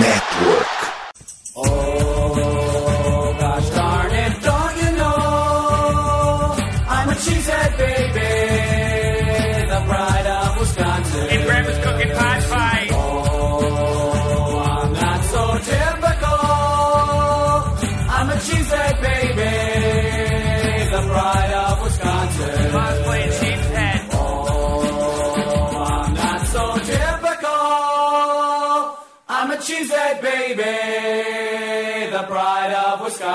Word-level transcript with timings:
Network. 0.00 0.61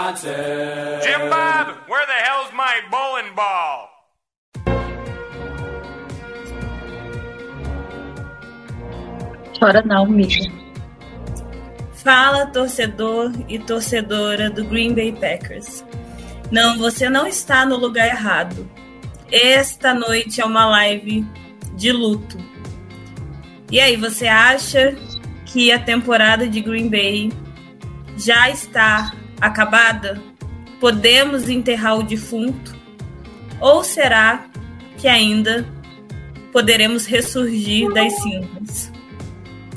Wisconsin. 0.07 1.01
Jim 1.01 1.29
Bob, 1.29 1.75
where 1.87 2.05
the 2.05 2.13
hell's 2.13 2.51
my 2.53 2.81
bowling 2.89 3.35
ball? 3.35 3.89
Chora 9.59 9.83
não, 9.83 10.03
amiga. 10.03 10.51
Fala, 11.93 12.45
torcedor 12.47 13.31
e 13.49 13.59
torcedora 13.59 14.49
do 14.49 14.63
Green 14.63 14.93
Bay 14.93 15.11
Packers. 15.11 15.83
Não, 16.51 16.77
você 16.77 17.09
não 17.09 17.27
está 17.27 17.65
no 17.65 17.75
lugar 17.75 18.07
errado. 18.07 18.69
Esta 19.31 19.93
noite 19.93 20.39
é 20.39 20.45
uma 20.45 20.65
live 20.67 21.25
de 21.75 21.91
luto. 21.91 22.37
E 23.69 23.81
aí, 23.81 23.97
você 23.97 24.27
acha 24.27 24.95
que 25.45 25.71
a 25.71 25.79
temporada 25.79 26.47
de 26.47 26.61
Green 26.61 26.87
Bay 26.87 27.33
já 28.15 28.49
está 28.49 29.11
acabada? 29.39 30.21
Podemos 30.79 31.49
enterrar 31.49 31.97
o 31.97 32.03
defunto? 32.03 32.75
Ou 33.59 33.83
será 33.83 34.45
que 34.97 35.07
ainda 35.07 35.67
poderemos 36.51 37.05
ressurgir 37.05 37.91
das 37.91 38.13
cinzas? 38.21 38.91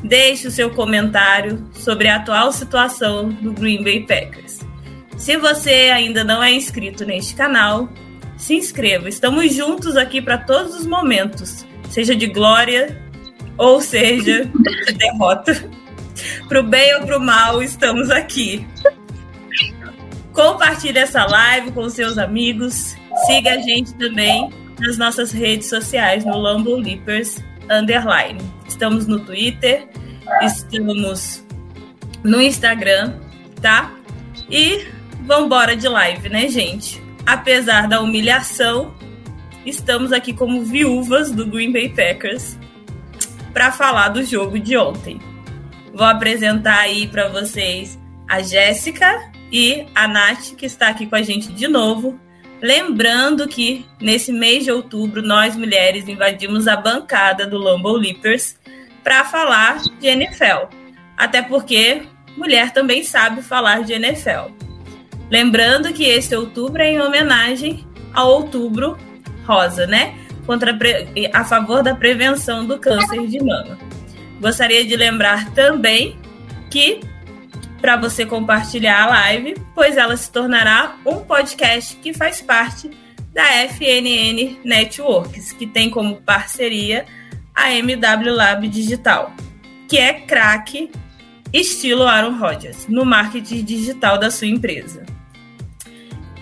Deixe 0.02 0.48
o 0.48 0.50
seu 0.50 0.70
comentário 0.70 1.66
sobre 1.72 2.08
a 2.08 2.16
atual 2.16 2.52
situação 2.52 3.28
do 3.28 3.52
Green 3.52 3.82
Bay 3.82 4.00
Packers. 4.00 4.60
Se 5.16 5.36
você 5.36 5.90
ainda 5.92 6.24
não 6.24 6.42
é 6.42 6.50
inscrito 6.50 7.04
neste 7.04 7.34
canal, 7.34 7.88
se 8.38 8.54
inscreva. 8.54 9.08
Estamos 9.08 9.54
juntos 9.54 9.96
aqui 9.96 10.22
para 10.22 10.38
todos 10.38 10.74
os 10.74 10.86
momentos, 10.86 11.66
seja 11.90 12.16
de 12.16 12.26
glória 12.26 12.98
ou 13.58 13.82
seja 13.82 14.50
de 14.86 14.92
derrota. 14.94 15.62
Pro 16.48 16.62
bem 16.62 16.96
ou 16.96 17.06
pro 17.06 17.20
mal, 17.20 17.62
estamos 17.62 18.10
aqui. 18.10 18.66
Compartilhe 20.40 20.98
essa 20.98 21.26
live 21.26 21.70
com 21.70 21.86
seus 21.90 22.16
amigos. 22.16 22.96
Siga 23.26 23.52
a 23.52 23.58
gente 23.58 23.92
também 23.96 24.48
nas 24.78 24.96
nossas 24.96 25.32
redes 25.32 25.68
sociais 25.68 26.24
no 26.24 26.38
Lambo 26.38 26.76
Leapers 26.76 27.44
Underline. 27.68 28.40
Estamos 28.66 29.06
no 29.06 29.20
Twitter, 29.20 29.86
estamos 30.40 31.44
no 32.24 32.40
Instagram, 32.40 33.16
tá? 33.60 33.92
E 34.50 34.86
vambora 35.26 35.76
de 35.76 35.86
live, 35.86 36.30
né, 36.30 36.48
gente? 36.48 37.02
Apesar 37.26 37.86
da 37.86 38.00
humilhação, 38.00 38.94
estamos 39.66 40.10
aqui 40.10 40.32
como 40.32 40.62
viúvas 40.62 41.30
do 41.30 41.44
Green 41.44 41.70
Bay 41.70 41.90
Packers 41.90 42.58
para 43.52 43.70
falar 43.70 44.08
do 44.08 44.24
jogo 44.24 44.58
de 44.58 44.74
ontem. 44.74 45.20
Vou 45.92 46.06
apresentar 46.06 46.78
aí 46.78 47.06
para 47.06 47.28
vocês 47.28 48.00
a 48.26 48.40
Jéssica 48.40 49.29
e 49.50 49.86
a 49.94 50.06
Nath, 50.06 50.54
que 50.56 50.66
está 50.66 50.88
aqui 50.88 51.06
com 51.06 51.16
a 51.16 51.22
gente 51.22 51.52
de 51.52 51.66
novo. 51.66 52.18
Lembrando 52.62 53.48
que 53.48 53.86
nesse 54.00 54.32
mês 54.32 54.64
de 54.64 54.70
outubro, 54.70 55.22
nós 55.22 55.56
mulheres 55.56 56.08
invadimos 56.08 56.68
a 56.68 56.76
bancada 56.76 57.46
do 57.46 57.58
Lambo 57.58 57.92
Leapers 57.92 58.56
para 59.02 59.24
falar 59.24 59.78
de 59.98 60.06
NFL. 60.06 60.66
Até 61.16 61.42
porque 61.42 62.02
mulher 62.36 62.72
também 62.72 63.02
sabe 63.02 63.42
falar 63.42 63.82
de 63.82 63.94
NFL. 63.94 64.52
Lembrando 65.30 65.92
que 65.92 66.04
esse 66.04 66.34
outubro 66.34 66.82
é 66.82 66.92
em 66.92 67.00
homenagem 67.00 67.86
ao 68.12 68.30
outubro 68.30 68.98
rosa, 69.46 69.86
né? 69.86 70.14
Contra 70.46 70.76
a 71.32 71.44
favor 71.44 71.82
da 71.82 71.94
prevenção 71.94 72.66
do 72.66 72.78
câncer 72.78 73.26
de 73.26 73.38
mama. 73.38 73.78
Gostaria 74.40 74.84
de 74.84 74.96
lembrar 74.96 75.50
também 75.52 76.18
que 76.70 77.00
para 77.80 77.96
você 77.96 78.26
compartilhar 78.26 79.04
a 79.04 79.06
live, 79.06 79.54
pois 79.74 79.96
ela 79.96 80.16
se 80.16 80.30
tornará 80.30 80.96
um 81.06 81.20
podcast 81.20 81.96
que 81.96 82.12
faz 82.12 82.40
parte 82.42 82.90
da 83.32 83.44
FNN 83.68 84.58
Networks, 84.64 85.52
que 85.52 85.66
tem 85.66 85.88
como 85.88 86.20
parceria 86.22 87.06
a 87.54 87.72
MW 87.72 88.34
Lab 88.34 88.68
Digital, 88.68 89.32
que 89.88 89.96
é 89.96 90.12
craque 90.12 90.90
estilo 91.52 92.04
Aaron 92.04 92.38
Rodgers 92.38 92.86
no 92.88 93.04
marketing 93.04 93.64
digital 93.64 94.18
da 94.18 94.30
sua 94.30 94.46
empresa. 94.46 95.04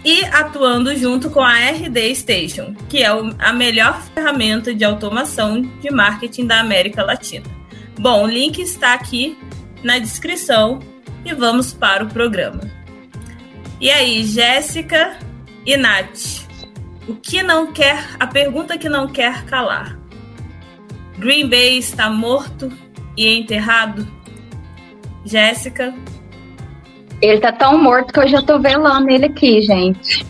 E 0.04 0.24
atuando 0.26 0.96
junto 0.96 1.28
com 1.28 1.40
a 1.40 1.54
RD 1.70 2.14
Station, 2.14 2.74
que 2.88 3.02
é 3.02 3.08
a 3.38 3.52
melhor 3.52 4.00
ferramenta 4.14 4.74
de 4.74 4.84
automação 4.84 5.60
de 5.60 5.90
marketing 5.90 6.46
da 6.46 6.60
América 6.60 7.02
Latina. 7.02 7.46
Bom, 7.98 8.24
o 8.24 8.26
link 8.26 8.60
está 8.60 8.94
aqui 8.94 9.36
na 9.82 9.98
descrição 9.98 10.78
e 11.28 11.34
vamos 11.34 11.74
para 11.74 12.04
o 12.04 12.08
programa. 12.08 12.60
E 13.80 13.90
aí, 13.90 14.24
Jéssica 14.24 15.18
e 15.64 15.76
Nath, 15.76 16.48
o 17.06 17.14
que 17.14 17.42
não 17.42 17.72
quer, 17.72 18.02
a 18.18 18.26
pergunta 18.26 18.78
que 18.78 18.88
não 18.88 19.06
quer 19.06 19.44
calar. 19.44 19.98
Green 21.18 21.48
Bay 21.48 21.78
está 21.78 22.08
morto 22.08 22.72
e 23.16 23.38
enterrado? 23.38 24.06
Jéssica? 25.24 25.94
Ele 27.20 27.40
tá 27.40 27.52
tão 27.52 27.82
morto 27.82 28.12
que 28.12 28.20
eu 28.20 28.28
já 28.28 28.40
tô 28.40 28.58
velando 28.58 29.10
ele 29.10 29.26
aqui, 29.26 29.60
gente. 29.60 30.24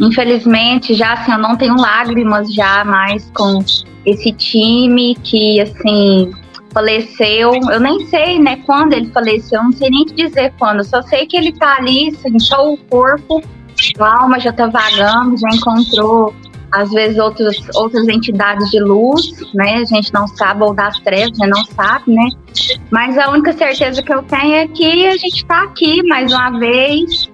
Infelizmente, 0.00 0.94
já 0.94 1.14
assim, 1.14 1.32
eu 1.32 1.38
não 1.38 1.56
tenho 1.56 1.76
lágrimas 1.76 2.52
já 2.52 2.84
mais 2.84 3.30
com 3.34 3.64
esse 4.04 4.32
time 4.32 5.16
que, 5.22 5.60
assim, 5.60 6.30
faleceu. 6.74 7.52
Eu 7.70 7.80
nem 7.80 8.04
sei, 8.06 8.38
né, 8.38 8.56
quando 8.66 8.92
ele 8.92 9.06
faleceu, 9.06 9.62
não 9.62 9.72
sei 9.72 9.88
nem 9.88 10.04
te 10.04 10.14
dizer 10.14 10.52
quando. 10.58 10.78
Eu 10.78 10.84
só 10.84 11.00
sei 11.02 11.26
que 11.26 11.36
ele 11.36 11.52
tá 11.52 11.76
ali, 11.78 12.08
assim, 12.08 12.38
só 12.38 12.72
o 12.72 12.76
corpo, 12.76 13.40
a 13.98 14.22
alma 14.22 14.38
já 14.40 14.52
tá 14.52 14.66
vagando, 14.66 15.38
já 15.38 15.48
encontrou 15.54 16.34
às 16.72 16.90
vezes 16.90 17.18
outros, 17.18 17.56
outras 17.76 18.08
entidades 18.08 18.68
de 18.70 18.80
luz, 18.80 19.30
né? 19.54 19.76
A 19.76 19.84
gente 19.84 20.12
não 20.12 20.26
sabe, 20.26 20.64
ou 20.64 20.74
das 20.74 20.98
trevas, 21.00 21.40
a 21.40 21.44
gente 21.44 21.56
não 21.56 21.64
sabe, 21.66 22.12
né? 22.12 22.28
Mas 22.90 23.16
a 23.16 23.30
única 23.30 23.52
certeza 23.52 24.02
que 24.02 24.12
eu 24.12 24.22
tenho 24.24 24.54
é 24.54 24.66
que 24.66 25.06
a 25.06 25.16
gente 25.16 25.36
está 25.36 25.62
aqui 25.62 26.02
mais 26.02 26.32
uma 26.32 26.58
vez, 26.58 27.30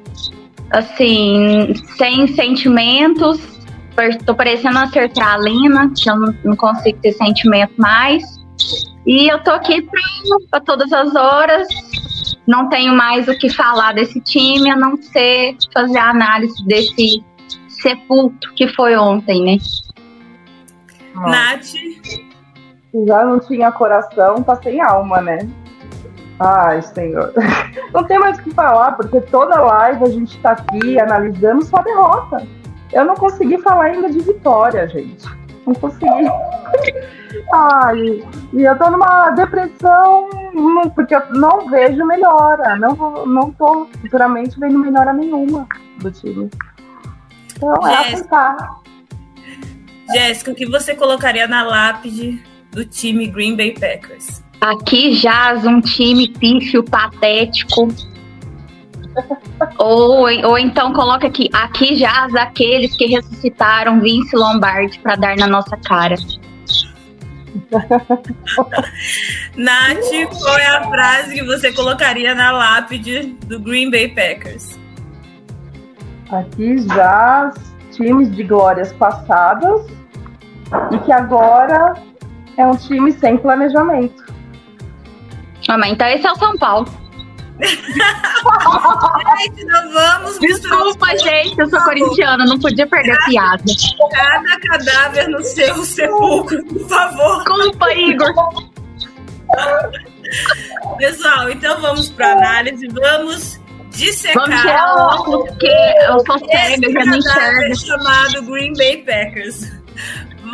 assim, 0.70 1.72
sem 1.96 2.26
sentimentos. 2.26 3.40
Tô 4.26 4.34
parecendo 4.34 4.76
uma 4.76 4.88
sertralina, 4.88 5.90
que 5.96 6.10
eu 6.10 6.16
não, 6.16 6.34
não 6.44 6.56
consigo 6.56 6.98
ter 7.00 7.12
sentimento 7.12 7.72
mais. 7.78 8.39
E 9.06 9.32
eu 9.32 9.42
tô 9.42 9.50
aqui 9.50 9.88
para 10.50 10.60
todas 10.60 10.92
as 10.92 11.14
horas. 11.14 11.68
Não 12.46 12.68
tenho 12.68 12.94
mais 12.94 13.28
o 13.28 13.38
que 13.38 13.48
falar 13.48 13.94
desse 13.94 14.20
time, 14.20 14.70
a 14.70 14.76
não 14.76 14.96
ser 14.96 15.56
fazer 15.72 15.98
a 15.98 16.10
análise 16.10 16.64
desse 16.66 17.24
sepulto 17.68 18.52
que 18.54 18.68
foi 18.68 18.96
ontem, 18.96 19.42
né? 19.42 19.58
Nath? 21.14 21.74
Já 23.06 23.24
não 23.24 23.38
tinha 23.38 23.70
coração, 23.70 24.42
tá 24.42 24.56
sem 24.56 24.80
alma, 24.80 25.20
né? 25.20 25.38
Ai, 26.40 26.80
senhor. 26.80 27.32
Não 27.92 28.02
tem 28.04 28.18
mais 28.18 28.38
o 28.38 28.42
que 28.42 28.50
falar, 28.52 28.92
porque 28.92 29.20
toda 29.20 29.60
live 29.60 30.04
a 30.04 30.08
gente 30.08 30.38
tá 30.38 30.52
aqui 30.52 30.98
analisando 30.98 31.62
só 31.62 31.82
derrota. 31.82 32.46
Eu 32.90 33.04
não 33.04 33.14
consegui 33.14 33.58
falar 33.58 33.84
ainda 33.84 34.08
de 34.08 34.20
vitória, 34.20 34.88
gente. 34.88 35.28
Não 35.66 35.74
consegui. 35.74 36.06
Ai, 37.52 38.22
e 38.52 38.62
eu 38.62 38.78
tô 38.78 38.90
numa 38.90 39.30
depressão, 39.30 40.28
porque 40.94 41.14
eu 41.14 41.22
não 41.34 41.68
vejo 41.68 42.04
melhora. 42.06 42.76
Não, 42.76 43.26
não 43.26 43.50
tô 43.52 43.86
futuramente 44.00 44.58
vendo 44.58 44.78
melhora 44.78 45.12
nenhuma 45.12 45.66
do 45.98 46.10
time. 46.10 46.50
Então 47.56 47.86
é 47.86 48.14
apontar. 48.14 48.56
Jéssica, 50.12 50.50
o 50.50 50.54
que 50.54 50.66
você 50.66 50.94
colocaria 50.94 51.46
na 51.46 51.62
lápide 51.62 52.42
do 52.72 52.84
time 52.84 53.26
Green 53.26 53.56
Bay 53.56 53.72
Packers? 53.72 54.42
Aqui 54.60 55.12
jaz 55.12 55.64
um 55.64 55.80
time 55.80 56.28
pífio, 56.28 56.82
patético. 56.82 57.88
Ou, 59.78 60.26
ou 60.46 60.58
então 60.58 60.92
coloca 60.92 61.26
aqui, 61.26 61.48
aqui 61.52 61.96
jaz 61.96 62.34
aqueles 62.34 62.96
que 62.96 63.06
ressuscitaram 63.06 64.00
Vince 64.00 64.36
Lombardi 64.36 64.98
para 65.00 65.16
dar 65.16 65.36
na 65.36 65.46
nossa 65.46 65.76
cara. 65.76 66.16
Nath, 69.56 70.10
qual 70.38 70.58
é 70.58 70.66
a 70.66 70.88
frase 70.88 71.34
que 71.34 71.44
você 71.44 71.72
colocaria 71.72 72.34
na 72.34 72.52
lápide 72.52 73.36
do 73.46 73.58
Green 73.60 73.90
Bay 73.90 74.08
Packers? 74.08 74.78
Aqui 76.30 76.78
já 76.88 77.52
times 77.90 78.34
de 78.34 78.44
glórias 78.44 78.92
passadas 78.92 79.86
e 80.92 80.98
que 80.98 81.12
agora 81.12 81.94
é 82.56 82.66
um 82.66 82.76
time 82.76 83.12
sem 83.12 83.36
planejamento. 83.36 84.24
Ah, 85.68 85.76
mas 85.76 85.92
então 85.92 86.06
esse 86.08 86.26
é 86.26 86.32
o 86.32 86.36
São 86.36 86.56
Paulo. 86.56 86.99
Gente, 89.38 89.64
não 89.64 89.92
vamos 89.92 90.38
Desculpa, 90.38 91.16
gente, 91.18 91.58
eu 91.58 91.68
sou 91.68 91.80
corintiana, 91.82 92.44
não 92.46 92.58
podia 92.58 92.86
perder 92.86 93.12
a 93.12 93.24
piada. 93.24 93.64
cada 94.12 94.60
cadáver 94.60 95.28
no 95.28 95.42
seu 95.42 95.84
sepulcro, 95.84 96.64
por 96.64 96.88
favor. 96.88 97.44
Desculpa, 97.44 97.92
Igor. 97.92 98.32
Pessoal, 100.98 101.50
então 101.50 101.80
vamos 101.80 102.10
para 102.10 102.32
análise. 102.32 102.86
Vamos 102.88 103.60
dissecar 103.90 104.44
Vamos 104.46 104.60
tirar 104.60 104.94
o 104.94 105.00
óculos, 105.00 105.48
porque 105.48 105.66
eu 105.66 106.20
sou 106.26 106.38
cega, 106.38 106.86
eu 106.86 107.06
não 107.06 107.18
enxergo. 107.18 107.76
chamado 107.76 108.42
Green 108.42 108.72
Bay 108.74 108.98
Packers. 108.98 109.70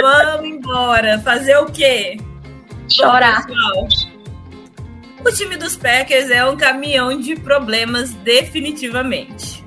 Vamos 0.01 0.47
embora. 0.47 1.19
Fazer 1.21 1.57
o 1.59 1.67
quê? 1.67 2.17
Chorar. 2.89 3.47
Pessoal, 3.47 3.89
o 5.25 5.33
time 5.33 5.57
dos 5.57 5.77
Packers 5.77 6.31
é 6.31 6.45
um 6.49 6.57
caminhão 6.57 7.19
de 7.21 7.37
problemas, 7.37 8.13
definitivamente. 8.15 9.65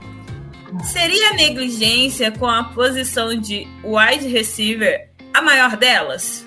Seria 0.84 1.34
negligência 1.34 2.32
com 2.32 2.48
a 2.48 2.64
posição 2.64 3.36
de 3.36 3.68
wide 3.84 4.28
receiver 4.28 5.10
a 5.34 5.42
maior 5.42 5.76
delas? 5.76 6.46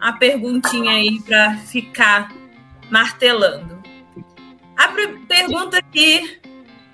A 0.00 0.12
perguntinha 0.12 0.92
aí 0.92 1.20
para 1.20 1.56
ficar 1.56 2.32
martelando. 2.90 3.82
A 4.76 4.88
pergunta 5.26 5.82
que 5.82 6.38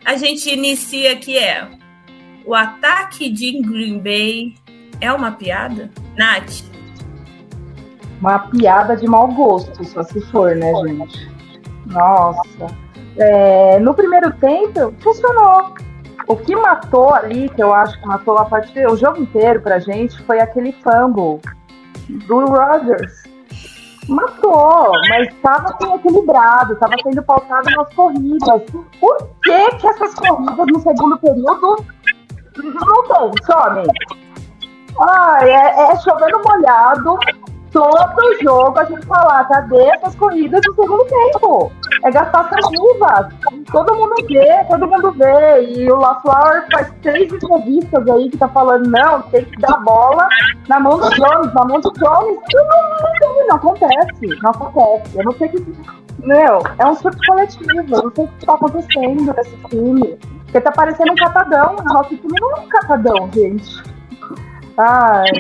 a 0.04 0.16
gente 0.16 0.50
inicia 0.50 1.12
aqui 1.12 1.36
é: 1.36 1.68
o 2.44 2.54
ataque 2.54 3.30
de 3.30 3.60
Green 3.60 3.98
Bay 3.98 4.54
é 5.00 5.12
uma 5.12 5.32
piada? 5.32 5.90
Nath? 6.16 6.64
Uma 8.20 8.38
piada 8.38 8.96
de 8.96 9.06
mau 9.06 9.28
gosto, 9.28 9.84
só 9.84 10.02
se 10.04 10.20
for, 10.30 10.54
né, 10.54 10.72
gente? 10.86 11.31
Nossa. 11.86 12.66
É, 13.16 13.78
no 13.78 13.94
primeiro 13.94 14.32
tempo, 14.34 14.94
funcionou. 15.02 15.74
O 16.28 16.36
que 16.36 16.54
matou 16.54 17.12
ali, 17.12 17.48
que 17.48 17.62
eu 17.62 17.74
acho 17.74 18.00
que 18.00 18.06
matou 18.06 18.38
a 18.38 18.44
partida, 18.44 18.90
o 18.90 18.96
jogo 18.96 19.22
inteiro 19.22 19.60
pra 19.60 19.78
gente, 19.78 20.22
foi 20.22 20.40
aquele 20.40 20.72
fumble 20.72 21.40
do 22.26 22.44
Rodgers. 22.46 23.22
Matou, 24.08 24.90
mas 25.08 25.28
estava 25.28 25.76
sendo 25.80 25.94
equilibrado, 25.96 26.72
estava 26.72 26.94
sendo 27.02 27.22
pautado 27.22 27.70
nas 27.70 27.94
corridas. 27.94 28.62
Por 29.00 29.28
que, 29.42 29.76
que 29.76 29.86
essas 29.86 30.14
corridas 30.14 30.66
no 30.72 30.80
segundo 30.80 31.18
período 31.18 31.84
não 32.56 33.02
tem, 33.08 33.44
somem? 33.44 33.86
Ai, 35.00 35.50
é, 35.50 35.92
é 35.92 35.96
chovendo 36.00 36.40
molhado. 36.44 37.18
Todo 37.72 38.38
jogo 38.42 38.78
a 38.78 38.84
gente 38.84 39.06
falar, 39.06 39.48
cadê 39.48 39.82
essas 39.94 40.14
corridas 40.16 40.60
no 40.66 40.74
segundo 40.74 41.04
tempo? 41.06 41.72
É 42.04 42.10
gastar 42.10 42.50
saliva. 42.50 43.30
Todo 43.70 43.96
mundo 43.96 44.14
vê, 44.28 44.64
todo 44.68 44.86
mundo 44.86 45.12
vê. 45.12 45.64
E 45.64 45.90
o 45.90 45.96
LaFleur 45.96 46.66
faz 46.70 46.92
três 47.00 47.32
entrevistas 47.32 48.06
aí 48.08 48.28
que 48.28 48.36
tá 48.36 48.48
falando, 48.48 48.90
não, 48.90 49.22
tem 49.22 49.44
que 49.46 49.58
dar 49.60 49.78
bola 49.80 50.28
na 50.68 50.80
mão 50.80 50.98
do 50.98 51.08
Jones, 51.10 51.54
na 51.54 51.64
mão 51.64 51.80
do 51.80 51.90
Jones. 51.92 52.38
E 52.50 52.56
não, 52.56 53.34
não, 53.34 53.46
não, 53.46 53.56
acontece, 53.56 54.26
não 54.42 54.50
acontece. 54.50 55.18
Eu 55.18 55.24
não 55.24 55.32
sei 55.32 55.48
que. 55.48 55.74
Meu, 56.18 56.62
é 56.78 56.86
um 56.86 56.94
surto 56.94 57.18
coletivo. 57.26 57.70
Eu 57.70 58.02
não 58.02 58.12
sei 58.14 58.24
o 58.24 58.28
que 58.28 58.46
tá 58.46 58.54
acontecendo 58.54 59.34
nesse 59.34 59.56
time. 59.70 60.18
Porque 60.44 60.60
tá 60.60 60.72
parecendo 60.72 61.12
um 61.12 61.16
catadão. 61.16 61.76
Nosso 61.84 62.14
time 62.16 62.38
não 62.38 62.50
é 62.50 62.60
um 62.60 62.68
catadão, 62.68 63.30
gente. 63.32 63.82
Ai. 64.76 65.30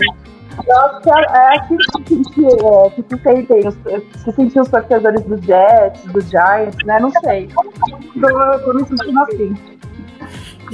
Eu 0.66 0.80
acho 0.80 1.00
que 1.00 1.10
é, 1.10 1.22
é 1.22 1.58
assim 1.58 1.76
que, 2.04 2.22
que, 2.30 2.46
é, 2.46 2.90
que 2.90 3.02
se 3.16 3.22
sentem, 3.22 3.68
os- 3.68 4.20
se 4.22 4.32
sentiu 4.32 4.62
os 4.62 4.68
torcedores 4.68 5.22
dos 5.24 5.40
Jets, 5.44 6.04
dos 6.12 6.28
Giants, 6.30 6.76
né? 6.84 6.98
Não 7.00 7.10
sei. 7.10 7.48
Tô, 7.48 8.58
tô 8.60 8.74
me 8.74 8.84
sentindo 8.86 9.20
assim. 9.22 9.54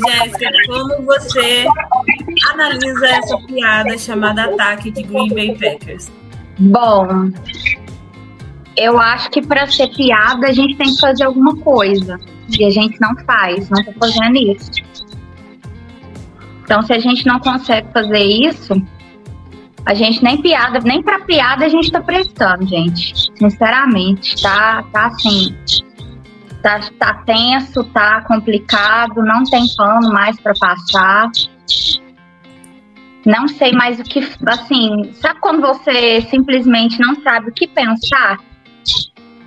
Jéssica, 0.06 0.50
como 0.68 1.02
você 1.06 1.66
analisa 2.52 3.06
essa 3.08 3.36
piada 3.46 3.98
chamada 3.98 4.44
ataque 4.44 4.90
de 4.90 5.02
Green 5.02 5.28
Bay 5.34 5.56
Packers? 5.58 6.10
Bom, 6.58 7.30
eu 8.76 8.98
acho 8.98 9.30
que 9.30 9.42
para 9.44 9.66
ser 9.66 9.88
piada 9.94 10.48
a 10.48 10.52
gente 10.52 10.76
tem 10.76 10.92
que 10.94 11.00
fazer 11.00 11.24
alguma 11.24 11.56
coisa. 11.56 12.18
E 12.58 12.64
a 12.64 12.70
gente 12.70 12.98
não 13.00 13.14
faz, 13.26 13.68
não 13.70 13.84
tá 13.84 13.92
fazendo 13.98 14.36
isso. 14.36 14.70
Então, 16.64 16.82
se 16.82 16.92
a 16.92 16.98
gente 16.98 17.26
não 17.26 17.38
consegue 17.40 17.88
fazer 17.92 18.18
isso, 18.20 18.74
a 19.84 19.94
gente 19.94 20.22
nem 20.22 20.40
piada, 20.40 20.80
nem 20.80 21.02
pra 21.02 21.20
piada 21.20 21.64
a 21.64 21.68
gente 21.68 21.90
tá 21.90 22.00
prestando, 22.00 22.66
gente. 22.66 23.30
Sinceramente, 23.36 24.40
tá, 24.42 24.84
tá 24.92 25.06
assim. 25.06 25.56
Tá, 26.62 26.80
tá 26.98 27.14
tenso, 27.24 27.84
tá 27.84 28.22
complicado, 28.22 29.22
não 29.22 29.44
tem 29.44 29.64
pano 29.76 30.12
mais 30.12 30.38
pra 30.40 30.52
passar. 30.58 31.30
Não 33.24 33.46
sei 33.46 33.72
mais 33.72 34.00
o 34.00 34.02
que. 34.02 34.20
Assim, 34.46 35.12
sabe 35.14 35.40
quando 35.40 35.60
você 35.60 36.22
simplesmente 36.22 36.98
não 37.00 37.20
sabe 37.22 37.50
o 37.50 37.52
que 37.52 37.66
pensar? 37.68 38.38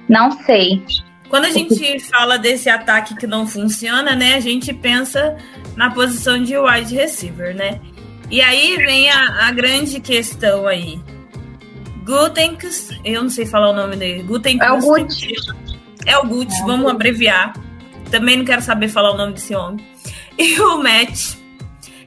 Não 0.07 0.31
sei. 0.31 0.83
Quando 1.29 1.45
a 1.45 1.49
gente 1.49 1.99
fala 2.01 2.37
desse 2.37 2.69
ataque 2.69 3.15
que 3.15 3.25
não 3.25 3.47
funciona, 3.47 4.15
né, 4.15 4.35
a 4.35 4.39
gente 4.41 4.73
pensa 4.73 5.37
na 5.77 5.89
posição 5.89 6.41
de 6.43 6.57
wide 6.57 6.93
receiver, 6.93 7.55
né? 7.55 7.79
E 8.31 8.41
aí 8.41 8.77
vem 8.77 9.09
a, 9.11 9.47
a 9.47 9.51
grande 9.51 9.99
questão 9.99 10.65
aí. 10.65 10.99
Gutenkst, 12.05 12.97
eu 13.03 13.23
não 13.23 13.29
sei 13.29 13.45
falar 13.45 13.71
o 13.71 13.73
nome 13.73 13.97
dele. 13.97 14.23
Gutenkst. 14.23 14.65
É 14.65 14.71
o 14.71 14.79
Gut. 14.79 15.33
É 16.05 16.17
o 16.17 16.25
Gut, 16.25 16.51
vamos 16.65 16.89
abreviar. 16.89 17.53
Também 18.09 18.37
não 18.37 18.45
quero 18.45 18.61
saber 18.61 18.87
falar 18.87 19.11
o 19.11 19.17
nome 19.17 19.33
desse 19.33 19.53
homem. 19.53 19.85
E 20.37 20.59
o 20.59 20.81
Matt. 20.81 21.35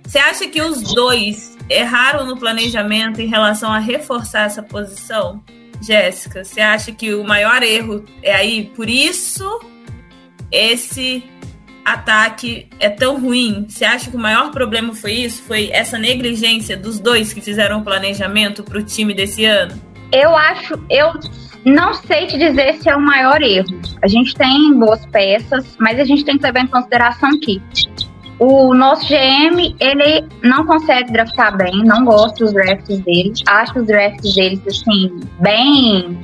Você 0.03 0.19
acha 0.19 0.49
que 0.49 0.61
os 0.61 0.95
dois 0.95 1.57
erraram 1.69 2.27
no 2.27 2.37
planejamento 2.39 3.21
em 3.21 3.27
relação 3.27 3.71
a 3.71 3.79
reforçar 3.79 4.47
essa 4.47 4.63
posição? 4.63 5.45
Jéssica, 5.81 6.43
você 6.43 6.61
acha 6.61 6.91
que 6.91 7.15
o 7.15 7.23
maior 7.23 7.63
erro 7.63 8.05
é 8.23 8.35
aí? 8.35 8.73
Por 8.75 8.89
isso 8.89 9.61
esse 10.51 11.23
ataque 11.85 12.67
é 12.81 12.89
tão 12.89 13.21
ruim? 13.21 13.67
Você 13.69 13.85
acha 13.85 14.11
que 14.11 14.17
o 14.17 14.21
maior 14.21 14.51
problema 14.51 14.95
foi 14.95 15.13
isso? 15.13 15.43
Foi 15.43 15.71
essa 15.73 15.99
negligência 15.99 16.77
dos 16.77 16.99
dois 16.99 17.33
que 17.33 17.41
fizeram 17.41 17.81
o 17.81 17.85
planejamento 17.85 18.63
para 18.63 18.79
o 18.79 18.83
time 18.83 19.13
desse 19.15 19.45
ano? 19.45 19.75
Eu 20.13 20.37
acho, 20.37 20.75
eu 20.89 21.13
não 21.65 21.95
sei 21.95 22.27
te 22.27 22.39
dizer 22.39 22.75
se 22.75 22.89
é 22.89 22.97
o 22.97 23.01
maior 23.01 23.43
erro. 23.43 23.81
A 24.03 24.07
gente 24.07 24.35
tem 24.35 24.73
boas 24.79 25.05
peças, 25.07 25.77
mas 25.79 25.99
a 25.99 26.05
gente 26.05 26.25
tem 26.25 26.39
que 26.39 26.45
levar 26.45 26.61
em 26.61 26.67
consideração 26.67 27.31
que 27.41 27.61
o 28.39 28.75
nosso 28.75 29.07
GM, 29.07 29.75
ele 29.81 30.27
não 30.43 30.67
consegue 30.67 31.13
draftar 31.13 31.57
bem, 31.57 31.83
não 31.85 32.05
gosto 32.05 32.45
dos 32.45 32.53
drafts 32.53 32.99
dele. 33.01 33.33
Acho 33.47 33.79
os 33.79 33.87
drafts 33.87 34.35
deles, 34.35 34.61
assim, 34.67 35.21
bem. 35.41 36.19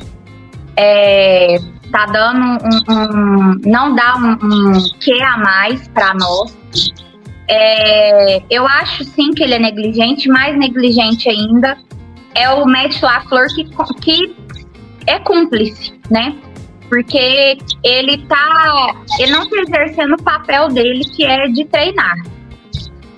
É, 0.77 1.59
tá 1.91 2.07
dando 2.07 2.65
um. 2.65 2.93
um- 2.93 3.61
não 3.67 3.95
dá 3.95 4.17
um, 4.17 4.33
um 4.33 4.73
que 5.01 5.21
a 5.23 5.37
mais 5.39 5.89
para 5.89 6.15
nós. 6.15 6.57
É, 7.49 8.43
eu 8.49 8.67
acho 8.67 9.03
sim 9.05 9.33
que 9.33 9.43
ele 9.43 9.55
é 9.55 9.59
negligente, 9.59 10.29
mais 10.29 10.57
negligente 10.57 11.29
ainda 11.29 11.77
é 12.35 12.49
o 12.51 12.65
Matt 12.65 13.03
LaFleur 13.03 13.49
que, 13.55 13.65
que 14.01 14.37
é 15.07 15.19
cúmplice, 15.19 15.93
né? 16.11 16.37
Porque 16.89 17.59
ele 17.85 18.19
tá. 18.27 18.95
Ele 19.19 19.33
não 19.33 19.49
tá 19.49 19.57
exercendo 19.63 20.15
o 20.15 20.23
papel 20.23 20.69
dele, 20.69 21.05
que 21.05 21.25
é 21.25 21.47
de 21.49 21.65
treinar. 21.65 22.17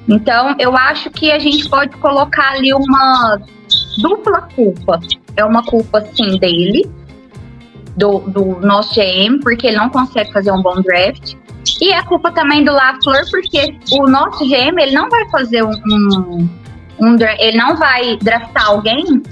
Então, 0.08 0.54
eu 0.58 0.76
acho 0.76 1.10
que 1.10 1.30
a 1.30 1.38
gente 1.38 1.68
pode 1.68 1.96
colocar 1.98 2.52
ali 2.52 2.72
uma 2.74 3.38
dupla 3.98 4.42
culpa. 4.54 5.00
É 5.36 5.44
uma 5.44 5.62
culpa, 5.62 6.02
sim, 6.14 6.38
dele, 6.38 6.90
do, 7.96 8.20
do 8.20 8.60
nosso 8.60 8.94
GM, 8.94 9.40
porque 9.42 9.68
ele 9.68 9.76
não 9.76 9.90
consegue 9.90 10.32
fazer 10.32 10.52
um 10.52 10.62
bom 10.62 10.80
draft. 10.80 11.34
E 11.80 11.92
é 11.92 12.02
culpa 12.02 12.30
também 12.32 12.64
do 12.64 12.72
LaFleur, 12.72 13.24
porque 13.30 13.78
o 13.92 14.06
nosso 14.08 14.44
GM, 14.44 14.78
ele 14.80 14.92
não 14.92 15.08
vai 15.08 15.28
fazer 15.30 15.62
um, 15.62 15.70
um, 15.70 16.48
um 17.00 17.16
ele 17.38 17.56
não 17.56 17.76
vai 17.76 18.16
draftar 18.18 18.66
alguém 18.66 19.22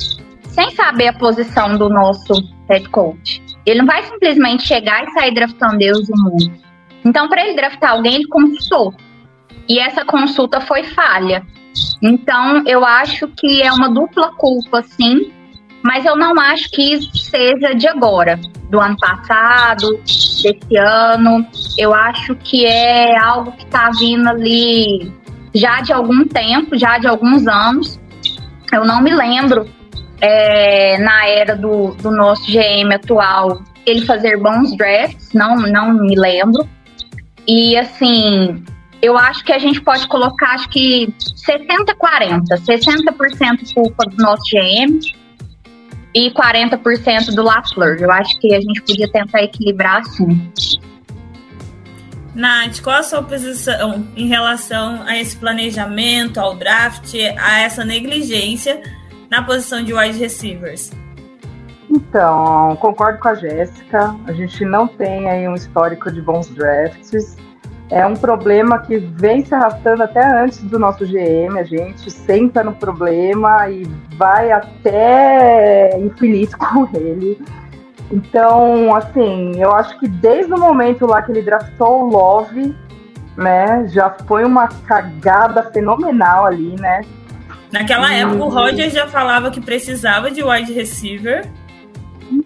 sem 0.49 0.71
saber 0.73 1.09
a 1.09 1.13
posição 1.13 1.77
do 1.77 1.89
nosso 1.89 2.33
head 2.69 2.89
coach. 2.91 3.43
Ele 3.65 3.81
não 3.81 3.87
vai 3.87 4.03
simplesmente 4.05 4.65
chegar 4.65 5.05
e 5.05 5.11
sair 5.13 5.33
draftando 5.33 5.79
Deus 5.79 6.09
e 6.09 6.13
mundo. 6.13 6.53
Então, 7.05 7.29
para 7.29 7.47
ele 7.47 7.57
draftar 7.57 7.93
alguém, 7.93 8.17
ele 8.17 8.29
consultou. 8.29 8.95
E 9.69 9.79
essa 9.79 10.05
consulta 10.05 10.61
foi 10.61 10.85
falha. 10.85 11.47
Então, 12.03 12.63
eu 12.67 12.85
acho 12.85 13.29
que 13.29 13.63
é 13.63 13.73
uma 13.73 13.89
dupla 13.89 14.33
culpa, 14.35 14.83
sim. 14.83 15.33
Mas 15.83 16.05
eu 16.05 16.17
não 16.17 16.39
acho 16.39 16.71
que 16.71 16.95
isso 16.95 17.17
seja 17.17 17.75
de 17.75 17.89
agora, 17.89 18.39
do 18.69 18.79
ano 18.79 18.97
passado, 18.99 19.99
desse 20.05 20.77
ano. 20.77 21.47
Eu 21.79 21.95
acho 21.95 22.35
que 22.37 22.67
é 22.67 23.17
algo 23.19 23.53
que 23.53 23.65
está 23.65 23.91
vindo 23.99 24.29
ali 24.29 25.13
já 25.55 25.81
de 25.81 25.93
algum 25.93 26.25
tempo, 26.27 26.77
já 26.79 26.99
de 26.99 27.07
alguns 27.07 27.47
anos. 27.47 27.99
Eu 28.73 28.85
não 28.85 29.03
me 29.03 29.13
lembro 29.13 29.69
é, 30.21 30.99
na 30.99 31.27
era 31.27 31.57
do, 31.57 31.95
do 31.95 32.11
nosso 32.11 32.45
GM 32.47 32.95
atual 32.95 33.63
ele 33.87 34.05
fazer 34.05 34.37
bons 34.37 34.77
drafts, 34.77 35.33
não, 35.33 35.57
não 35.57 35.93
me 35.95 36.15
lembro. 36.15 36.69
E 37.47 37.77
assim, 37.77 38.63
eu 39.01 39.17
acho 39.17 39.45
que 39.45 39.53
a 39.53 39.59
gente 39.59 39.81
pode 39.81 40.07
colocar 40.07 40.55
acho 40.55 40.69
que 40.69 41.13
60-40, 41.47 42.45
60%, 42.49 43.75
culpa 43.75 44.05
do 44.05 44.17
nosso 44.23 44.43
GM 44.51 45.01
e 46.15 46.31
40% 46.31 47.35
do 47.35 47.43
LaFleur. 47.43 47.99
Eu 48.01 48.11
acho 48.11 48.39
que 48.39 48.55
a 48.55 48.61
gente 48.61 48.83
podia 48.83 49.11
tentar 49.11 49.43
equilibrar 49.43 50.01
assim. 50.01 50.51
Nath, 52.35 52.81
qual 52.81 52.97
a 52.97 53.03
sua 53.03 53.23
posição 53.23 54.07
em 54.17 54.29
relação 54.29 55.03
a 55.05 55.17
esse 55.19 55.37
planejamento, 55.37 56.39
ao 56.39 56.55
draft, 56.55 57.15
a 57.39 57.61
essa 57.61 57.85
negligência 57.85 58.81
na 59.29 59.43
posição 59.43 59.83
de 59.83 59.93
wide 59.93 60.19
receivers? 60.19 60.93
Então, 61.91 62.77
concordo 62.77 63.19
com 63.19 63.29
a 63.29 63.35
Jéssica. 63.35 64.15
A 64.27 64.33
gente 64.33 64.65
não 64.65 64.87
tem 64.87 65.29
aí 65.29 65.49
um 65.49 65.55
histórico 65.55 66.11
de 66.11 66.23
bons 66.23 66.49
drafts. 66.49 67.37
É 67.91 68.07
um 68.07 68.15
problema 68.15 68.79
que 68.79 68.99
vem 68.99 69.45
se 69.45 69.53
arrastando 69.53 70.05
até 70.05 70.25
antes 70.25 70.63
do 70.63 70.79
nosso 70.79 71.05
GM. 71.05 71.59
A 71.59 71.65
gente 71.65 72.09
senta 72.09 72.63
no 72.63 72.73
problema 72.73 73.69
e 73.69 73.83
vai 74.17 74.53
até 74.53 75.99
infinito 75.99 76.57
com 76.59 76.89
ele. 76.95 77.37
Então, 78.13 78.95
assim, 78.95 79.61
eu 79.61 79.73
acho 79.73 79.99
que 79.99 80.07
desde 80.07 80.53
o 80.53 80.59
momento 80.59 81.07
lá 81.07 81.23
que 81.23 81.33
ele 81.33 81.43
draftou 81.43 82.05
o 82.05 82.11
Love, 82.11 82.75
né, 83.37 83.87
já 83.89 84.11
foi 84.27 84.45
uma 84.45 84.69
cagada 84.69 85.63
fenomenal 85.73 86.47
ali, 86.47 86.75
né? 86.81 87.03
Naquela 87.73 88.13
e... 88.13 88.21
época, 88.21 88.45
o 88.45 88.49
Roger 88.49 88.91
já 88.91 89.07
falava 89.07 89.51
que 89.51 89.61
precisava 89.61 90.31
de 90.31 90.43
wide 90.43 90.73
receiver. 90.73 91.49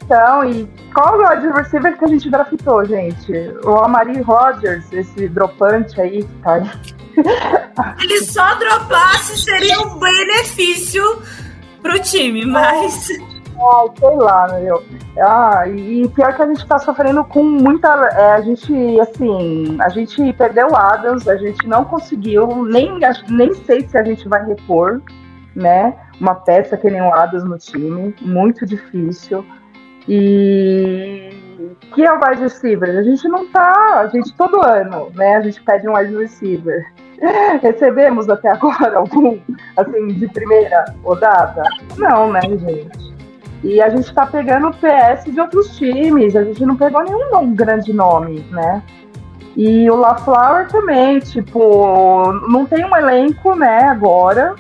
Então, 0.05 0.45
e 0.45 0.69
qual 0.93 1.19
o 1.19 1.27
wide 1.27 1.49
receiver 1.49 1.97
que 1.97 2.05
a 2.05 2.09
gente 2.09 2.31
draftou, 2.31 2.85
gente? 2.85 3.33
O 3.65 3.77
Amari 3.77 4.21
Rogers, 4.21 4.93
esse 4.93 5.29
dropante 5.29 5.99
aí 5.99 6.23
que 6.23 6.35
tá 6.43 6.55
aí. 6.55 6.71
Ele 8.05 8.21
só 8.21 8.55
dropasse 8.57 9.39
seria 9.39 9.81
um 9.81 9.99
benefício 9.99 11.03
pro 11.81 11.99
time, 12.01 12.45
mas. 12.45 13.09
Ai, 13.11 13.91
sei 13.99 14.17
lá, 14.17 14.49
meu. 14.61 14.83
Ah, 15.19 15.67
e 15.69 16.07
pior 16.09 16.35
que 16.35 16.43
a 16.43 16.47
gente 16.47 16.67
tá 16.67 16.79
sofrendo 16.79 17.25
com 17.25 17.43
muita. 17.43 17.89
É, 17.89 18.33
a 18.33 18.41
gente, 18.43 19.01
assim, 19.01 19.79
a 19.81 19.89
gente 19.89 20.33
perdeu 20.35 20.69
o 20.69 20.77
Adams, 20.77 21.27
a 21.27 21.37
gente 21.37 21.67
não 21.67 21.85
conseguiu, 21.85 22.65
nem, 22.67 22.99
nem 23.31 23.55
sei 23.55 23.89
se 23.89 23.97
a 23.97 24.05
gente 24.05 24.29
vai 24.29 24.45
repor, 24.45 25.01
né? 25.57 25.95
Uma 26.21 26.35
peça 26.35 26.77
que 26.77 26.91
nem 26.91 27.01
o 27.01 27.15
Adams 27.15 27.45
no 27.45 27.57
time, 27.57 28.15
muito 28.21 28.67
difícil. 28.67 29.47
E 30.09 31.31
que 31.95 32.05
é 32.05 32.13
o 32.13 32.17
wide 32.17 32.43
receiver? 32.43 32.99
A 32.99 33.03
gente 33.03 33.27
não 33.29 33.47
tá, 33.47 34.01
a 34.01 34.07
gente 34.09 34.35
todo 34.35 34.63
ano, 34.63 35.11
né? 35.15 35.37
A 35.37 35.41
gente 35.41 35.63
pede 35.63 35.89
um 35.89 35.97
wide 35.97 36.17
receiver. 36.17 36.85
Recebemos 37.63 38.29
até 38.29 38.51
agora 38.51 38.99
algum, 38.99 39.39
assim, 39.77 40.09
de 40.09 40.29
primeira 40.29 40.85
rodada? 41.03 41.63
Não, 41.97 42.33
né, 42.33 42.41
gente? 42.43 43.15
E 43.63 43.81
a 43.81 43.89
gente 43.89 44.13
tá 44.13 44.27
pegando 44.27 44.73
PS 44.73 45.25
de 45.25 45.41
outros 45.41 45.77
times, 45.79 46.37
a 46.37 46.45
gente 46.45 46.67
não 46.67 46.77
pegou 46.77 47.03
nenhum 47.03 47.35
um 47.39 47.55
grande 47.55 47.95
nome, 47.95 48.41
né? 48.51 48.83
E 49.57 49.89
o 49.89 49.97
LaFlower 49.97 50.69
também, 50.69 51.21
tipo, 51.21 52.33
não 52.49 52.67
tem 52.67 52.85
um 52.85 52.95
elenco, 52.95 53.55
né, 53.55 53.85
agora. 53.85 54.55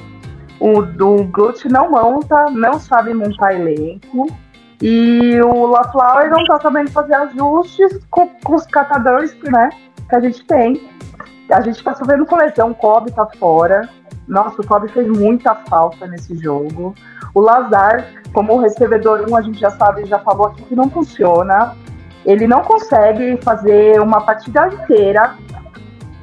O 0.60 0.82
do 0.82 1.24
Gut 1.24 1.68
não 1.68 1.90
monta, 1.90 2.46
não 2.50 2.78
sabe 2.78 3.12
montar 3.12 3.54
elenco. 3.54 4.28
E 4.82 5.40
o 5.40 5.66
LaFlower 5.66 6.30
não 6.30 6.44
tá 6.44 6.60
sabendo 6.60 6.90
fazer 6.90 7.14
ajustes 7.14 8.00
com, 8.10 8.28
com, 8.42 8.54
os 8.54 8.66
catadores 8.66 9.34
né, 9.44 9.70
que 10.08 10.16
a 10.16 10.20
gente 10.20 10.44
tem. 10.44 10.88
A 11.50 11.60
gente 11.60 11.82
tá 11.82 11.94
sofrendo 11.94 12.26
com 12.26 12.36
lesão, 12.36 12.70
o 12.70 12.74
Kobe 12.74 13.12
tá 13.12 13.26
fora. 13.38 13.88
Nossa, 14.26 14.60
o 14.60 14.66
Kobe 14.66 14.88
fez 14.88 15.06
muita 15.06 15.54
falta 15.54 16.06
nesse 16.06 16.36
jogo. 16.36 16.94
O 17.34 17.40
Lazar, 17.40 18.06
como 18.32 18.58
recebedor 18.58 19.26
1, 19.28 19.36
a 19.36 19.42
gente 19.42 19.60
já 19.60 19.70
sabe, 19.70 20.04
já 20.06 20.18
falou 20.18 20.46
aqui 20.46 20.62
que 20.62 20.74
não 20.74 20.88
funciona. 20.90 21.76
Ele 22.24 22.46
não 22.46 22.62
consegue 22.62 23.38
fazer 23.42 24.00
uma 24.00 24.22
partida 24.22 24.68
inteira, 24.68 25.36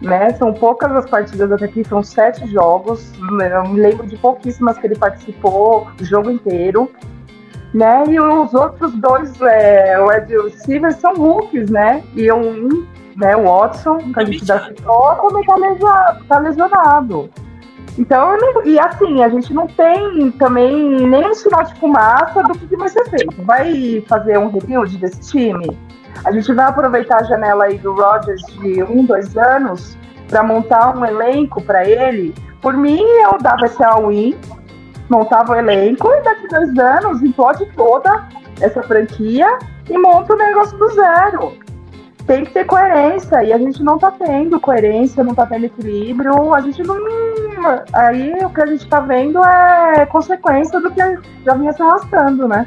né? 0.02 0.34
São 0.34 0.52
poucas 0.52 0.92
as 0.94 1.08
partidas 1.08 1.52
até 1.52 1.66
aqui, 1.66 1.84
são 1.84 2.02
sete 2.02 2.48
jogos. 2.48 3.14
Eu 3.20 3.68
me 3.68 3.80
lembro 3.80 4.08
de 4.08 4.18
pouquíssimas 4.18 4.80
que 4.80 4.88
ele 4.88 4.96
participou 4.96 5.88
o 6.00 6.04
jogo 6.04 6.32
inteiro 6.32 6.90
né? 7.74 8.04
E 8.08 8.20
os 8.20 8.54
outros 8.54 8.94
dois 8.94 9.40
é, 9.42 9.98
wide 10.00 10.36
receivers 10.44 10.96
são 10.96 11.14
rookies, 11.16 11.70
né? 11.70 12.04
E 12.16 12.32
um, 12.32 12.86
né, 13.16 13.36
o 13.36 13.44
Watson, 13.44 13.98
que 13.98 14.20
a 14.20 14.26
gente 14.26 14.46
já 14.46 14.60
citou, 14.66 15.16
também 15.16 15.46
tá, 15.46 15.56
lesa, 15.56 16.22
tá 16.28 16.40
lesionado. 16.40 17.30
Então, 17.98 18.38
e 18.64 18.80
assim, 18.80 19.22
a 19.22 19.30
gente 19.30 19.54
não 19.54 19.68
tem 19.68 20.32
também 20.32 21.08
nenhum 21.08 21.34
sinal 21.34 21.64
de 21.64 21.76
fumaça 21.76 22.42
do 22.44 22.54
que, 22.58 22.68
que 22.68 22.78
vai 22.78 22.88
ser 22.88 23.04
feito. 23.10 23.42
Vai 23.44 24.04
fazer 24.08 24.38
um 24.38 24.50
rebuild 24.50 24.98
desse 24.98 25.20
time? 25.30 25.78
A 26.24 26.32
gente 26.32 26.54
vai 26.54 26.66
aproveitar 26.66 27.18
a 27.18 27.24
janela 27.24 27.66
aí 27.66 27.78
do 27.78 27.94
Rodgers 27.94 28.42
de 28.60 28.84
um, 28.84 29.06
dois 29.06 29.36
anos 29.38 29.98
para 30.30 30.44
montar 30.44 30.96
um 30.96 31.06
elenco 31.06 31.62
para 31.62 31.86
ele. 31.86 32.34
Por 32.62 32.78
mim, 32.78 33.02
eu 33.02 33.38
dava 33.40 33.66
esse 33.66 33.84
all-in 33.84 34.38
montava 35.12 35.52
o 35.52 35.56
elenco 35.56 36.08
e 36.08 36.22
daqui 36.22 36.48
dois 36.48 36.78
anos 36.80 37.22
implode 37.22 37.66
toda 37.76 38.28
essa 38.62 38.82
franquia 38.82 39.60
e 39.90 39.98
monta 39.98 40.34
o 40.34 40.38
negócio 40.38 40.78
do 40.78 40.88
zero. 40.90 41.58
Tem 42.26 42.46
que 42.46 42.54
ter 42.54 42.66
coerência 42.66 43.44
e 43.44 43.52
a 43.52 43.58
gente 43.58 43.84
não 43.84 44.00
tá 44.00 44.12
tendo 44.12 44.60
coerência, 44.60 45.24
não 45.24 45.36
tá 45.36 45.46
tendo 45.46 45.66
equilíbrio, 45.66 46.54
a 46.54 46.62
gente 46.62 46.82
não. 46.84 46.96
Aí 47.94 48.32
o 48.46 48.50
que 48.50 48.62
a 48.62 48.66
gente 48.68 48.88
tá 48.88 49.02
vendo 49.02 49.44
é 49.44 50.06
consequência 50.06 50.80
do 50.80 50.90
que 50.92 51.02
já 51.46 51.56
vinha 51.56 51.74
se 51.74 51.82
arrastando, 51.82 52.48
né? 52.48 52.66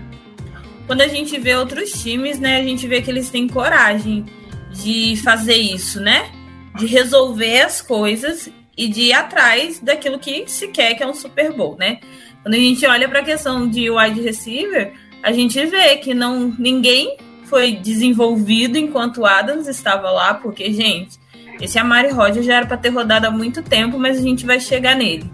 Quando 0.86 1.00
a 1.00 1.08
gente 1.08 1.38
vê 1.40 1.54
outros 1.54 1.92
times, 1.92 2.38
né, 2.38 2.58
a 2.58 2.62
gente 2.62 2.86
vê 2.86 3.00
que 3.00 3.10
eles 3.10 3.30
têm 3.30 3.48
coragem 3.48 4.26
de 4.70 5.16
fazer 5.22 5.56
isso, 5.56 5.98
né? 5.98 6.26
De 6.74 6.84
resolver 6.84 7.62
as 7.62 7.80
coisas 7.80 8.50
e 8.76 8.88
de 8.88 9.02
ir 9.02 9.12
atrás 9.12 9.78
daquilo 9.80 10.18
que 10.18 10.46
se 10.48 10.68
quer, 10.68 10.94
que 10.94 11.02
é 11.02 11.06
um 11.06 11.14
Super 11.14 11.52
Bowl, 11.52 11.76
né? 11.78 12.00
Quando 12.44 12.56
a 12.56 12.58
gente 12.58 12.86
olha 12.86 13.08
para 13.08 13.20
a 13.20 13.24
questão 13.24 13.66
de 13.66 13.90
wide 13.90 14.20
receiver, 14.20 14.92
a 15.22 15.32
gente 15.32 15.64
vê 15.64 15.96
que 15.96 16.12
não 16.12 16.54
ninguém 16.58 17.16
foi 17.44 17.72
desenvolvido 17.72 18.76
enquanto 18.76 19.22
o 19.22 19.26
Adams 19.26 19.66
estava 19.66 20.10
lá, 20.10 20.34
porque, 20.34 20.70
gente, 20.70 21.18
esse 21.58 21.78
Amari 21.78 22.10
Rogers 22.10 22.44
já 22.44 22.56
era 22.56 22.66
para 22.66 22.76
ter 22.76 22.90
rodado 22.90 23.26
há 23.26 23.30
muito 23.30 23.62
tempo, 23.62 23.98
mas 23.98 24.18
a 24.18 24.20
gente 24.20 24.44
vai 24.44 24.60
chegar 24.60 24.94
nele. 24.94 25.24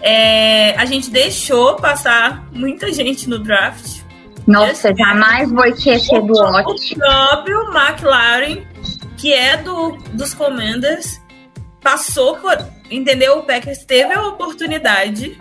É, 0.00 0.74
a 0.76 0.84
gente 0.84 1.10
deixou 1.10 1.76
passar 1.76 2.44
muita 2.50 2.92
gente 2.92 3.28
no 3.28 3.38
draft. 3.38 4.00
Nossa, 4.44 4.92
jamais 4.92 5.48
vou 5.48 5.64
esquecer 5.66 6.20
do 6.22 6.34
Watt. 6.34 6.66
O 6.66 6.98
próprio 6.98 7.60
McLaren, 7.72 8.62
que 9.16 9.32
é 9.32 9.56
do, 9.58 9.92
dos 10.12 10.34
Commanders, 10.34 11.20
passou 11.80 12.36
por. 12.38 12.58
Entendeu? 12.90 13.38
O 13.38 13.42
Packers 13.44 13.84
teve 13.84 14.12
a 14.12 14.26
oportunidade 14.26 15.38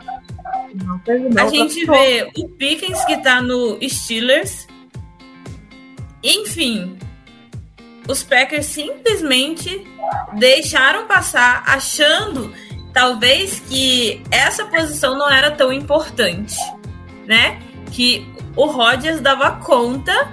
a 1.37 1.49
gente 1.49 1.85
vê 1.85 2.29
o 2.37 2.49
Pickens 2.49 3.03
que 3.05 3.17
tá 3.17 3.41
no 3.41 3.77
Steelers. 3.81 4.67
Enfim, 6.23 6.97
os 8.07 8.23
Packers 8.23 8.65
simplesmente 8.65 9.85
deixaram 10.33 11.07
passar, 11.07 11.63
achando 11.65 12.53
talvez 12.93 13.59
que 13.61 14.21
essa 14.29 14.65
posição 14.65 15.17
não 15.17 15.29
era 15.29 15.51
tão 15.51 15.71
importante, 15.71 16.55
né? 17.25 17.59
Que 17.91 18.27
o 18.55 18.65
Rodgers 18.65 19.21
dava 19.21 19.51
conta 19.63 20.31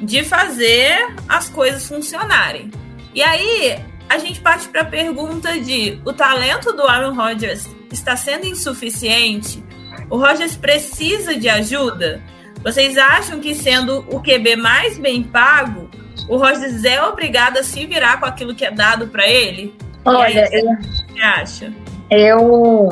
de 0.00 0.24
fazer 0.24 1.14
as 1.28 1.48
coisas 1.48 1.86
funcionarem. 1.86 2.70
E 3.14 3.22
aí 3.22 3.78
a 4.08 4.18
gente 4.18 4.40
parte 4.40 4.68
para 4.68 4.82
a 4.82 4.86
pergunta 4.86 5.58
de 5.60 6.00
o 6.04 6.12
talento 6.12 6.72
do 6.72 6.82
Aaron 6.82 7.14
Rodgers 7.14 7.68
está 7.92 8.16
sendo 8.16 8.46
insuficiente? 8.46 9.62
O 10.10 10.16
Rogers 10.16 10.56
precisa 10.56 11.36
de 11.36 11.48
ajuda? 11.48 12.22
Vocês 12.62 12.96
acham 12.98 13.40
que 13.40 13.54
sendo 13.54 14.04
o 14.08 14.20
QB 14.20 14.56
mais 14.56 14.98
bem 14.98 15.22
pago, 15.22 15.88
o 16.28 16.36
Rogers 16.36 16.84
é 16.84 17.02
obrigado 17.02 17.58
a 17.58 17.62
se 17.62 17.86
virar 17.86 18.18
com 18.18 18.26
aquilo 18.26 18.54
que 18.54 18.64
é 18.64 18.70
dado 18.70 19.08
para 19.08 19.26
ele? 19.28 19.74
Olha, 20.04 20.44
aí, 20.44 20.50
eu, 20.52 20.76
você 20.76 21.20
acha? 21.20 21.72
Eu 22.10 22.88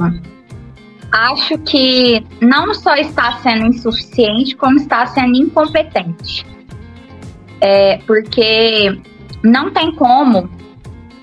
acho 1.10 1.58
que 1.58 2.24
não 2.40 2.74
só 2.74 2.94
está 2.96 3.38
sendo 3.38 3.66
insuficiente, 3.66 4.54
como 4.54 4.76
está 4.76 5.06
sendo 5.06 5.36
incompetente. 5.36 6.46
É, 7.60 7.98
porque 8.06 9.00
não 9.42 9.70
tem 9.70 9.94
como, 9.94 10.50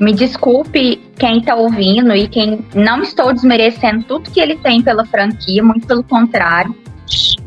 me 0.03 0.13
desculpe 0.13 1.01
quem 1.17 1.39
está 1.39 1.55
ouvindo 1.55 2.13
e 2.13 2.27
quem 2.27 2.65
não 2.75 3.01
estou 3.01 3.33
desmerecendo 3.33 4.03
tudo 4.03 4.29
que 4.29 4.39
ele 4.39 4.57
tem 4.57 4.81
pela 4.81 5.05
franquia, 5.05 5.63
muito 5.63 5.87
pelo 5.87 6.03
contrário. 6.03 6.75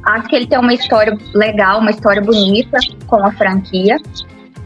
Acho 0.04 0.28
que 0.28 0.36
ele 0.36 0.46
tem 0.46 0.58
uma 0.58 0.72
história 0.72 1.16
legal, 1.34 1.80
uma 1.80 1.90
história 1.90 2.22
bonita 2.22 2.78
com 3.06 3.24
a 3.24 3.32
franquia. 3.32 3.98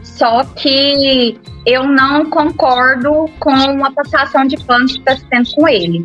Só 0.01 0.43
que 0.43 1.39
eu 1.65 1.87
não 1.87 2.29
concordo 2.29 3.29
com 3.39 3.85
a 3.85 3.91
passação 3.91 4.45
de 4.45 4.57
pano 4.57 4.85
que 4.85 4.99
está 4.99 5.15
sendo 5.15 5.55
com 5.55 5.67
ele. 5.67 6.03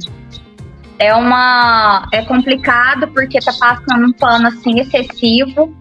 É 0.98 1.14
uma. 1.14 2.08
É 2.12 2.22
complicado 2.22 3.08
porque 3.08 3.38
tá 3.38 3.52
passando 3.58 4.06
um 4.06 4.12
pano 4.12 4.48
assim 4.48 4.80
excessivo. 4.80 5.74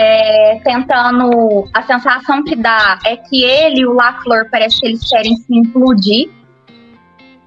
É, 0.00 0.60
tentando. 0.62 1.68
A 1.74 1.82
sensação 1.82 2.44
que 2.44 2.54
dá 2.54 2.98
é 3.04 3.16
que 3.16 3.42
ele 3.42 3.80
e 3.80 3.86
o 3.86 3.92
Laflor 3.92 4.48
parece 4.48 4.80
que 4.80 4.86
eles 4.86 5.08
querem 5.08 5.34
se 5.36 5.52
implodir. 5.52 6.30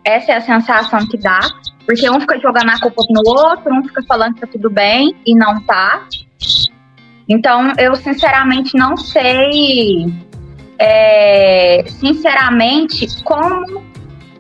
Essa 0.03 0.34
é 0.34 0.36
a 0.36 0.41
sensação 0.41 1.08
que 1.08 1.17
dá. 1.17 1.39
Porque 1.86 2.10
um 2.10 2.20
fica 2.20 2.38
jogando 2.39 2.70
a 2.70 2.79
culpa 2.79 3.03
no 3.10 3.22
outro, 3.25 3.74
um 3.74 3.84
fica 3.84 4.03
falando 4.03 4.36
que 4.36 4.41
tá 4.41 4.48
tudo 4.48 4.70
bem 4.70 5.15
e 5.25 5.34
não 5.34 5.62
tá. 5.62 6.05
Então, 7.29 7.72
eu 7.77 7.96
sinceramente 7.96 8.77
não 8.77 8.98
sei, 8.98 10.13
é, 10.77 11.86
sinceramente, 11.88 13.08
como 13.24 13.81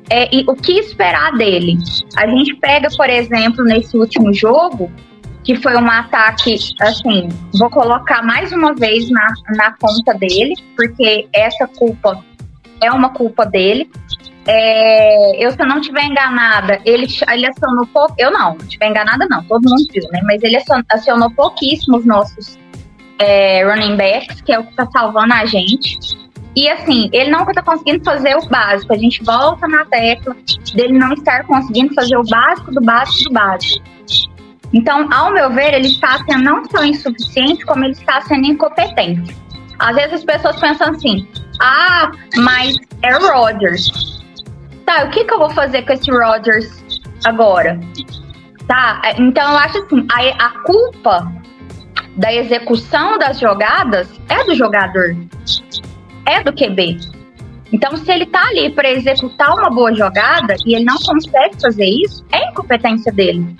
é, 0.09 0.27
e 0.35 0.43
o 0.45 0.53
que 0.53 0.73
esperar 0.73 1.31
dele. 1.37 1.77
A 2.17 2.27
gente 2.27 2.55
pega, 2.55 2.89
por 2.97 3.09
exemplo, 3.09 3.63
nesse 3.63 3.97
último 3.97 4.33
jogo, 4.33 4.91
que 5.43 5.55
foi 5.55 5.75
um 5.75 5.89
ataque, 5.89 6.55
assim, 6.81 7.29
vou 7.53 7.69
colocar 7.69 8.21
mais 8.23 8.51
uma 8.51 8.73
vez 8.75 9.09
na, 9.09 9.27
na 9.55 9.75
conta 9.77 10.13
dele, 10.13 10.53
porque 10.75 11.27
essa 11.33 11.67
culpa 11.67 12.23
é 12.81 12.91
uma 12.91 13.09
culpa 13.09 13.45
dele. 13.45 13.89
É, 14.47 15.43
eu, 15.43 15.51
se 15.51 15.61
eu 15.61 15.67
não 15.67 15.79
estiver 15.79 16.03
enganada, 16.03 16.79
ele, 16.83 17.07
ele 17.31 17.47
acionou 17.47 17.85
pouco. 17.87 18.15
Eu 18.17 18.31
não, 18.31 18.55
não 18.55 18.65
estiver 18.65 18.89
enganada, 18.89 19.27
não, 19.29 19.43
todo 19.43 19.69
mundo 19.69 19.85
viu, 19.91 20.03
né? 20.11 20.21
Mas 20.23 20.41
ele 20.43 20.57
acionou 20.89 21.29
pouquíssimos 21.31 22.05
nossos 22.05 22.57
é, 23.19 23.63
running 23.63 23.95
backs, 23.95 24.41
que 24.41 24.51
é 24.51 24.59
o 24.59 24.63
que 24.63 24.71
está 24.71 24.87
salvando 24.91 25.33
a 25.33 25.45
gente. 25.45 25.99
E 26.55 26.67
assim, 26.67 27.09
ele 27.13 27.29
não 27.29 27.43
está 27.43 27.61
conseguindo 27.61 28.03
fazer 28.03 28.35
o 28.35 28.45
básico. 28.47 28.93
A 28.93 28.97
gente 28.97 29.23
volta 29.23 29.67
na 29.67 29.85
tecla 29.85 30.35
dele 30.75 30.97
não 30.97 31.13
estar 31.13 31.45
conseguindo 31.45 31.93
fazer 31.93 32.17
o 32.17 32.23
básico 32.23 32.71
do 32.71 32.81
básico 32.81 33.29
do 33.29 33.33
básico. 33.33 33.85
Então, 34.73 35.07
ao 35.11 35.33
meu 35.33 35.49
ver, 35.51 35.73
ele 35.73 35.87
está 35.87 36.17
sendo 36.23 36.43
não 36.43 36.63
só 36.65 36.83
insuficiente, 36.83 37.65
como 37.65 37.83
ele 37.83 37.93
está 37.93 38.21
sendo 38.21 38.45
incompetente. 38.45 39.35
Às 39.79 39.95
vezes 39.95 40.13
as 40.13 40.23
pessoas 40.23 40.59
pensam 40.59 40.89
assim: 40.89 41.27
ah, 41.59 42.11
mas 42.37 42.75
é 43.01 43.13
Rodgers. 43.13 44.21
Tá, 44.85 45.03
o 45.05 45.09
que, 45.09 45.25
que 45.25 45.33
eu 45.33 45.39
vou 45.39 45.49
fazer 45.49 45.83
com 45.83 45.93
esse 45.93 46.09
Rodgers 46.09 46.83
agora? 47.25 47.79
Tá, 48.67 49.01
então 49.17 49.51
eu 49.51 49.57
acho 49.57 49.77
assim: 49.79 50.07
a, 50.11 50.45
a 50.45 50.49
culpa 50.63 51.31
da 52.15 52.33
execução 52.33 53.17
das 53.17 53.39
jogadas 53.39 54.09
é 54.29 54.43
do 54.43 54.55
jogador, 54.55 55.15
é 56.25 56.43
do 56.43 56.53
QB. 56.53 56.99
Então, 57.73 57.95
se 57.95 58.11
ele 58.11 58.25
tá 58.25 58.47
ali 58.49 58.69
para 58.69 58.91
executar 58.91 59.53
uma 59.55 59.69
boa 59.69 59.93
jogada 59.93 60.55
e 60.65 60.75
ele 60.75 60.83
não 60.83 60.97
consegue 60.97 61.59
fazer 61.59 61.85
isso, 61.85 62.25
é 62.31 62.49
incompetência 62.49 63.11
dele. 63.11 63.55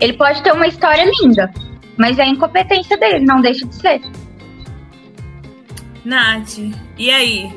Ele 0.00 0.14
pode 0.14 0.42
ter 0.42 0.52
uma 0.52 0.66
história 0.66 1.04
linda, 1.20 1.52
mas 1.96 2.18
é 2.18 2.26
incompetência 2.26 2.96
dele, 2.96 3.24
não 3.24 3.40
deixa 3.40 3.66
de 3.66 3.74
ser. 3.74 4.00
Nath, 6.04 6.58
e 6.96 7.10
aí? 7.10 7.52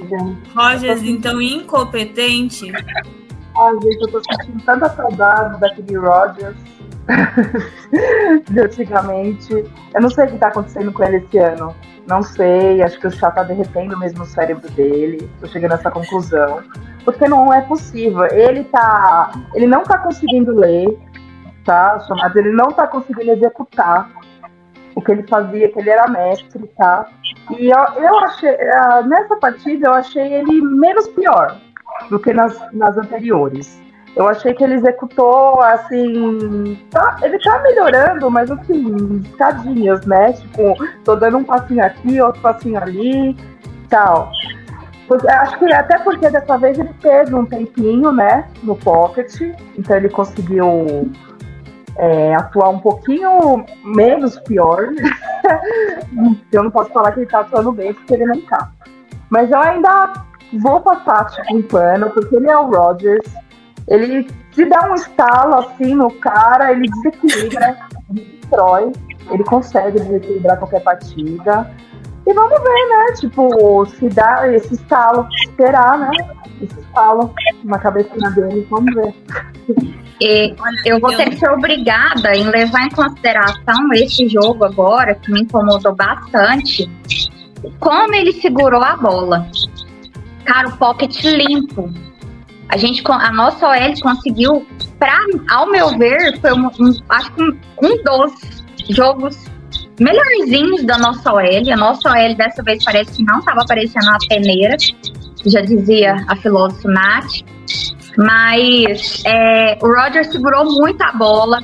Rogers, 0.54 1.02
então, 1.04 1.42
incompetente? 1.42 2.72
Ai, 3.56 3.74
gente, 3.82 4.02
eu 4.02 4.12
tô 4.12 4.22
sentindo 4.24 4.64
tanta 4.66 4.90
saudade 4.90 5.60
daquele 5.60 5.98
Rogers 5.98 6.58
de 8.50 8.60
antigamente. 8.60 9.54
Eu 9.54 10.02
não 10.02 10.10
sei 10.10 10.26
o 10.26 10.28
que 10.32 10.38
tá 10.38 10.48
acontecendo 10.48 10.92
com 10.92 11.04
ele 11.04 11.18
esse 11.18 11.38
ano. 11.38 11.76
Não 12.08 12.22
sei, 12.22 12.82
acho 12.82 13.00
que 13.00 13.08
o 13.08 13.12
chá 13.12 13.32
tá 13.32 13.44
derretendo 13.44 13.98
mesmo 13.98 14.24
o 14.24 14.26
cérebro 14.26 14.70
dele. 14.72 15.30
Tô 15.40 15.48
chegando 15.48 15.74
a 15.74 15.76
essa 15.76 15.92
conclusão. 15.92 16.62
Porque 17.06 17.28
não 17.28 17.54
é 17.54 17.62
possível. 17.62 18.26
Ele 18.26 18.64
tá. 18.66 19.32
Ele 19.54 19.68
não 19.68 19.84
tá 19.84 19.98
conseguindo 20.00 20.54
ler, 20.54 20.98
tá? 21.64 22.06
Mas 22.10 22.36
ele 22.36 22.52
não 22.52 22.72
tá 22.72 22.88
conseguindo 22.88 23.32
executar 23.32 24.10
o 24.96 25.02
que 25.02 25.12
ele 25.12 25.24
fazia, 25.24 25.72
que 25.72 25.80
ele 25.80 25.90
era 25.90 26.08
mestre, 26.08 26.68
tá? 26.78 27.08
E 27.58 27.70
eu, 27.70 28.02
eu 28.02 28.20
achei, 28.20 28.52
uh, 28.52 29.08
nessa 29.08 29.36
partida 29.38 29.88
eu 29.88 29.94
achei 29.94 30.34
ele 30.34 30.62
menos 30.62 31.08
pior 31.10 31.58
do 32.10 32.20
que 32.20 32.34
nas, 32.34 32.60
nas 32.74 32.98
anteriores. 32.98 33.82
Eu 34.16 34.28
achei 34.28 34.54
que 34.54 34.64
ele 34.64 34.76
executou, 34.76 35.60
assim. 35.62 36.80
Tá, 36.92 37.18
ele 37.24 37.40
tá 37.40 37.60
melhorando, 37.64 38.30
mas 38.30 38.52
assim, 38.52 39.22
escadinhas, 39.26 40.06
né? 40.06 40.34
Tipo, 40.34 40.76
tô 41.04 41.16
dando 41.16 41.40
um 41.40 41.44
passinho 41.44 41.84
aqui, 41.84 42.22
outro 42.22 42.40
passinho 42.42 42.78
ali 42.80 43.36
tal. 43.90 44.32
Porque, 45.08 45.28
acho 45.28 45.60
que 45.60 45.74
até 45.74 46.00
porque 46.00 46.30
dessa 46.30 46.58
vez 46.58 46.78
ele 46.80 46.94
teve 47.02 47.36
um 47.36 47.46
tempinho, 47.46 48.12
né, 48.12 48.48
no 48.64 48.76
pocket, 48.76 49.42
então 49.78 49.98
ele 49.98 50.10
conseguiu 50.10 51.12
é, 51.98 52.36
atuar 52.36 52.70
um 52.70 52.80
pouquinho 52.80 53.66
menos 53.84 54.40
pior. 54.40 54.90
eu 56.52 56.64
não 56.64 56.72
posso 56.72 56.92
falar 56.92 57.12
que 57.12 57.22
ele 57.22 57.30
tá 57.30 57.42
atuando 57.42 57.72
bem, 57.72 57.94
porque 57.94 58.14
ele 58.14 58.26
não 58.26 58.42
tá. 58.42 58.72
Mas 59.30 59.52
eu 59.52 59.60
ainda 59.60 60.14
vou 60.62 60.82
passar 60.82 61.26
tipo, 61.26 61.58
um 61.58 61.62
pano, 61.62 62.10
porque 62.12 62.36
ele 62.36 62.50
é 62.50 62.58
o 62.58 62.70
Rodgers. 62.70 63.26
Ele 63.88 64.28
se 64.52 64.66
dá 64.66 64.90
um 64.90 64.96
estalo 64.96 65.56
assim 65.56 65.94
no 65.96 66.12
cara, 66.12 66.72
ele 66.72 66.88
desequilibra, 66.90 67.78
destrói, 68.10 68.92
ele 69.30 69.44
consegue 69.44 70.00
desequilibrar 70.00 70.58
qualquer 70.58 70.82
partida. 70.82 71.70
E 72.26 72.34
vamos 72.34 72.62
ver, 72.62 72.90
né? 72.90 73.14
Tipo, 73.20 73.86
se 73.86 74.10
dá 74.10 74.48
esse 74.54 74.74
estalo, 74.74 75.28
esperar, 75.44 75.98
né? 75.98 76.12
Esse 76.62 76.80
estalo 76.80 77.34
na 77.66 77.78
cabeça 77.78 78.16
dele, 78.32 78.66
vamos 78.70 78.94
ver. 78.96 79.14
E 80.22 80.56
eu 80.86 81.00
vou 81.02 81.14
ter 81.16 81.32
que 81.32 81.38
ser 81.38 81.50
obrigada 81.50 82.34
em 82.34 82.46
levar 82.46 82.86
em 82.86 82.90
consideração 82.92 83.92
esse 83.94 84.30
jogo 84.30 84.64
agora, 84.64 85.16
que 85.16 85.32
me 85.32 85.42
incomodou 85.42 85.94
bastante, 85.94 86.90
como 87.80 88.16
ele 88.16 88.32
segurou 88.34 88.82
a 88.82 88.96
bola. 88.96 89.46
Cara, 90.46 90.70
o 90.70 90.78
pocket 90.78 91.24
limpo. 91.26 91.92
A 92.70 92.78
gente, 92.78 93.04
a 93.06 93.32
nossa 93.34 93.68
OL 93.68 94.02
conseguiu, 94.02 94.66
pra, 94.98 95.20
ao 95.50 95.70
meu 95.70 95.98
ver, 95.98 96.40
foi 96.40 96.54
um, 96.54 96.68
um 96.68 96.94
acho 97.10 97.32
que 97.34 97.44
um, 97.44 97.60
um 97.82 98.04
dos 98.04 98.64
jogos 98.90 99.53
melhorzinhos 100.00 100.84
da 100.84 100.98
nossa 100.98 101.34
OL. 101.34 101.72
A 101.72 101.78
nossa 101.78 102.10
OL 102.10 102.36
dessa 102.36 102.64
vez 102.64 102.84
parece 102.84 103.18
que 103.18 103.24
não 103.24 103.40
estava 103.40 103.62
aparecendo 103.62 104.10
a 104.10 104.18
peneira, 104.28 104.76
já 105.46 105.62
dizia 105.62 106.16
a 106.28 106.36
filósofa 106.36 106.90
Nath. 106.90 107.44
Mas 108.18 109.24
é, 109.26 109.78
o 109.82 109.88
Roger 109.88 110.26
segurou 110.26 110.66
muito 110.66 111.02
a 111.02 111.12
bola. 111.14 111.64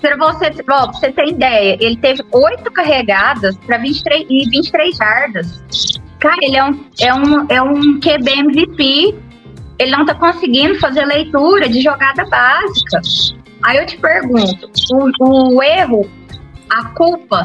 Para 0.00 0.16
você, 0.16 0.50
você 0.50 1.12
ter 1.12 1.28
ideia, 1.28 1.76
ele 1.78 1.96
teve 1.96 2.24
oito 2.32 2.70
carregadas 2.72 3.54
para 3.66 3.76
23, 3.76 4.26
e 4.30 4.48
23 4.48 4.96
jardas. 4.96 5.62
Cara, 6.18 6.38
ele 6.42 6.56
é 6.56 6.64
um, 6.64 6.84
é 7.00 7.14
um, 7.14 7.46
é 7.50 7.62
um 7.62 8.00
QB 8.00 8.30
MVP. 8.30 9.14
Ele 9.78 9.90
não 9.90 10.04
tá 10.06 10.14
conseguindo 10.14 10.78
fazer 10.78 11.04
leitura 11.04 11.68
de 11.68 11.82
jogada 11.82 12.24
básica. 12.26 13.00
Aí 13.62 13.76
eu 13.76 13.86
te 13.86 13.98
pergunto, 13.98 14.70
o, 15.20 15.56
o 15.56 15.62
erro, 15.62 16.10
a 16.70 16.84
culpa 16.90 17.42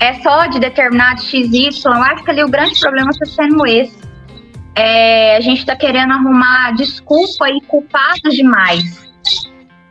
é 0.00 0.14
só 0.14 0.46
de 0.46 0.58
determinado 0.58 1.22
XY? 1.22 1.70
Eu 1.84 1.92
acho 1.92 2.24
que 2.24 2.30
ali 2.30 2.44
o 2.44 2.48
grande 2.48 2.78
problema 2.78 3.10
está 3.10 3.26
sendo 3.26 3.66
esse. 3.66 4.04
É, 4.76 5.36
a 5.36 5.40
gente 5.40 5.58
está 5.58 5.76
querendo 5.76 6.12
arrumar 6.12 6.72
desculpa 6.72 7.48
e 7.48 7.60
culpados 7.62 8.34
demais. 8.34 9.04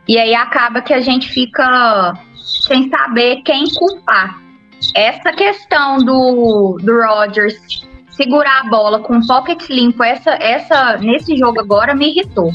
E 0.06 0.18
aí 0.18 0.34
acaba 0.34 0.82
que 0.82 0.92
a 0.92 1.00
gente 1.00 1.30
fica 1.30 2.14
sem 2.36 2.90
saber 2.90 3.42
quem 3.42 3.64
culpar. 3.74 4.38
Essa 4.94 5.32
questão 5.32 5.98
do, 5.98 6.78
do 6.82 7.00
Rodgers 7.00 7.84
segurar 8.10 8.60
a 8.60 8.68
bola 8.68 9.00
com 9.00 9.16
um 9.16 9.26
pocket 9.26 9.68
limpo, 9.68 10.02
essa, 10.02 10.32
essa, 10.34 10.96
nesse 10.98 11.36
jogo 11.36 11.60
agora 11.60 11.94
me 11.94 12.10
irritou. 12.10 12.52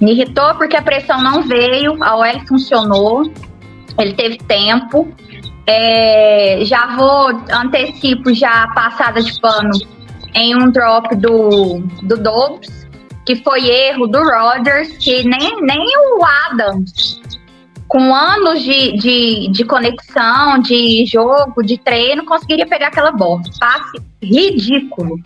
Me 0.00 0.12
irritou 0.12 0.54
porque 0.54 0.76
a 0.76 0.82
pressão 0.82 1.22
não 1.22 1.42
veio, 1.42 2.02
a 2.02 2.16
OL 2.16 2.40
funcionou, 2.46 3.32
ele 3.98 4.14
teve 4.14 4.38
tempo. 4.38 5.12
É, 5.66 6.60
já 6.64 6.96
vou 6.96 7.28
antecipo 7.52 8.34
já 8.34 8.64
a 8.64 8.74
passada 8.74 9.22
de 9.22 9.40
pano 9.40 9.70
em 10.34 10.56
um 10.56 10.70
drop 10.70 11.14
do, 11.16 11.80
do 12.02 12.16
Dobbs, 12.16 12.86
que 13.24 13.36
foi 13.36 13.68
erro 13.68 14.06
do 14.06 14.18
Rodgers, 14.18 14.96
que 14.98 15.22
nem, 15.22 15.60
nem 15.62 15.86
o 16.16 16.24
Adams 16.24 17.22
com 17.92 18.14
anos 18.14 18.62
de, 18.62 18.96
de, 18.96 19.48
de 19.52 19.64
conexão, 19.66 20.58
de 20.60 21.04
jogo, 21.04 21.62
de 21.62 21.76
treino, 21.76 22.24
conseguiria 22.24 22.66
pegar 22.66 22.86
aquela 22.86 23.12
bola. 23.12 23.42
Passe 23.60 24.00
ridículo. 24.22 25.20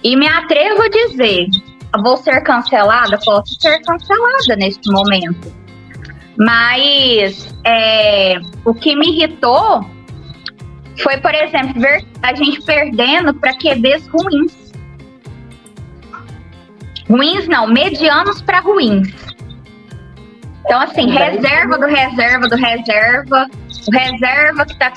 E 0.00 0.14
me 0.14 0.28
atrevo 0.28 0.80
a 0.80 0.88
dizer, 0.88 1.48
vou 2.04 2.16
ser 2.16 2.40
cancelada? 2.42 3.18
Posso 3.24 3.60
ser 3.60 3.80
cancelada 3.80 4.54
neste 4.56 4.92
momento. 4.92 5.52
Mas 6.36 7.54
é, 7.64 8.38
o 8.64 8.74
que 8.74 8.96
me 8.96 9.08
irritou 9.08 9.84
foi, 11.02 11.16
por 11.18 11.34
exemplo, 11.34 11.80
ver 11.80 12.04
a 12.22 12.34
gente 12.34 12.62
perdendo 12.62 13.34
para 13.34 13.52
QBs 13.54 14.06
ruins. 14.08 14.72
Ruins 17.08 17.46
não, 17.48 17.66
medianos 17.66 18.40
para 18.42 18.60
ruins. 18.60 19.12
Então, 20.64 20.80
assim, 20.80 21.10
reserva 21.10 21.78
do 21.78 21.86
reserva 21.86 22.48
do 22.48 22.56
reserva, 22.56 23.46
o 23.86 23.90
reserva 23.90 24.64
que 24.64 24.78
tá 24.78 24.92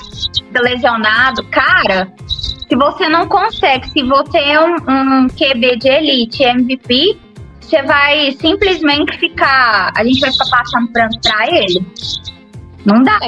lesionado. 0.62 1.44
Cara, 1.44 2.10
se 2.26 2.74
você 2.74 3.08
não 3.08 3.26
consegue, 3.28 3.88
se 3.90 4.02
você 4.02 4.38
é 4.38 4.60
um, 4.60 4.76
um 4.76 5.26
QB 5.28 5.76
de 5.76 5.88
elite, 5.88 6.42
MVP, 6.42 7.18
você 7.68 7.82
vai 7.82 8.32
simplesmente 8.32 9.18
ficar. 9.18 9.92
A 9.94 10.02
gente 10.02 10.20
vai 10.20 10.32
ficar 10.32 10.46
passando 10.50 10.88
pranto 10.88 11.20
pra 11.20 11.46
ele? 11.48 11.86
Não 12.86 13.02
dá. 13.02 13.18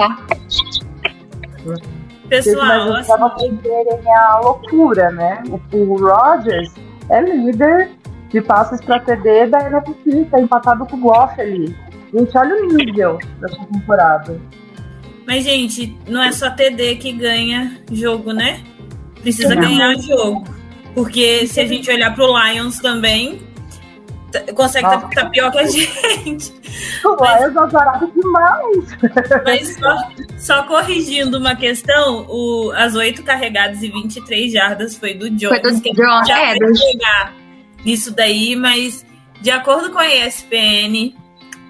Pessoal, 2.29 2.91
Mas 2.91 3.07
pra 3.07 3.17
vocês 3.17 4.07
a 4.07 4.41
loucura, 4.41 5.11
né? 5.11 5.43
O, 5.49 5.77
o 5.77 5.97
Rodgers 5.97 6.73
é 7.11 7.21
líder 7.21 7.91
de 8.31 8.41
passes 8.41 8.81
pra 8.81 9.01
TD 9.01 9.49
da 9.49 9.67
NFC, 9.67 10.25
tá 10.31 10.41
empatado 10.41 10.87
com 10.87 10.97
o 10.97 11.01
Goff 11.01 11.41
ali. 11.41 11.77
Gente, 12.15 12.39
olha 12.39 12.55
o 12.55 12.67
nível 12.67 13.19
dessa 13.41 13.59
temporada. 13.67 14.41
Mas, 15.27 15.45
gente, 15.45 15.97
não 16.09 16.23
é 16.23 16.33
só 16.33 16.51
TD 16.51 16.97
que 16.97 17.13
ganha 17.13 17.79
jogo, 17.93 18.33
né? 18.33 18.63
Precisa 19.21 19.55
Não. 19.55 19.63
ganhar 19.63 19.95
jogo. 19.99 20.45
Porque 20.95 21.47
se 21.47 21.61
a 21.61 21.67
gente 21.67 21.91
olhar 21.91 22.15
pro 22.15 22.27
Lions 22.27 22.79
também, 22.79 23.41
tá- 24.33 24.53
consegue 24.55 24.87
tá, 24.89 24.95
Ah. 24.95 25.15
tá 25.15 25.31
pior 25.31 25.51
que 25.53 25.59
a 25.59 25.67
gente. 25.67 26.53
O 27.05 27.15
Lions 27.17 27.57
é 27.57 27.59
azarado 27.59 28.13
demais. 28.15 28.85
Mas 29.45 29.77
só, 29.77 29.97
só 30.39 30.63
corrigindo 30.65 31.39
uma 31.39 31.57
questão, 31.57 32.27
o, 32.29 32.71
as 32.77 32.95
oito 32.95 33.23
carregadas 33.23 33.83
e 33.83 33.89
23 33.91 34.53
jardas 34.53 34.97
foi 34.97 35.15
do 35.15 35.29
Jones. 35.31 35.61
Foi 35.61 35.73
do 35.73 35.81
que 35.81 35.93
Jones, 35.93 36.29
já 36.29 36.39
é, 36.39 36.55
do- 36.55 36.77
chegar 36.77 37.35
nisso 37.85 38.15
daí, 38.15 38.55
mas 38.57 39.05
de 39.41 39.51
acordo 39.51 39.91
com 39.91 39.99
a 39.99 40.07
ESPN, 40.07 41.15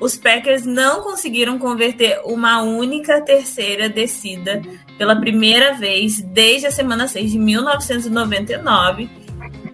os 0.00 0.16
Packers 0.16 0.64
não 0.66 1.02
conseguiram 1.02 1.58
converter 1.58 2.20
uma 2.24 2.62
única 2.62 3.20
terceira 3.22 3.88
descida 3.88 4.60
pela 4.98 5.14
primeira 5.18 5.74
vez 5.74 6.20
desde 6.20 6.66
a 6.66 6.70
semana 6.70 7.06
6 7.06 7.30
de 7.32 7.38
1999, 7.38 9.08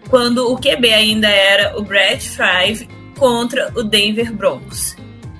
quando 0.08 0.50
o 0.52 0.56
QB 0.56 0.92
ainda 0.92 1.28
era 1.28 1.78
o 1.78 1.82
Brad 1.82 2.20
Favre 2.20 2.88
contra 3.18 3.72
o 3.74 3.82
Denver 3.82 4.32
Broncos. 4.32 4.96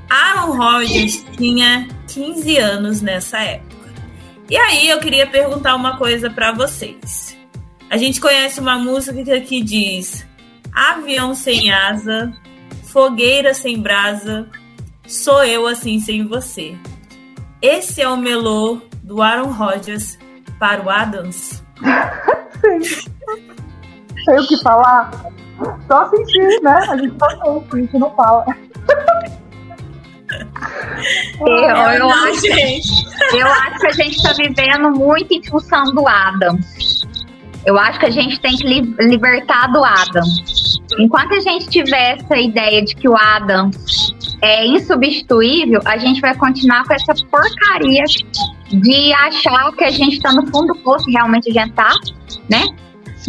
Aaron 0.09 0.57
Rodgers 0.57 1.25
tinha 1.37 1.89
15 2.09 2.57
anos 2.57 3.01
nessa 3.01 3.39
época. 3.39 3.77
E 4.49 4.57
aí 4.57 4.89
eu 4.89 4.99
queria 5.01 5.27
perguntar 5.27 5.75
uma 5.75 5.97
coisa 5.97 6.31
para 6.31 6.53
vocês. 6.53 7.37
A 7.91 7.97
gente 7.97 8.21
conhece 8.21 8.61
uma 8.61 8.79
música 8.79 9.41
que 9.41 9.63
diz: 9.63 10.27
Avião 10.73 11.35
sem 11.35 11.73
asa, 11.73 12.33
fogueira 12.85 13.53
sem 13.55 13.81
brasa, 13.81 14.49
sou 15.07 15.45
eu 15.45 15.67
assim 15.67 15.99
sem 16.01 16.27
você. 16.27 16.77
Esse 17.61 18.03
é 18.03 18.09
o 18.09 18.17
melô 18.17 18.81
do 19.03 19.23
Aaron 19.23 19.51
Rodgers 19.51 20.19
para 20.59 20.83
o 20.83 20.91
Adams. 20.91 21.63
Tem 24.27 24.39
o 24.39 24.47
que 24.47 24.63
falar? 24.63 25.11
Só 25.87 26.11
sentir, 26.11 26.61
né? 26.63 26.87
A 26.91 26.97
gente 26.97 27.15
só 27.19 27.31
sente, 27.31 27.67
a 27.73 27.77
gente 27.77 27.99
não 27.99 28.11
fala. 28.15 28.45
Eu, 31.41 31.47
eu, 31.47 31.99
não, 32.01 32.11
acho, 32.11 32.41
gente. 32.41 32.89
eu 33.33 33.47
acho 33.47 33.79
que 33.79 33.87
a 33.87 33.93
gente 33.93 34.17
está 34.17 34.33
vivendo 34.33 34.91
muito 34.91 35.33
em 35.33 35.43
função 35.45 35.85
do 35.95 36.07
Adams. 36.07 37.03
Eu 37.65 37.79
acho 37.79 37.99
que 38.01 38.07
a 38.07 38.11
gente 38.11 38.41
tem 38.41 38.57
que 38.57 38.67
li- 38.67 38.95
libertar 38.99 39.69
do 39.73 39.85
Adams. 39.85 40.81
Enquanto 40.99 41.35
a 41.35 41.41
gente 41.41 41.69
tiver 41.69 42.19
essa 42.19 42.37
ideia 42.37 42.83
de 42.85 42.95
que 42.97 43.09
o 43.09 43.17
Adams 43.17 44.15
é 44.43 44.67
insubstituível, 44.67 45.81
a 45.85 45.97
gente 45.97 46.21
vai 46.21 46.35
continuar 46.35 46.85
com 46.85 46.95
essa 46.95 47.15
porcaria 47.31 48.05
de 48.69 49.13
achar 49.15 49.73
que 49.73 49.85
a 49.85 49.91
gente 49.91 50.17
está 50.17 50.33
no 50.33 50.47
fundo 50.49 50.75
do 50.75 50.77
poço, 50.81 51.11
realmente 51.11 51.51
a 51.51 51.53
gente 51.53 51.73
tá, 51.73 51.93
né? 52.51 52.65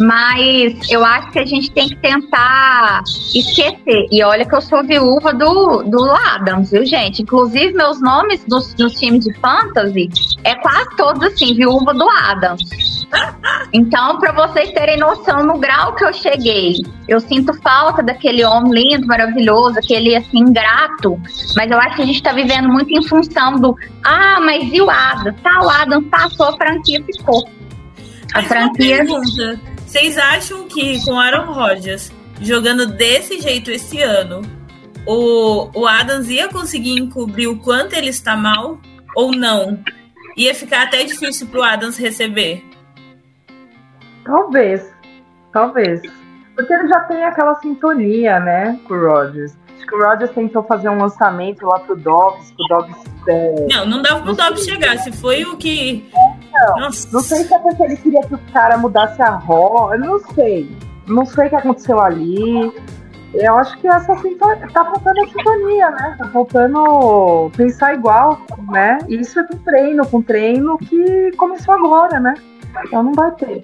Mas 0.00 0.90
eu 0.90 1.04
acho 1.04 1.30
que 1.30 1.38
a 1.38 1.44
gente 1.44 1.70
tem 1.72 1.88
que 1.88 1.96
tentar 1.96 3.02
esquecer. 3.34 4.06
E 4.10 4.22
olha 4.22 4.44
que 4.44 4.54
eu 4.54 4.60
sou 4.60 4.84
viúva 4.84 5.32
do, 5.32 5.82
do 5.82 6.10
Adams, 6.10 6.70
viu, 6.70 6.84
gente? 6.84 7.22
Inclusive, 7.22 7.72
meus 7.72 8.00
nomes 8.00 8.44
dos, 8.44 8.74
dos 8.74 8.94
times 8.94 9.24
de 9.24 9.34
fantasy 9.34 10.08
é 10.44 10.54
quase 10.56 10.96
todos 10.96 11.22
assim, 11.22 11.54
viúva 11.54 11.92
do 11.92 12.08
Adams. 12.08 12.98
Então, 13.72 14.18
para 14.18 14.32
vocês 14.32 14.70
terem 14.72 14.98
noção 14.98 15.44
no 15.44 15.58
grau 15.58 15.94
que 15.94 16.04
eu 16.04 16.12
cheguei, 16.12 16.74
eu 17.08 17.20
sinto 17.20 17.54
falta 17.62 18.02
daquele 18.02 18.44
homem 18.44 18.72
lindo, 18.72 19.06
maravilhoso, 19.06 19.78
aquele 19.78 20.14
assim, 20.14 20.38
ingrato. 20.38 21.20
Mas 21.56 21.70
eu 21.70 21.78
acho 21.78 21.96
que 21.96 22.02
a 22.02 22.06
gente 22.06 22.22
tá 22.22 22.32
vivendo 22.32 22.68
muito 22.68 22.90
em 22.90 23.02
função 23.02 23.54
do 23.54 23.74
ah, 24.04 24.40
mas 24.40 24.72
e 24.72 24.80
o 24.80 24.90
Adams? 24.90 25.40
Tá, 25.42 25.60
o 25.62 25.68
Adams 25.68 26.08
passou, 26.10 26.46
a 26.46 26.56
franquia 26.56 27.02
ficou. 27.04 27.48
A 28.34 28.42
franquia. 28.42 29.04
Vocês 29.88 30.18
acham 30.18 30.68
que 30.68 31.02
com 31.02 31.18
Aaron 31.18 31.50
Rodgers 31.50 32.12
jogando 32.42 32.84
desse 32.84 33.40
jeito 33.40 33.70
esse 33.70 34.02
ano, 34.02 34.42
o, 35.06 35.70
o 35.74 35.86
Adams 35.86 36.28
ia 36.28 36.46
conseguir 36.46 37.00
encobrir 37.00 37.48
o 37.48 37.58
quanto 37.58 37.94
ele 37.94 38.10
está 38.10 38.36
mal 38.36 38.78
ou 39.16 39.32
não? 39.32 39.82
Ia 40.36 40.54
ficar 40.54 40.82
até 40.82 41.04
difícil 41.04 41.46
pro 41.46 41.62
Adams 41.62 41.96
receber. 41.96 42.62
Talvez. 44.26 44.92
Talvez. 45.54 46.02
Porque 46.54 46.70
ele 46.70 46.86
já 46.86 47.00
tem 47.04 47.24
aquela 47.24 47.54
sintonia, 47.54 48.38
né, 48.40 48.78
com 48.86 48.92
o 48.92 49.08
Rodgers. 49.08 49.56
Acho 49.74 49.86
que 49.86 49.94
o 49.94 50.04
Rodgers 50.06 50.32
tentou 50.32 50.62
fazer 50.64 50.90
um 50.90 50.98
lançamento 50.98 51.64
lá 51.64 51.80
pro 51.80 51.96
Dobbs, 51.96 52.52
pro 52.52 52.66
Dobbs. 52.68 52.96
É... 53.26 53.66
Não, 53.72 53.86
não 53.86 54.02
dava 54.02 54.20
pro 54.22 54.34
Dobbs 54.34 54.64
chegar. 54.64 54.98
Se 54.98 55.10
foi 55.12 55.44
o 55.44 55.56
que. 55.56 56.10
Não. 56.66 56.88
Não 57.12 57.20
sei 57.20 57.44
se 57.44 57.54
é 57.54 57.58
porque 57.58 57.82
ele 57.82 57.96
queria 57.96 58.20
que 58.22 58.34
o 58.34 58.40
cara 58.52 58.76
mudasse 58.78 59.20
a 59.22 59.30
roda. 59.30 59.96
Não 59.98 60.18
sei. 60.34 60.76
Não 61.06 61.24
sei 61.24 61.46
o 61.46 61.50
que 61.50 61.56
aconteceu 61.56 62.00
ali. 62.00 62.72
Eu 63.34 63.56
acho 63.56 63.76
que 63.78 63.86
essa 63.86 64.16
sintonia. 64.16 64.68
Tá 64.72 64.84
faltando 64.84 65.20
a 65.20 65.26
sintonia, 65.26 65.90
né? 65.90 66.16
Tá 66.18 66.28
faltando 66.28 67.50
pensar 67.56 67.94
igual, 67.94 68.40
né? 68.70 68.98
Isso 69.08 69.38
é 69.38 69.44
com 69.44 69.56
treino, 69.58 70.06
com 70.06 70.22
treino 70.22 70.78
que 70.78 71.30
começou 71.36 71.74
agora, 71.74 72.18
né? 72.18 72.34
Então 72.84 73.02
não 73.02 73.12
vai 73.12 73.30
ter. 73.32 73.62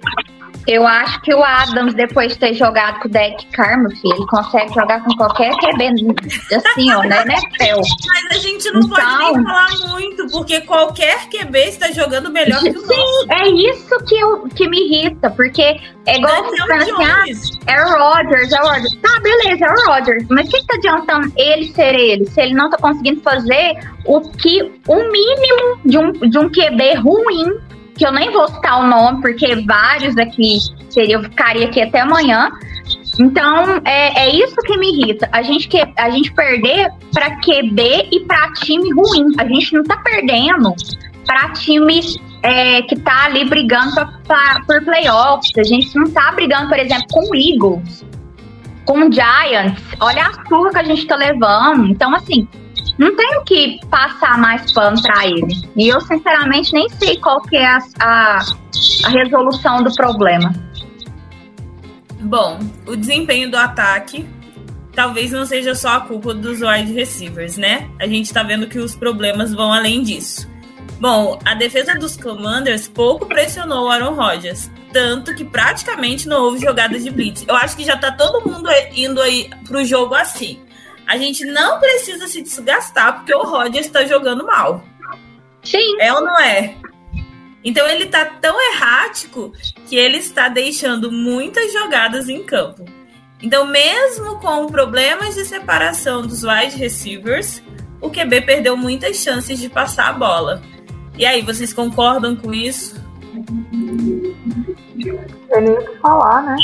Eu 0.67 0.85
acho 0.87 1.21
que 1.21 1.33
o 1.33 1.43
Adams, 1.43 1.93
depois 1.93 2.33
de 2.33 2.39
ter 2.39 2.53
jogado 2.55 2.99
com 2.99 3.07
o 3.07 3.11
Derek 3.11 3.45
Carr, 3.47 3.77
meu 3.79 3.91
filho, 3.91 4.15
ele 4.15 4.25
consegue 4.25 4.73
jogar 4.73 5.03
com 5.03 5.15
qualquer 5.15 5.51
QB, 5.57 6.15
assim, 6.55 6.91
ó, 6.91 7.01
né, 7.03 7.23
né, 7.25 7.35
Fel? 7.57 7.81
Mas 8.07 8.37
a 8.37 8.41
gente 8.41 8.71
não 8.71 8.81
pode 8.89 9.01
Então- 9.01 9.33
nem 9.35 9.43
falar 9.43 9.69
muito, 9.89 10.27
porque 10.31 10.61
qualquer 10.61 11.27
QB 11.29 11.59
está 11.59 11.91
jogando 11.91 12.31
melhor 12.31 12.59
que 12.61 12.69
o 12.69 12.73
nosso. 12.73 12.87
Sim, 12.87 13.27
é 13.29 13.47
isso 13.49 13.97
que, 14.05 14.15
eu, 14.15 14.47
que 14.55 14.67
me 14.67 14.79
irrita, 14.79 15.29
porque 15.29 15.61
é 16.07 16.17
igual 16.17 16.43
você 16.45 16.57
falando 16.57 16.81
assim, 16.81 17.03
ah, 17.03 17.71
é 17.71 17.83
o 17.85 17.99
Rodgers, 17.99 18.51
é 18.51 18.61
o 18.61 18.67
Rodgers. 18.67 18.95
Tá, 19.01 19.19
beleza, 19.21 19.65
é 19.65 19.71
o 19.71 19.93
Rodgers. 19.93 20.25
Mas 20.29 20.47
o 20.47 20.51
que, 20.51 20.61
que 20.61 20.67
tá 20.67 20.75
adiantando 20.77 21.31
ele 21.37 21.67
ser 21.73 21.93
ele, 21.95 22.25
se 22.25 22.41
ele 22.41 22.55
não 22.55 22.69
tá 22.71 22.77
conseguindo 22.77 23.21
fazer 23.21 23.77
o 24.05 24.19
que, 24.21 24.63
o 24.87 24.95
mínimo 25.11 25.79
de 25.85 25.97
um, 25.97 26.11
de 26.11 26.37
um 26.39 26.49
QB 26.49 26.95
ruim, 26.95 27.53
que 27.97 28.05
eu 28.05 28.11
nem 28.11 28.31
vou 28.31 28.47
citar 28.47 28.79
o 28.83 28.87
nome, 28.87 29.21
porque 29.21 29.55
vários 29.65 30.17
aqui 30.17 30.57
seria, 30.89 31.15
eu 31.15 31.23
ficaria 31.23 31.65
aqui 31.65 31.81
até 31.81 32.01
amanhã. 32.01 32.49
Então, 33.19 33.81
é, 33.85 34.25
é 34.25 34.29
isso 34.35 34.55
que 34.65 34.77
me 34.77 34.89
irrita. 34.91 35.29
A 35.31 35.41
gente, 35.41 35.67
que, 35.69 35.81
a 35.97 36.09
gente 36.09 36.33
perder 36.33 36.89
pra 37.13 37.31
QB 37.39 38.09
e 38.11 38.19
pra 38.21 38.51
time 38.53 38.91
ruim. 38.93 39.27
A 39.39 39.45
gente 39.47 39.73
não 39.73 39.83
tá 39.83 39.97
perdendo 39.97 40.73
pra 41.25 41.49
time 41.53 42.01
é, 42.43 42.81
que 42.83 42.95
tá 42.99 43.25
ali 43.25 43.45
brigando 43.45 43.93
pra, 43.95 44.05
pra- 44.27 44.61
por 44.67 44.83
playoffs. 44.83 45.51
A 45.57 45.63
gente 45.63 45.95
não 45.95 46.11
tá 46.11 46.31
brigando, 46.33 46.67
por 46.67 46.77
exemplo, 46.77 47.05
com 47.09 47.21
o 47.31 47.35
Eagles, 47.35 48.05
com 48.85 49.07
o 49.07 49.11
Giants. 49.11 49.81
Olha 49.99 50.27
a 50.27 50.47
surra 50.47 50.71
que 50.71 50.77
a 50.79 50.83
gente 50.83 51.07
tá 51.07 51.15
levando. 51.15 51.87
Então, 51.87 52.13
assim, 52.15 52.47
não 52.97 53.15
tem 53.15 53.37
o 53.37 53.43
que 53.43 53.79
passar 53.89 54.37
mais 54.37 54.71
pano 54.71 55.01
pra 55.01 55.25
ele. 55.25 55.69
E 55.75 55.87
eu, 55.87 55.99
sinceramente, 56.01 56.73
nem 56.73 56.87
sei 56.89 57.17
qual 57.17 57.41
que 57.41 57.57
é 57.57 57.67
a, 57.67 57.79
a, 57.99 58.39
a 59.05 59.09
resolução 59.09 59.83
do 59.83 59.93
problema. 59.93 60.53
Bom, 62.21 62.59
o 62.87 62.95
desempenho 62.95 63.51
do 63.51 63.57
ataque 63.57 64.27
talvez 64.95 65.31
não 65.31 65.45
seja 65.45 65.75
só 65.75 65.97
a 65.97 65.99
culpa 65.99 66.33
dos 66.33 66.61
wide 66.61 66.93
receivers, 66.93 67.57
né? 67.57 67.89
A 67.99 68.07
gente 68.07 68.33
tá 68.33 68.41
vendo 68.41 68.65
que 68.67 68.79
os 68.79 68.95
problemas 68.95 69.53
vão 69.53 69.73
além 69.73 70.01
disso. 70.01 70.49
Bom, 70.99 71.37
a 71.43 71.53
defesa 71.53 71.93
dos 71.95 72.15
Commanders 72.15 72.87
pouco 72.87 73.25
pressionou 73.25 73.85
o 73.85 73.91
Aaron 73.91 74.13
Rodgers, 74.13 74.71
tanto 74.95 75.35
que 75.35 75.43
praticamente 75.43 76.25
não 76.25 76.43
houve 76.45 76.61
jogadas 76.61 77.03
de 77.03 77.11
blitz. 77.11 77.43
Eu 77.45 77.53
acho 77.53 77.75
que 77.75 77.83
já 77.83 77.97
tá 77.97 78.13
todo 78.13 78.49
mundo 78.49 78.69
indo 78.93 79.21
aí 79.21 79.49
pro 79.67 79.83
jogo 79.83 80.15
assim. 80.15 80.61
A 81.05 81.17
gente 81.17 81.43
não 81.43 81.81
precisa 81.81 82.29
se 82.29 82.41
desgastar 82.41 83.17
porque 83.17 83.35
o 83.35 83.43
Rodgers 83.43 83.87
está 83.87 84.05
jogando 84.05 84.45
mal. 84.45 84.81
Sim. 85.61 85.99
É 85.99 86.13
ou 86.13 86.21
não 86.21 86.39
é? 86.39 86.75
Então 87.61 87.85
ele 87.85 88.05
tá 88.05 88.23
tão 88.23 88.55
errático 88.71 89.51
que 89.85 89.97
ele 89.97 90.19
está 90.19 90.47
deixando 90.47 91.11
muitas 91.11 91.73
jogadas 91.73 92.29
em 92.29 92.41
campo. 92.41 92.85
Então, 93.41 93.67
mesmo 93.67 94.39
com 94.39 94.65
problemas 94.67 95.35
de 95.35 95.43
separação 95.43 96.25
dos 96.25 96.45
wide 96.45 96.77
receivers, 96.77 97.61
o 97.99 98.09
QB 98.09 98.43
perdeu 98.43 98.77
muitas 98.77 99.17
chances 99.17 99.59
de 99.59 99.67
passar 99.67 100.07
a 100.07 100.13
bola. 100.13 100.61
E 101.17 101.25
aí, 101.25 101.41
vocês 101.41 101.73
concordam 101.73 102.33
com 102.33 102.53
isso? 102.53 102.95
Tem 105.55 105.63
nem 105.63 105.73
o 105.73 105.85
que 105.85 105.97
falar, 105.99 106.43
né? 106.43 106.55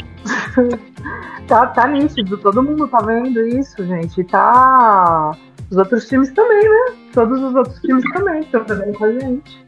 tá, 1.48 1.66
tá 1.68 1.88
nítido, 1.88 2.38
todo 2.38 2.62
mundo 2.62 2.90
tá 2.90 2.98
vendo 3.00 3.40
isso, 3.48 3.86
gente. 3.86 4.22
Tá. 4.26 5.32
Os 5.70 5.78
outros 5.78 6.10
times 6.10 6.30
também, 6.34 6.62
né? 6.62 6.96
Todos 7.14 7.42
os 7.42 7.56
outros 7.56 7.80
times 7.80 8.04
também 8.12 8.42
estão 8.42 8.66
fazendo 8.66 8.98
com 8.98 9.06
a 9.06 9.12
gente. 9.14 9.66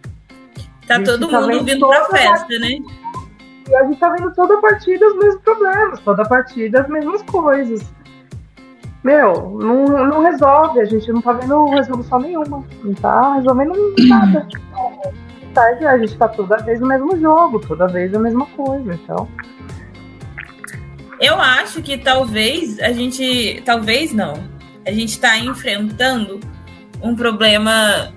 Tá 0.85 0.95
Gente, 0.97 1.05
todo 1.05 1.29
tá 1.29 1.39
mundo 1.39 1.63
vindo 1.63 1.87
pra 1.87 2.05
festa, 2.09 2.59
né? 2.59 2.79
E 3.69 3.75
a 3.75 3.85
gente 3.85 3.97
tá 3.97 4.09
vendo 4.09 4.33
toda 4.33 4.57
partida 4.57 5.07
os 5.07 5.15
mesmos 5.15 5.41
problemas, 5.41 5.99
toda 6.01 6.25
partida 6.25 6.81
as 6.81 6.89
mesmas 6.89 7.21
coisas. 7.21 7.93
Meu, 9.05 9.57
não, 9.57 9.85
não 9.85 10.21
resolve, 10.21 10.81
a 10.81 10.85
gente 10.85 11.09
não 11.13 11.21
tá 11.21 11.31
vendo 11.31 11.63
resolução 11.67 12.19
nenhuma. 12.19 12.61
Não 12.83 12.93
tá 12.93 13.35
resolvendo 13.35 13.95
nada. 13.99 14.49
A 15.61 15.97
gente 15.97 16.17
tá 16.17 16.27
toda 16.27 16.57
vez 16.57 16.79
no 16.79 16.87
mesmo 16.87 17.17
jogo, 17.19 17.59
toda 17.59 17.87
vez 17.87 18.13
a 18.13 18.19
mesma 18.19 18.45
coisa. 18.47 18.93
Então, 18.93 19.27
Eu 21.19 21.39
acho 21.39 21.81
que 21.81 21.97
talvez 21.97 22.79
a 22.79 22.91
gente. 22.91 23.61
Talvez 23.65 24.13
não. 24.13 24.33
A 24.85 24.91
gente 24.91 25.19
tá 25.19 25.37
enfrentando 25.37 26.39
um 27.01 27.15
problema 27.15 28.13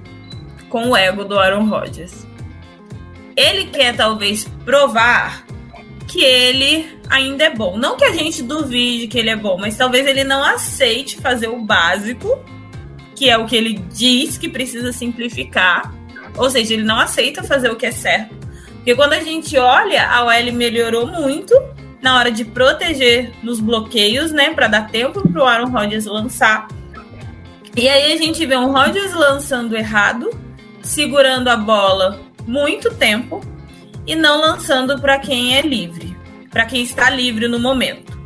com 0.68 0.90
o 0.90 0.96
ego 0.96 1.24
do 1.24 1.38
Aaron 1.38 1.68
Rodgers. 1.68 2.26
Ele 3.36 3.66
quer 3.66 3.94
talvez 3.94 4.44
provar 4.64 5.44
que 6.08 6.22
ele 6.22 6.98
ainda 7.10 7.44
é 7.44 7.50
bom. 7.50 7.76
Não 7.76 7.96
que 7.96 8.04
a 8.04 8.12
gente 8.12 8.42
duvide 8.42 9.08
que 9.08 9.18
ele 9.18 9.30
é 9.30 9.36
bom, 9.36 9.58
mas 9.58 9.76
talvez 9.76 10.06
ele 10.06 10.24
não 10.24 10.42
aceite 10.42 11.20
fazer 11.20 11.48
o 11.48 11.60
básico, 11.60 12.38
que 13.14 13.28
é 13.28 13.36
o 13.36 13.46
que 13.46 13.56
ele 13.56 13.74
diz 13.92 14.38
que 14.38 14.48
precisa 14.48 14.92
simplificar. 14.92 15.92
Ou 16.36 16.50
seja, 16.50 16.74
ele 16.74 16.84
não 16.84 16.98
aceita 16.98 17.42
fazer 17.42 17.70
o 17.70 17.76
que 17.76 17.86
é 17.86 17.90
certo. 17.90 18.34
Porque 18.76 18.94
quando 18.94 19.14
a 19.14 19.20
gente 19.20 19.56
olha, 19.58 20.08
a 20.08 20.24
OL 20.24 20.52
melhorou 20.52 21.06
muito 21.06 21.54
na 22.00 22.16
hora 22.16 22.30
de 22.30 22.44
proteger 22.44 23.32
nos 23.42 23.58
bloqueios, 23.58 24.30
né, 24.30 24.54
para 24.54 24.68
dar 24.68 24.88
tempo 24.88 25.28
para 25.28 25.42
o 25.42 25.44
Aaron 25.44 25.70
Rodgers 25.70 26.04
lançar. 26.04 26.68
E 27.76 27.88
aí 27.88 28.12
a 28.12 28.16
gente 28.16 28.46
vê 28.46 28.56
um 28.56 28.70
Rodgers 28.70 29.12
lançando 29.12 29.76
errado, 29.76 30.30
segurando 30.82 31.48
a 31.48 31.56
bola 31.56 32.20
muito 32.46 32.94
tempo 32.94 33.40
e 34.06 34.14
não 34.14 34.40
lançando 34.40 35.00
para 35.00 35.18
quem 35.18 35.56
é 35.56 35.62
livre, 35.62 36.16
para 36.50 36.64
quem 36.64 36.82
está 36.82 37.10
livre 37.10 37.48
no 37.48 37.58
momento. 37.58 38.16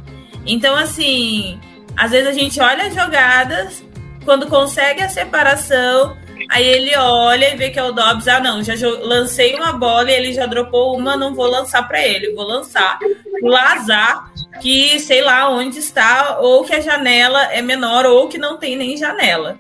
Então 0.45 0.77
assim, 0.77 1.59
às 1.97 2.11
vezes 2.11 2.29
a 2.29 2.33
gente 2.33 2.61
olha 2.61 2.87
as 2.87 2.95
jogadas, 2.95 3.83
quando 4.25 4.47
consegue 4.47 5.03
a 5.03 5.09
separação, 5.09 6.17
aí 6.51 6.67
ele 6.67 6.97
olha 6.97 7.55
e 7.55 7.57
vê 7.57 7.71
que 7.71 7.79
é 7.79 7.85
o 7.85 7.93
Dobbs, 7.93 8.29
ah 8.29 8.41
não, 8.41 8.63
já 8.63 8.75
lancei 9.03 9.55
uma 9.55 9.73
bola 9.73 10.11
e 10.11 10.15
ele 10.15 10.33
já 10.33 10.47
dropou 10.47 10.99
uma, 10.99 11.17
não 11.17 11.35
vou 11.35 11.47
lançar 11.47 11.87
para 11.87 12.05
ele, 12.05 12.35
vou 12.35 12.45
lançar 12.45 12.99
o 13.43 13.49
Lazar, 13.49 14.31
que 14.61 14.99
sei 14.99 15.23
lá 15.23 15.49
onde 15.49 15.79
está, 15.79 16.39
ou 16.41 16.65
que 16.65 16.75
a 16.75 16.81
janela 16.81 17.45
é 17.53 17.63
menor, 17.63 18.05
ou 18.05 18.29
que 18.29 18.37
não 18.37 18.59
tem 18.59 18.77
nem 18.77 18.97
janela. 18.97 19.59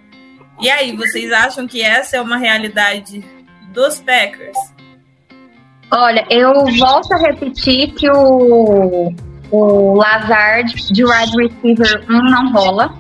E 0.61 0.69
aí, 0.69 0.95
vocês 0.95 1.33
acham 1.33 1.67
que 1.67 1.81
essa 1.81 2.19
é 2.19 2.21
uma 2.21 2.37
realidade 2.37 3.25
dos 3.73 3.99
Packers? 4.01 4.59
Olha, 5.91 6.25
eu 6.29 6.53
volto 6.79 7.13
a 7.15 7.19
repetir 7.19 7.95
que 7.95 8.11
o, 8.11 9.13
o 9.51 9.95
Lazard 9.95 10.75
de 10.93 11.05
wide 11.05 11.37
receiver 11.37 12.05
1 12.09 12.23
não 12.31 12.53
rola. 12.53 12.95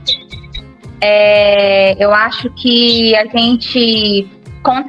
É, 1.00 2.02
eu 2.02 2.12
acho 2.12 2.50
que 2.50 3.14
a 3.16 3.26
gente. 3.26 4.28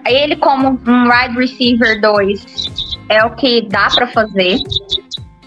Ele, 0.05 0.35
como 0.35 0.79
um 0.85 1.09
wide 1.09 1.37
receiver 1.37 2.01
2, 2.01 2.87
é 3.09 3.23
o 3.23 3.35
que 3.35 3.61
dá 3.69 3.87
para 3.87 4.07
fazer. 4.07 4.57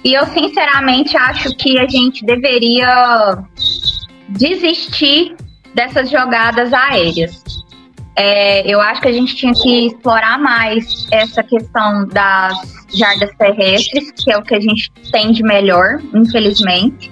E 0.03 0.14
eu, 0.14 0.27
sinceramente, 0.27 1.16
acho 1.16 1.55
que 1.57 1.79
a 1.79 1.87
gente 1.87 2.24
deveria 2.24 3.38
desistir 4.29 5.37
dessas 5.74 6.11
jogadas 6.11 6.72
aéreas. 6.72 7.42
É, 8.16 8.70
eu 8.70 8.81
acho 8.81 9.00
que 9.00 9.09
a 9.09 9.12
gente 9.12 9.35
tinha 9.35 9.53
que 9.53 9.87
explorar 9.87 10.38
mais 10.38 11.07
essa 11.11 11.42
questão 11.42 12.07
das 12.07 12.87
jardas 12.94 13.31
terrestres, 13.37 14.12
que 14.12 14.31
é 14.31 14.38
o 14.38 14.42
que 14.42 14.55
a 14.55 14.61
gente 14.61 14.90
tem 15.11 15.33
de 15.33 15.42
melhor, 15.42 16.00
infelizmente. 16.14 17.11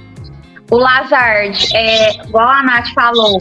O 0.73 0.79
Lazard, 0.79 1.77
é, 1.77 2.15
igual 2.25 2.49
a 2.49 2.63
Nath 2.63 2.89
falou, 2.95 3.37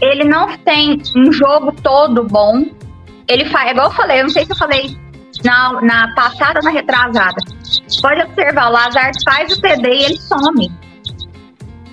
ele 0.00 0.24
não 0.24 0.48
tem 0.64 0.98
um 1.14 1.30
jogo 1.30 1.70
todo 1.82 2.24
bom. 2.24 2.64
Ele 3.28 3.44
faz, 3.44 3.70
igual 3.70 3.88
eu 3.88 3.92
falei, 3.92 4.20
eu 4.20 4.22
não 4.22 4.30
sei 4.30 4.46
se 4.46 4.52
eu 4.52 4.56
falei 4.56 4.96
na, 5.44 5.82
na 5.82 6.14
passada 6.14 6.60
ou 6.60 6.64
na 6.64 6.70
retrasada. 6.70 7.36
Pode 8.00 8.22
observar, 8.22 8.70
o 8.70 8.72
Lazard 8.72 9.12
faz 9.26 9.52
o 9.52 9.60
TD 9.60 9.88
e 9.88 10.04
ele 10.04 10.16
some 10.16 10.72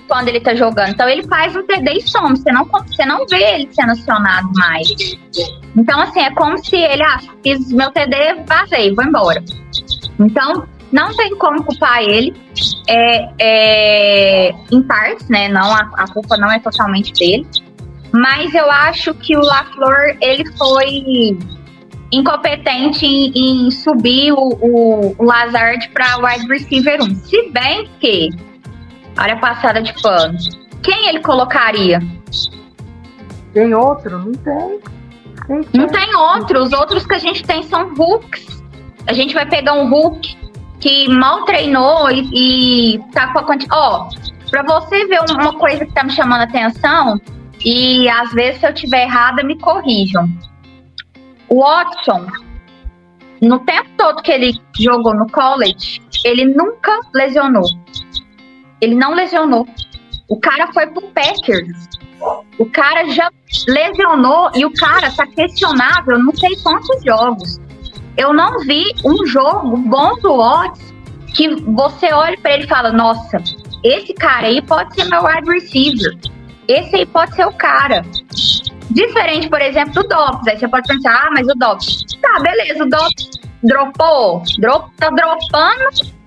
quando 0.08 0.28
ele 0.28 0.40
tá 0.40 0.54
jogando. 0.54 0.88
Então 0.88 1.06
ele 1.06 1.22
faz 1.24 1.54
um 1.54 1.66
TD 1.66 1.92
e 1.92 2.08
some. 2.08 2.36
Você 2.36 2.50
não, 2.50 2.64
você 2.64 3.04
não 3.04 3.26
vê 3.26 3.42
ele 3.54 3.68
sendo 3.72 3.92
acionado 3.92 4.50
mais. 4.54 4.88
Então, 5.76 6.00
assim, 6.00 6.20
é 6.20 6.30
como 6.34 6.56
se 6.58 6.76
ele, 6.76 7.02
ah, 7.02 7.20
fiz 7.42 7.70
meu 7.72 7.90
TD, 7.90 8.42
vazei, 8.46 8.94
vou 8.94 9.04
embora. 9.04 9.42
Então, 10.18 10.66
não 10.92 11.14
tem 11.16 11.34
como 11.36 11.64
culpar 11.64 12.02
ele. 12.02 12.34
É, 12.88 13.28
é, 13.38 14.54
em 14.70 14.82
partes, 14.82 15.28
né? 15.28 15.48
Não, 15.48 15.72
a, 15.72 15.90
a 15.96 16.12
culpa 16.12 16.36
não 16.36 16.50
é 16.52 16.58
totalmente 16.58 17.12
dele. 17.14 17.46
Mas 18.12 18.54
eu 18.54 18.70
acho 18.70 19.14
que 19.14 19.34
o 19.36 19.40
LaFleur, 19.40 20.18
ele 20.20 20.44
foi 20.58 21.38
incompetente 22.12 23.06
em, 23.06 23.66
em 23.66 23.70
subir 23.70 24.32
o, 24.32 24.58
o, 24.60 25.14
o 25.18 25.24
Lazard 25.24 25.88
para 25.88 26.18
wide 26.18 26.46
receiver 26.46 27.02
1. 27.02 27.14
Se 27.14 27.50
bem 27.50 27.88
que, 27.98 28.28
olha 29.18 29.32
a 29.32 29.38
passada 29.38 29.80
de 29.80 29.94
pano, 30.02 30.36
quem 30.82 31.08
ele 31.08 31.20
colocaria? 31.20 32.00
tem 33.54 33.74
outro? 33.74 34.18
Não 34.18 34.32
tem. 34.32 34.80
Que 35.70 35.78
Não 35.78 35.86
tem 35.86 36.14
outro. 36.14 36.62
Os 36.62 36.72
outros 36.72 37.06
que 37.06 37.14
a 37.14 37.18
gente 37.18 37.42
tem 37.44 37.62
são 37.62 37.92
hooks. 37.94 38.62
A 39.06 39.12
gente 39.12 39.34
vai 39.34 39.46
pegar 39.46 39.74
um 39.74 39.92
hook 39.92 40.36
que 40.82 41.08
mal 41.08 41.44
treinou 41.44 42.10
e, 42.10 42.94
e 42.96 42.98
tá 43.12 43.32
com 43.32 43.38
a 43.38 43.44
quantidade. 43.44 43.80
Ó, 43.80 44.08
pra 44.50 44.62
você 44.64 45.06
ver 45.06 45.20
um- 45.20 45.40
uma 45.40 45.52
coisa 45.56 45.86
que 45.86 45.92
tá 45.92 46.02
me 46.02 46.10
chamando 46.10 46.40
a 46.40 46.44
atenção, 46.44 47.20
e 47.64 48.08
às 48.08 48.32
vezes 48.32 48.60
se 48.60 48.66
eu 48.66 48.74
tiver 48.74 49.04
errada, 49.04 49.44
me 49.44 49.56
corrijam. 49.58 50.28
O 51.48 51.60
Watson, 51.60 52.26
no 53.40 53.60
tempo 53.60 53.88
todo 53.96 54.22
que 54.22 54.32
ele 54.32 54.52
jogou 54.78 55.14
no 55.14 55.26
college, 55.28 56.02
ele 56.24 56.46
nunca 56.46 56.98
lesionou. 57.14 57.64
Ele 58.80 58.96
não 58.96 59.14
lesionou. 59.14 59.66
O 60.28 60.40
cara 60.40 60.72
foi 60.72 60.88
pro 60.88 61.02
Packers. 61.08 61.88
O 62.58 62.66
cara 62.66 63.08
já 63.10 63.30
lesionou 63.68 64.50
e 64.54 64.64
o 64.64 64.72
cara 64.72 65.10
tá 65.12 65.26
questionável 65.26 66.18
não 66.18 66.34
sei 66.34 66.56
quantos 66.62 67.04
jogos. 67.04 67.60
Eu 68.16 68.32
não 68.32 68.60
vi 68.60 68.84
um 69.04 69.26
jogo 69.26 69.76
bom 69.76 70.14
do 70.20 70.36
Watts 70.36 70.92
que 71.34 71.48
você 71.62 72.12
olha 72.12 72.36
pra 72.38 72.52
ele 72.52 72.64
e 72.64 72.68
fala: 72.68 72.92
Nossa, 72.92 73.38
esse 73.82 74.12
cara 74.14 74.46
aí 74.46 74.60
pode 74.62 74.94
ser 74.94 75.04
meu 75.06 75.24
wide 75.24 75.50
receiver. 75.50 76.16
Esse 76.68 76.96
aí 76.96 77.06
pode 77.06 77.34
ser 77.34 77.46
o 77.46 77.52
cara. 77.52 78.02
Diferente, 78.90 79.48
por 79.48 79.60
exemplo, 79.60 79.94
do 79.94 80.08
Dobbs. 80.08 80.46
Aí 80.46 80.58
você 80.58 80.68
pode 80.68 80.86
pensar: 80.86 81.12
Ah, 81.12 81.30
mas 81.32 81.46
o 81.46 81.54
Dobbs. 81.54 82.04
Tá, 82.20 82.40
beleza, 82.40 82.84
o 82.84 82.88
Dobbs 82.88 83.30
dropou. 83.62 84.42
Drop, 84.58 84.90
tá 84.96 85.08
dropando 85.10 86.22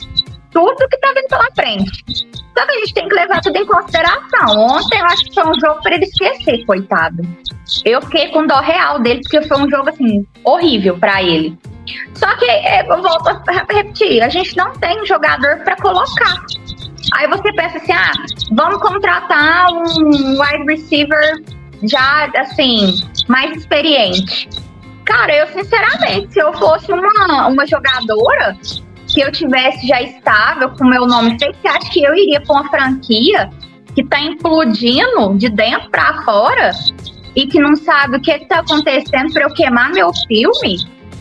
tudo 0.52 0.88
que 0.90 0.98
tá 0.98 1.14
vindo 1.14 1.28
pela 1.28 1.52
frente. 1.54 2.26
Só 2.58 2.66
que 2.66 2.72
a 2.72 2.80
gente 2.80 2.94
tem 2.94 3.10
que 3.10 3.16
levar 3.16 3.42
tudo 3.42 3.58
em 3.58 3.66
consideração. 3.66 4.58
Ontem 4.58 5.00
eu 5.00 5.06
acho 5.06 5.26
que 5.26 5.34
foi 5.34 5.46
um 5.46 5.60
jogo 5.60 5.82
para 5.82 5.96
ele 5.96 6.06
esquecer, 6.06 6.66
coitado. 6.66 7.22
Eu 7.84 8.02
fiquei 8.04 8.30
com 8.30 8.48
dó 8.48 8.60
real 8.62 9.00
dele, 9.00 9.20
porque 9.22 9.46
foi 9.48 9.58
um 9.58 9.70
jogo 9.70 9.90
assim, 9.90 10.26
horrível 10.46 10.98
para 10.98 11.22
ele. 11.22 11.58
Só 12.16 12.36
que, 12.38 12.46
é, 12.46 12.82
eu 12.82 13.02
volto 13.02 13.28
a 13.28 13.52
repetir, 13.52 14.22
a 14.24 14.30
gente 14.30 14.56
não 14.58 14.72
tem 14.74 15.06
jogador 15.06 15.58
para 15.64 15.76
colocar. 15.78 16.42
Aí 17.14 17.28
você 17.28 17.54
pensa 17.54 17.78
assim, 17.78 17.92
ah, 17.92 18.12
vamos 18.54 18.82
contratar 18.82 19.68
um 19.72 20.40
wide 20.40 20.66
receiver 20.68 21.44
já, 21.84 22.30
assim, 22.38 23.00
mais 23.28 23.56
experiente. 23.58 24.50
Cara, 25.06 25.36
eu 25.36 25.48
sinceramente, 25.48 26.34
se 26.34 26.40
eu 26.40 26.52
fosse 26.54 26.92
uma, 26.92 27.48
uma 27.48 27.68
jogadora 27.68 28.58
que 29.08 29.22
eu 29.22 29.32
tivesse 29.32 29.88
já 29.88 30.02
estável 30.02 30.70
com 30.72 30.86
meu 30.86 31.06
nome 31.06 31.38
feito, 31.38 31.58
você 31.62 31.68
acha 31.68 31.90
que 31.92 32.04
eu 32.04 32.16
iria 32.16 32.42
para 32.42 32.54
uma 32.54 32.70
franquia 32.70 33.50
que 33.94 34.04
tá 34.04 34.20
implodindo 34.20 35.36
de 35.38 35.48
dentro 35.50 35.90
para 35.92 36.24
fora 36.24 36.72
e 37.36 37.46
que 37.46 37.60
não 37.60 37.76
sabe 37.76 38.18
o 38.18 38.22
que 38.22 38.32
está 38.32 38.60
acontecendo 38.60 39.32
para 39.32 39.44
eu 39.44 39.54
queimar 39.54 39.92
meu 39.92 40.12
filme? 40.28 40.78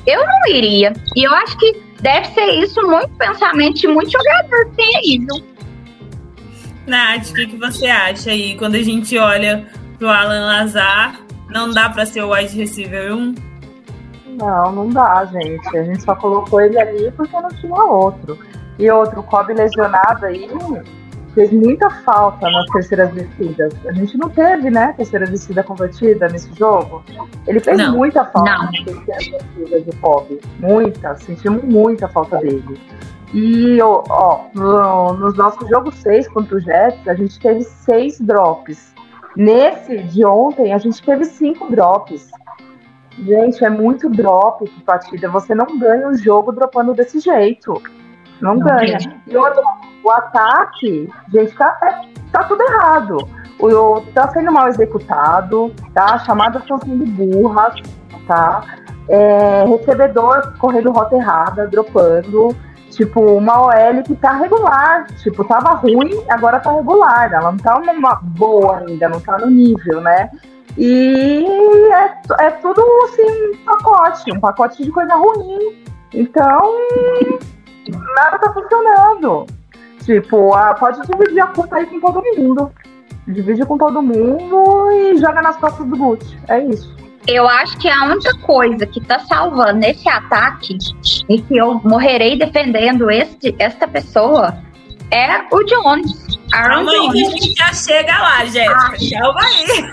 Eu 0.06 0.20
não 0.24 0.54
iria. 0.54 0.92
E 1.16 1.24
eu 1.26 1.32
acho 1.34 1.56
que 1.58 1.82
deve 2.00 2.26
ser 2.28 2.46
isso 2.62 2.80
muito 2.86 3.08
pensamento 3.16 3.80
de 3.80 3.88
muito 3.88 4.10
jogador 4.10 4.70
que 4.70 4.76
tem 4.76 4.96
aí, 4.96 5.18
viu? 5.18 5.54
Nath, 6.86 7.30
o 7.30 7.34
que, 7.34 7.46
que 7.46 7.56
você 7.56 7.86
acha 7.86 8.30
aí? 8.30 8.56
Quando 8.58 8.74
a 8.74 8.82
gente 8.82 9.16
olha 9.16 9.66
pro 9.98 10.08
Alan 10.08 10.46
Lazar, 10.46 11.18
não 11.48 11.70
dá 11.70 11.88
para 11.88 12.04
ser 12.04 12.22
o 12.22 12.32
wide 12.32 12.54
receiver 12.56 13.14
1? 13.14 13.34
Não, 14.38 14.72
não 14.72 14.88
dá, 14.90 15.24
gente. 15.26 15.76
A 15.76 15.84
gente 15.84 16.02
só 16.02 16.14
colocou 16.14 16.60
ele 16.60 16.78
ali 16.78 17.10
porque 17.12 17.34
não 17.40 17.48
tinha 17.48 17.74
outro. 17.74 18.38
E 18.78 18.90
outro, 18.90 19.20
o 19.20 19.22
Kobe 19.22 19.54
lesionado 19.54 20.26
aí 20.26 20.48
fez 21.34 21.52
muita 21.52 21.90
falta 21.90 22.48
nas 22.48 22.66
terceiras 22.70 23.12
descidas. 23.12 23.74
A 23.86 23.92
gente 23.92 24.16
não 24.16 24.28
teve, 24.28 24.70
né, 24.70 24.92
terceira 24.96 25.26
descida 25.26 25.62
convertida 25.62 26.28
nesse 26.28 26.52
jogo. 26.54 27.02
Ele 27.46 27.60
fez 27.60 27.76
Não, 27.76 27.96
muita 27.96 28.24
falta 28.24 28.50
não. 28.50 28.64
nas 28.64 28.84
terceiras 28.84 29.42
descidas 29.42 29.84
de 29.84 29.96
Kobe. 29.98 30.40
Muita, 30.60 31.14
sentimos 31.16 31.64
muita 31.64 32.08
falta 32.08 32.38
dele. 32.38 32.80
E, 33.32 33.82
ó, 33.82 34.04
ó, 34.08 34.44
no, 34.54 35.14
nos 35.14 35.36
nossos 35.36 35.68
jogos 35.68 35.96
6 35.96 36.28
contra 36.28 36.56
o 36.56 36.60
Jets, 36.60 37.08
a 37.08 37.14
gente 37.14 37.38
teve 37.40 37.62
seis 37.62 38.20
drops. 38.20 38.94
Nesse 39.36 39.98
de 40.04 40.24
ontem, 40.24 40.72
a 40.72 40.78
gente 40.78 41.02
teve 41.02 41.24
cinco 41.24 41.68
drops. 41.68 42.30
Gente, 43.18 43.64
é 43.64 43.70
muito 43.70 44.08
drop 44.08 44.64
por 44.68 44.82
partida. 44.82 45.28
Você 45.30 45.54
não 45.54 45.66
ganha 45.78 46.08
o 46.08 46.16
jogo 46.16 46.52
dropando 46.52 46.94
desse 46.94 47.18
jeito. 47.18 47.82
Não, 48.40 48.54
Não 48.54 48.60
ganha. 48.66 48.98
ganha. 48.98 49.16
E 49.26 49.36
outra, 49.36 49.62
o 50.02 50.10
ataque, 50.10 51.08
gente, 51.32 51.54
tá, 51.56 51.78
é- 51.82 52.08
tá 52.32 52.44
tudo 52.44 52.62
errado. 52.62 53.18
O, 53.58 53.68
o- 53.68 54.00
tá 54.12 54.28
sendo 54.28 54.50
mal 54.52 54.68
executado, 54.68 55.72
tá? 55.94 56.18
Chamadas 56.20 56.62
estão 56.62 56.78
sendo 56.78 57.06
burras, 57.06 57.74
tá? 58.26 58.62
É, 59.08 59.64
recebedor 59.64 60.56
correndo 60.58 60.90
rota 60.92 61.16
errada, 61.16 61.66
dropando. 61.68 62.54
Tipo, 62.90 63.20
uma 63.20 63.60
OL 63.66 64.02
que 64.04 64.14
tá 64.16 64.32
regular. 64.34 65.06
Tipo, 65.22 65.44
tava 65.44 65.70
ruim, 65.70 66.10
agora 66.28 66.60
tá 66.60 66.70
regular. 66.72 67.32
Ela 67.32 67.50
não 67.50 67.58
tá 67.58 67.78
numa 67.80 68.14
boa 68.22 68.78
ainda, 68.78 69.08
não 69.08 69.20
tá 69.20 69.36
no 69.38 69.50
nível, 69.50 70.00
né? 70.00 70.30
E 70.78 71.44
é, 71.92 72.46
é 72.46 72.50
tudo 72.50 72.82
assim, 73.04 73.52
um 73.52 73.64
pacote, 73.64 74.32
um 74.32 74.40
pacote 74.40 74.82
de 74.82 74.90
coisa 74.90 75.14
ruim. 75.14 75.84
Então, 76.12 76.72
nada 77.92 78.38
tá 78.38 78.52
funcionando. 78.52 79.46
Tipo, 80.04 80.52
ah, 80.54 80.74
pode 80.74 81.00
dividir 81.06 81.40
a 81.40 81.46
culpa 81.48 81.76
aí 81.76 81.86
com 81.86 82.00
todo 82.00 82.22
mundo. 82.36 82.70
Divide 83.26 83.64
com 83.64 83.78
todo 83.78 84.02
mundo 84.02 84.90
e 84.92 85.16
joga 85.16 85.40
nas 85.40 85.56
costas 85.56 85.86
do 85.86 85.96
Gucci. 85.96 86.38
É 86.48 86.62
isso. 86.64 86.94
Eu 87.26 87.48
acho 87.48 87.78
que 87.78 87.88
a 87.88 88.04
única 88.04 88.36
coisa 88.40 88.86
que 88.86 89.00
tá 89.00 89.18
salvando 89.20 89.84
esse 89.86 90.06
ataque 90.06 90.76
e 91.28 91.40
que 91.40 91.56
eu 91.56 91.80
morrerei 91.82 92.38
defendendo 92.38 93.10
este, 93.10 93.54
esta 93.58 93.88
pessoa 93.88 94.58
é 95.10 95.42
o 95.50 95.64
Jones. 95.64 96.38
Aaron 96.52 96.84
Calma 96.84 96.90
aí 96.92 96.98
que 96.98 97.06
a 97.06 97.22
Jones. 97.22 97.44
gente 97.44 97.54
já 97.56 97.72
chega 97.72 98.18
lá, 98.18 98.44
Jéssica. 98.44 99.18
Calma 99.18 99.40
aí. 99.40 99.90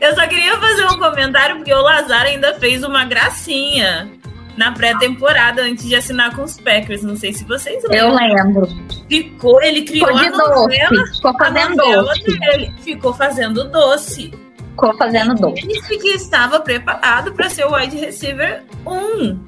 Eu 0.02 0.14
só 0.16 0.26
queria 0.26 0.58
fazer 0.58 0.84
um 0.86 0.98
comentário 0.98 1.56
porque 1.56 1.72
o 1.72 1.80
Lazar 1.80 2.22
ainda 2.22 2.54
fez 2.54 2.82
uma 2.82 3.04
gracinha 3.04 4.10
na 4.56 4.72
pré-temporada 4.72 5.62
antes 5.62 5.84
de 5.86 5.94
assinar 5.94 6.34
com 6.34 6.42
os 6.42 6.58
Packers. 6.60 7.02
Não 7.02 7.16
sei 7.16 7.32
se 7.32 7.44
vocês 7.44 7.82
Eu 7.84 8.12
lembram. 8.14 8.44
lembro. 8.44 8.68
Ficou, 9.08 9.62
ele 9.62 9.82
criou 9.82 10.08
Ficou 10.18 10.46
a 10.46 10.48
novela, 10.54 10.88
doce. 10.90 11.14
Ficou 11.14 11.34
fazendo 11.38 11.76
doce. 11.76 12.38
dele. 12.38 12.74
Ficou 12.82 13.14
fazendo 13.14 13.64
doce. 13.70 14.34
Ficou 14.70 14.96
fazendo 14.96 15.34
doce. 15.34 15.62
Ele 15.64 15.74
disse 15.74 15.98
que 15.98 16.08
estava 16.08 16.60
preparado 16.60 17.32
para 17.32 17.48
ser 17.50 17.64
o 17.66 17.74
wide 17.74 17.96
receiver 17.96 18.62
1. 18.86 19.38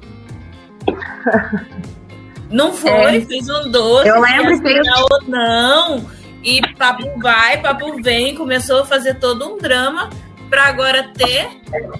Não 2.49 2.73
foi, 2.73 3.17
É. 3.17 3.21
fez 3.21 3.49
um 3.49 3.69
doce. 3.71 4.07
Eu 4.07 4.21
lembro 4.21 4.61
que 4.61 4.79
ou 4.79 5.21
não. 5.27 6.05
E 6.43 6.61
papo 6.75 7.19
vai, 7.19 7.57
papo 7.59 7.99
vem, 8.03 8.35
começou 8.35 8.81
a 8.81 8.85
fazer 8.85 9.15
todo 9.15 9.51
um 9.51 9.57
drama 9.57 10.09
para 10.49 10.63
agora 10.65 11.03
ter 11.15 11.47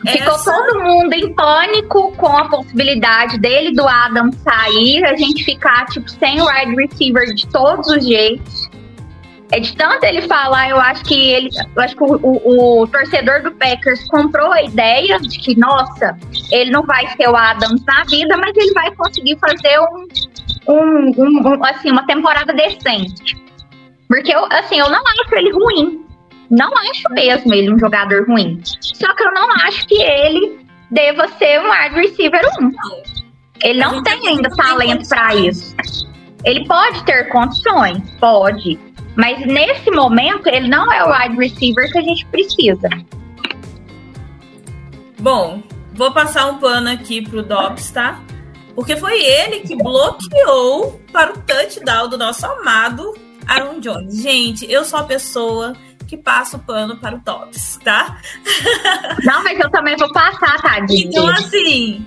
Ficou 0.08 0.36
essa... 0.36 0.52
todo 0.52 0.84
mundo 0.84 1.14
em 1.14 1.34
pânico 1.34 2.12
com 2.14 2.28
a 2.38 2.48
possibilidade 2.48 3.38
dele 3.40 3.74
do 3.74 3.88
Adam 3.88 4.32
sair, 4.32 5.04
a 5.06 5.16
gente 5.16 5.44
ficar 5.44 5.86
tipo 5.88 6.10
sem 6.10 6.42
wide 6.42 6.76
receiver 6.76 7.26
de 7.34 7.48
todos 7.48 7.88
os 7.88 8.06
jeitos. 8.06 8.70
É 9.52 9.60
de 9.60 9.76
tanto 9.76 10.04
ele 10.06 10.24
falar, 10.24 10.70
eu 10.70 10.78
acho 10.80 11.04
que 11.06 11.14
ele, 11.14 11.50
eu 11.76 11.82
acho 11.84 11.96
que 11.96 12.04
o, 12.04 12.16
o- 12.22 12.82
o 12.82 12.88
torcedor 12.88 13.44
do 13.44 13.52
Packers 13.52 14.04
comprou 14.08 14.52
a 14.52 14.64
ideia 14.64 15.20
de 15.20 15.38
que, 15.38 15.58
nossa, 15.58 16.18
ele 16.52 16.72
não 16.72 16.82
vai 16.84 17.08
ser 17.16 17.30
o 17.30 17.36
Adams 17.36 17.84
na 17.86 18.04
vida, 18.06 18.36
mas 18.38 18.56
ele 18.58 18.74
vai 18.74 18.90
conseguir 18.96 19.38
fazer 19.40 19.80
um, 19.80 20.08
um- 20.74 21.12
um- 21.18 21.48
um, 21.58 21.64
assim, 21.64 21.92
uma 21.92 22.06
temporada 22.08 22.54
decente. 22.54 23.38
Porque 24.08 24.34
eu, 24.34 24.46
assim, 24.52 24.80
eu 24.80 24.90
não 24.90 25.02
acho 25.06 25.36
ele 25.36 25.52
ruim. 25.52 26.05
Não 26.50 26.72
acho 26.78 27.04
mesmo 27.12 27.54
ele 27.54 27.74
um 27.74 27.80
jogador 27.80 28.28
ruim. 28.28 28.62
Só 28.64 29.14
que 29.16 29.24
eu 29.24 29.32
não 29.34 29.52
acho 29.52 29.88
que 29.88 30.02
ele 30.02 30.60
deva 30.92 31.28
ser 31.38 31.60
um 31.62 31.72
wide 31.72 31.96
receiver 31.96 32.42
1. 32.62 32.72
Ele 33.64 33.80
não 33.80 34.04
tem 34.04 34.28
ainda 34.28 34.50
talento 34.50 35.08
para 35.08 35.36
isso. 35.36 35.76
Ele 36.44 36.66
pode 36.68 37.04
ter 37.06 37.30
condições, 37.30 38.02
pode. 38.20 38.80
Mas 39.16 39.46
nesse 39.46 39.90
momento, 39.90 40.48
ele 40.48 40.68
não 40.68 40.92
é 40.92 41.04
o 41.04 41.12
wide 41.12 41.38
receiver 41.38 41.92
que 41.92 41.98
a 41.98 42.02
gente 42.02 42.26
precisa. 42.28 42.90
Bom, 45.20 45.64
vou 45.94 46.12
passar 46.12 46.48
um 46.48 46.60
pano 46.60 46.90
aqui 46.90 47.22
pro 47.22 47.42
Dobbs, 47.42 47.90
tá? 47.92 48.22
Porque 48.76 48.96
foi 48.98 49.24
ele 49.24 49.62
que 49.62 49.76
bloqueou 49.76 51.02
para 51.12 51.32
o 51.32 51.38
touchdown 51.42 52.10
do 52.10 52.18
nosso 52.18 52.46
amado 52.46 53.14
Aaron 53.48 53.80
Jones. 53.80 54.22
Gente, 54.22 54.70
eu 54.70 54.84
sou 54.84 55.00
a 55.00 55.04
pessoa 55.04 55.74
que 56.08 56.18
passa 56.18 56.58
o 56.58 56.60
pano 56.60 56.98
para 56.98 57.16
o 57.16 57.20
Dobbs, 57.20 57.80
tá? 57.84 58.20
Não, 59.24 59.44
mas 59.44 59.60
eu 59.60 59.70
também 59.70 59.96
vou 59.98 60.12
passar, 60.12 60.62
tadinho. 60.62 61.10
Então, 61.10 61.26
dele. 61.26 61.38
assim, 61.40 62.06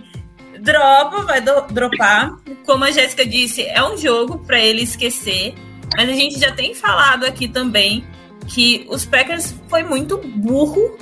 dropa, 0.60 1.22
vai 1.22 1.40
do- 1.40 1.66
dropar. 1.72 2.36
Como 2.64 2.84
a 2.84 2.90
Jéssica 2.90 3.26
disse, 3.26 3.62
é 3.64 3.82
um 3.82 3.96
jogo 3.96 4.38
para 4.38 4.58
ele 4.58 4.82
esquecer. 4.82 5.54
Mas 5.96 6.08
a 6.08 6.12
gente 6.12 6.38
já 6.38 6.52
tem 6.52 6.74
falado 6.74 7.24
aqui 7.24 7.48
também 7.48 8.04
que 8.46 8.86
os 8.88 9.04
Packers 9.04 9.54
foi 9.68 9.82
muito 9.82 10.18
burro 10.18 10.96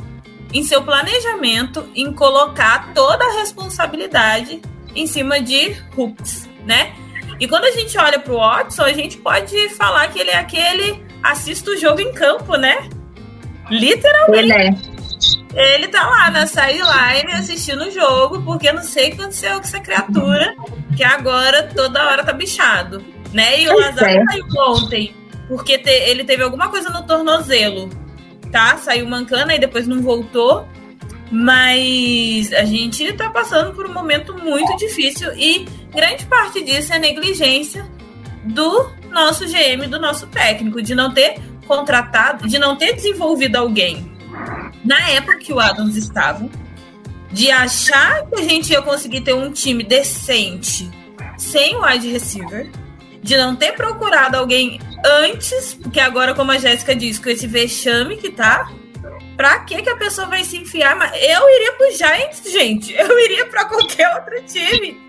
em 0.53 0.63
seu 0.63 0.83
planejamento 0.83 1.89
em 1.95 2.13
colocar 2.13 2.93
toda 2.95 3.25
a 3.25 3.33
responsabilidade 3.41 4.61
em 4.95 5.07
cima 5.07 5.41
de 5.41 5.77
Hooks, 5.97 6.49
né? 6.65 6.95
E 7.39 7.47
quando 7.47 7.65
a 7.65 7.71
gente 7.73 7.99
olha 7.99 8.19
pro 8.19 8.37
Watson, 8.39 8.83
a 8.85 8.93
gente 8.93 9.19
pode 9.19 9.69
falar 9.71 10.09
que 10.09 10.19
ele 10.21 10.31
é 10.31 10.39
aquele 10.39 11.05
assista 11.31 11.71
o 11.71 11.77
jogo 11.77 12.01
em 12.01 12.13
campo, 12.13 12.57
né? 12.57 12.89
Literalmente. 13.71 14.45
Ele 14.45 14.53
é. 14.53 15.75
Ele 15.75 15.89
tá 15.89 16.07
lá 16.07 16.31
na 16.31 16.47
sideline 16.47 17.33
assistindo 17.33 17.85
o 17.85 17.91
jogo, 17.91 18.43
porque 18.43 18.71
não 18.73 18.83
sei 18.83 19.09
o 19.09 19.17
que 19.17 19.21
aconteceu 19.23 19.55
com 19.55 19.61
essa 19.63 19.81
criatura, 19.81 20.55
que 20.95 21.03
agora 21.03 21.63
toda 21.75 22.07
hora 22.07 22.23
tá 22.23 22.33
bichado, 22.33 23.03
né? 23.33 23.63
E 23.63 23.69
o 23.69 23.73
Pois 23.73 23.87
Lazar 23.87 24.11
é. 24.11 24.25
saiu 24.25 24.45
ontem, 24.69 25.15
porque 25.49 25.79
te- 25.79 25.89
ele 25.91 26.25
teve 26.25 26.43
alguma 26.43 26.69
coisa 26.69 26.91
no 26.91 27.07
tornozelo, 27.07 27.89
tá? 28.53 28.77
Saiu 28.77 29.09
mancando 29.09 29.51
e 29.53 29.59
depois 29.59 29.87
não 29.87 30.03
voltou. 30.03 30.69
Mas 31.33 32.53
a 32.53 32.65
gente 32.65 33.13
tá 33.15 33.31
passando 33.31 33.75
por 33.75 33.87
um 33.87 33.93
momento 33.93 34.33
muito 34.35 34.77
difícil 34.77 35.33
e 35.37 35.67
grande 35.93 36.25
parte 36.27 36.63
disso 36.63 36.93
é 36.93 36.99
negligência 37.01 37.85
do 38.45 38.89
nosso 39.17 39.47
GM, 39.47 39.89
do 39.89 39.99
nosso 39.99 40.27
técnico, 40.27 40.83
de 40.83 40.95
não 40.95 41.13
ter 41.13 41.41
contratado, 41.67 42.47
de 42.47 42.59
não 42.59 42.77
ter 42.77 42.93
desenvolvido 42.93 43.57
alguém 43.57 44.15
na 44.85 45.09
época 45.11 45.39
que 45.39 45.53
o 45.53 45.59
Adams 45.59 45.97
estava, 45.97 46.49
de 47.33 47.51
achar 47.51 48.27
que 48.27 48.37
a 48.37 48.43
gente 48.43 48.71
ia 48.73 48.83
conseguir 48.83 49.23
ter 49.23 49.35
um 49.35 49.51
time 49.51 49.83
decente 49.83 50.89
sem 51.37 51.75
o 51.77 51.85
wide 51.85 52.09
receiver, 52.09 52.71
de 53.23 53.37
não 53.37 53.57
ter 53.57 53.73
procurado 53.73 54.37
alguém 54.37 54.79
antes, 55.05 55.75
porque 55.75 55.99
agora, 55.99 56.35
como 56.35 56.53
a 56.53 56.59
Jéssica 56.59 56.95
disse, 56.95 57.21
com 57.21 57.29
esse 57.29 57.47
vexame 57.47 58.17
que 58.17 58.31
tá, 58.31 58.71
pra 59.37 59.61
que 59.61 59.83
que 59.83 59.91
a 59.91 59.97
pessoa 59.97 60.29
vai 60.29 60.45
se 60.45 60.59
enfiar? 60.59 60.97
Eu 61.17 61.51
iria 61.51 61.73
pro 61.73 61.91
Giants, 61.91 62.43
gente. 62.53 62.93
Eu 62.95 63.19
iria 63.19 63.47
pra 63.47 63.65
qualquer 63.65 64.15
outro 64.15 64.43
time. 64.45 65.01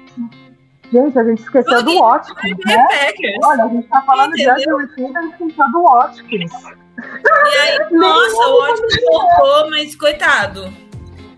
Gente, 0.91 1.19
a 1.19 1.23
gente 1.23 1.41
esqueceu 1.41 1.83
do 1.83 1.99
Watkins, 1.99 2.57
né? 2.65 2.87
Packers. 2.87 3.37
Olha, 3.43 3.63
a 3.63 3.67
gente 3.67 3.87
tá 3.87 4.01
falando 4.03 4.31
de 4.33 4.41
Entendeu? 4.43 4.79
Andrew 4.79 4.95
Reid, 4.97 5.17
a 5.17 5.21
gente 5.21 5.31
esqueceu 5.33 5.71
do 5.71 5.83
Watkins. 5.83 6.51
E 6.53 7.57
aí, 7.59 7.79
nossa, 7.91 8.47
o 8.47 8.61
Watkins 8.61 8.95
voltou, 9.05 9.69
mas 9.69 9.95
coitado. 9.95 10.63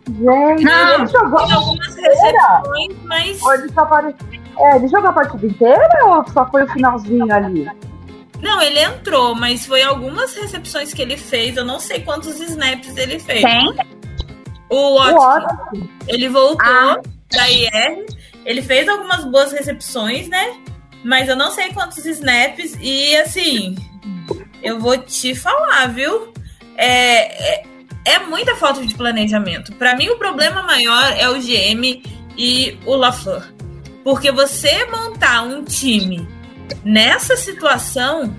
Gente, 0.08 0.64
Não. 0.64 0.96
ele 0.96 1.08
jogou. 1.08 1.46
Tem 1.46 1.54
algumas 1.56 1.96
recepções, 1.96 2.96
mas. 3.06 3.42
Ou 3.44 3.54
ele 3.54 3.74
só 3.74 3.82
apare... 3.82 4.16
É, 4.60 4.76
ele 4.76 4.88
jogou 4.88 5.10
a 5.10 5.14
partida 5.14 5.46
inteira 5.46 5.88
ou 6.06 6.28
só 6.30 6.46
foi 6.50 6.64
o 6.64 6.68
finalzinho 6.68 7.32
ali? 7.34 7.70
Não, 8.42 8.62
ele 8.62 8.80
entrou, 8.80 9.36
mas 9.36 9.66
foi 9.66 9.82
algumas 9.84 10.34
recepções 10.36 10.94
que 10.94 11.02
ele 11.02 11.16
fez. 11.18 11.58
Eu 11.58 11.66
não 11.66 11.80
sei 11.80 12.02
quantos 12.02 12.40
snaps 12.40 12.96
ele 12.98 13.20
fez. 13.20 13.42
Tem? 13.42 13.76
O 14.70 14.76
O 14.76 14.98
Watkins, 14.98 15.20
Watkins. 15.24 15.90
ele 16.08 16.30
voltou 16.30 16.66
Ah. 16.66 16.98
da 17.32 17.50
IR. 17.50 18.06
Ele 18.46 18.62
fez 18.62 18.88
algumas 18.88 19.24
boas 19.26 19.52
recepções, 19.52 20.28
né? 20.28 20.58
Mas 21.04 21.30
eu 21.30 21.36
não 21.36 21.52
sei 21.52 21.72
quantos 21.74 22.06
snaps. 22.06 22.78
E 22.82 23.16
assim, 23.18 23.76
eu 24.62 24.80
vou 24.80 24.98
te 24.98 25.36
falar, 25.36 25.88
viu? 25.88 26.34
É, 26.76 27.54
é, 27.54 27.64
é 28.06 28.20
muita 28.20 28.56
falta 28.56 28.86
de 28.86 28.96
planejamento. 28.96 29.74
Pra 29.76 29.96
mim, 29.96 30.10
o 30.10 30.18
problema 30.18 30.64
maior 30.64 31.14
é 31.18 31.30
o 31.30 31.40
GM 31.40 32.02
e 32.38 32.78
o 32.86 32.96
LaFleur. 32.96 33.54
Porque 34.04 34.32
você 34.32 34.86
montar 34.86 35.44
um 35.44 35.64
time 35.64 36.28
nessa 36.84 37.36
situação, 37.36 38.36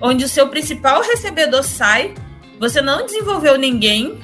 onde 0.00 0.24
o 0.24 0.28
seu 0.28 0.48
principal 0.48 1.02
recebedor 1.02 1.62
sai, 1.62 2.14
você 2.58 2.80
não 2.80 3.04
desenvolveu 3.04 3.58
ninguém, 3.58 4.18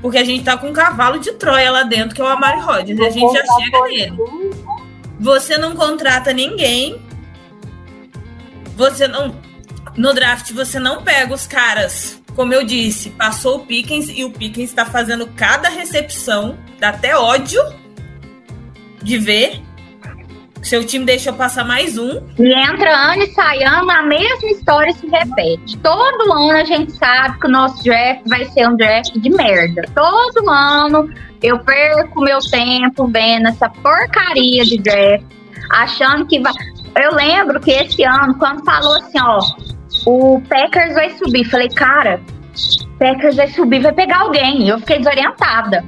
porque 0.00 0.18
a 0.18 0.24
gente 0.24 0.44
tá 0.44 0.56
com 0.56 0.68
um 0.68 0.72
cavalo 0.72 1.18
de 1.18 1.32
Troia 1.32 1.70
lá 1.70 1.82
dentro, 1.82 2.14
que 2.14 2.20
é 2.20 2.24
o 2.24 2.28
Amari 2.28 2.60
Rodgers, 2.60 2.98
e 2.98 3.04
a 3.04 3.10
gente 3.10 3.32
já 3.32 3.44
chega 3.56 3.82
nele. 3.82 4.16
Você 5.18 5.58
não 5.58 5.76
contrata 5.76 6.32
ninguém. 6.32 7.00
Você 8.76 9.06
não. 9.06 9.36
No 9.96 10.14
draft, 10.14 10.52
você 10.52 10.78
não 10.78 11.02
pega 11.02 11.34
os 11.34 11.46
caras. 11.46 12.20
Como 12.34 12.54
eu 12.54 12.64
disse, 12.64 13.10
passou 13.10 13.56
o 13.56 13.66
Pickens 13.66 14.08
e 14.08 14.24
o 14.24 14.30
Pickens 14.30 14.70
está 14.70 14.86
fazendo 14.86 15.26
cada 15.26 15.68
recepção. 15.68 16.56
Dá 16.78 16.90
até 16.90 17.16
ódio 17.16 17.60
de 19.02 19.18
ver. 19.18 19.60
Seu 20.62 20.84
time 20.84 21.04
deixou 21.04 21.32
passar 21.32 21.64
mais 21.64 21.96
um. 21.96 22.20
E 22.38 22.52
entra 22.52 22.90
ano 22.90 23.22
e 23.22 23.26
sai 23.28 23.62
ano, 23.62 23.90
a 23.90 24.02
mesma 24.02 24.50
história 24.50 24.92
se 24.92 25.06
repete. 25.06 25.76
Todo 25.78 26.32
ano 26.32 26.52
a 26.52 26.64
gente 26.64 26.92
sabe 26.92 27.38
que 27.38 27.46
o 27.46 27.50
nosso 27.50 27.82
draft 27.82 28.22
vai 28.26 28.44
ser 28.46 28.68
um 28.68 28.76
draft 28.76 29.12
de 29.16 29.30
merda. 29.30 29.82
Todo 29.94 30.48
ano 30.50 31.10
eu 31.42 31.58
perco 31.60 32.20
meu 32.20 32.38
tempo 32.40 33.06
vendo 33.08 33.48
essa 33.48 33.68
porcaria 33.68 34.64
de 34.64 34.78
draft, 34.78 35.24
achando 35.70 36.26
que 36.26 36.38
vai. 36.40 36.52
Eu 36.96 37.14
lembro 37.14 37.60
que 37.60 37.70
esse 37.70 38.04
ano, 38.04 38.34
quando 38.34 38.64
falou 38.64 38.96
assim, 38.96 39.18
ó, 39.20 39.38
o 40.06 40.40
Packers 40.48 40.94
vai 40.94 41.10
subir, 41.10 41.44
falei, 41.44 41.68
cara, 41.68 42.20
Packers 42.98 43.36
vai 43.36 43.48
subir, 43.48 43.80
vai 43.80 43.92
pegar 43.92 44.20
alguém. 44.20 44.68
Eu 44.68 44.78
fiquei 44.80 44.98
desorientada. 44.98 45.84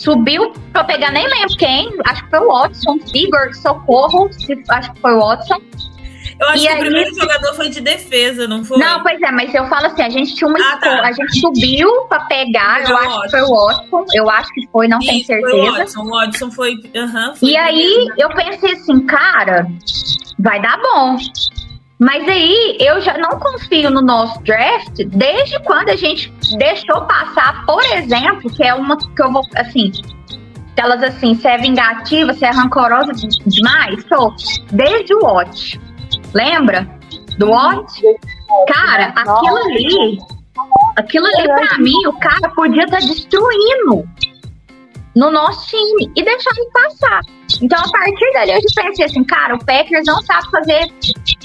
Subiu 0.00 0.52
pra 0.72 0.84
pegar, 0.84 1.10
nem 1.12 1.26
lembro 1.28 1.56
quem, 1.58 1.90
acho 2.06 2.24
que 2.24 2.30
foi 2.30 2.38
o 2.38 2.48
Watson, 2.48 2.98
Igor, 3.14 3.54
socorro, 3.54 4.30
acho 4.70 4.92
que 4.92 5.00
foi 5.00 5.12
o 5.14 5.18
Watson. 5.20 5.60
Eu 6.40 6.48
acho 6.48 6.56
E 6.58 6.60
que 6.62 6.68
aí- 6.68 6.76
o 6.76 6.80
primeiro 6.80 7.14
jogador 7.14 7.54
foi 7.54 7.68
de 7.68 7.82
defesa, 7.82 8.48
não 8.48 8.64
foi? 8.64 8.78
Não, 8.78 9.02
pois 9.02 9.20
é, 9.20 9.30
mas 9.30 9.54
eu 9.54 9.66
falo 9.66 9.86
assim, 9.88 10.00
a 10.02 10.08
gente 10.08 10.34
tinha 10.34 10.48
uma 10.48 10.58
Ah, 10.58 10.76
tá. 10.78 11.02
a 11.02 11.12
gente 11.12 11.38
subiu 11.38 11.90
pra 12.08 12.20
pegar, 12.20 12.82
Foi 12.86 12.92
eu 12.92 12.96
acho 12.96 13.20
que 13.20 13.30
foi 13.30 13.40
o 13.42 13.48
Watson, 13.50 14.04
eu 14.14 14.30
acho 14.30 14.52
que 14.54 14.68
foi, 14.72 14.88
não 14.88 14.98
tenho 15.00 15.18
Isso, 15.18 15.26
foi 15.26 15.38
o 15.42 15.50
certeza. 15.50 15.76
Watson. 15.78 16.00
O 16.00 16.08
Watson 16.08 16.50
foi. 16.50 16.74
aham, 16.96 17.34
foi 17.34 17.48
E 17.50 17.56
aí 17.58 18.06
eu 18.16 18.30
pensei 18.30 18.72
assim, 18.72 19.00
cara, 19.04 19.66
vai 20.38 20.62
dar 20.62 20.78
bom. 20.80 21.18
Mas 22.00 22.26
aí 22.26 22.78
eu 22.80 22.98
já 23.02 23.18
não 23.18 23.38
confio 23.38 23.90
no 23.90 24.00
nosso 24.00 24.42
draft 24.42 25.04
desde 25.06 25.58
quando 25.64 25.90
a 25.90 25.96
gente 25.96 26.32
deixou 26.56 27.02
passar, 27.02 27.64
por 27.66 27.84
exemplo, 27.84 28.50
que 28.50 28.64
é 28.64 28.72
uma 28.74 28.96
que 28.96 29.22
eu 29.22 29.30
vou, 29.30 29.42
assim, 29.54 29.92
aquelas 30.72 31.02
assim, 31.02 31.34
você 31.34 31.48
é 31.48 31.58
vingativa, 31.58 32.32
você 32.32 32.46
é 32.46 32.50
rancorosa 32.50 33.12
de- 33.12 33.38
demais, 33.46 34.02
sou, 34.08 34.34
desde 34.72 35.14
o 35.14 35.18
Watch. 35.24 35.78
Lembra? 36.32 36.88
Do 37.38 37.50
Watch? 37.50 38.00
Cara, 38.72 39.12
aquilo 39.14 39.56
ali, 39.58 40.18
aquilo 40.96 41.26
ali 41.26 41.44
pra 41.48 41.78
mim, 41.78 42.06
o 42.06 42.12
cara 42.14 42.48
podia 42.54 42.84
estar 42.84 42.98
destruindo 43.00 44.08
no 45.14 45.30
nosso 45.30 45.66
time 45.68 46.10
e 46.16 46.22
deixar 46.22 46.50
ele 46.56 46.70
passar. 46.72 47.20
Então, 47.62 47.78
a 47.78 47.90
partir 47.90 48.32
dali, 48.32 48.52
eu 48.52 48.60
já 48.60 48.82
pensei 48.82 49.04
assim, 49.04 49.22
cara, 49.24 49.54
o 49.54 49.64
Packers 49.64 50.04
não 50.06 50.22
sabe 50.22 50.50
fazer 50.50 50.86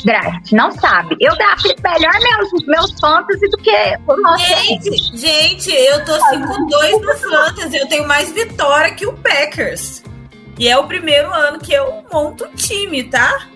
draft, 0.05 0.51
não 0.53 0.71
sabe. 0.71 1.15
Eu 1.19 1.35
draft 1.35 1.65
melhor 1.83 2.13
meus, 2.13 2.65
meus 2.67 2.99
fantasy 2.99 3.49
do 3.49 3.57
que 3.57 3.71
o 4.07 4.15
nosso. 4.21 4.45
Gente, 4.45 5.17
gente, 5.17 5.71
eu 5.71 6.05
tô 6.05 6.13
5-2 6.13 7.01
no 7.01 7.13
Fantasy. 7.29 7.77
Eu 7.77 7.87
tenho 7.89 8.07
mais 8.07 8.31
vitória 8.31 8.93
que 8.93 9.05
o 9.05 9.13
Packers. 9.13 10.03
E 10.57 10.69
é 10.69 10.77
o 10.77 10.85
primeiro 10.87 11.33
ano 11.33 11.59
que 11.59 11.73
eu 11.73 12.03
monto 12.11 12.45
o 12.45 12.49
time, 12.55 13.03
tá? 13.03 13.47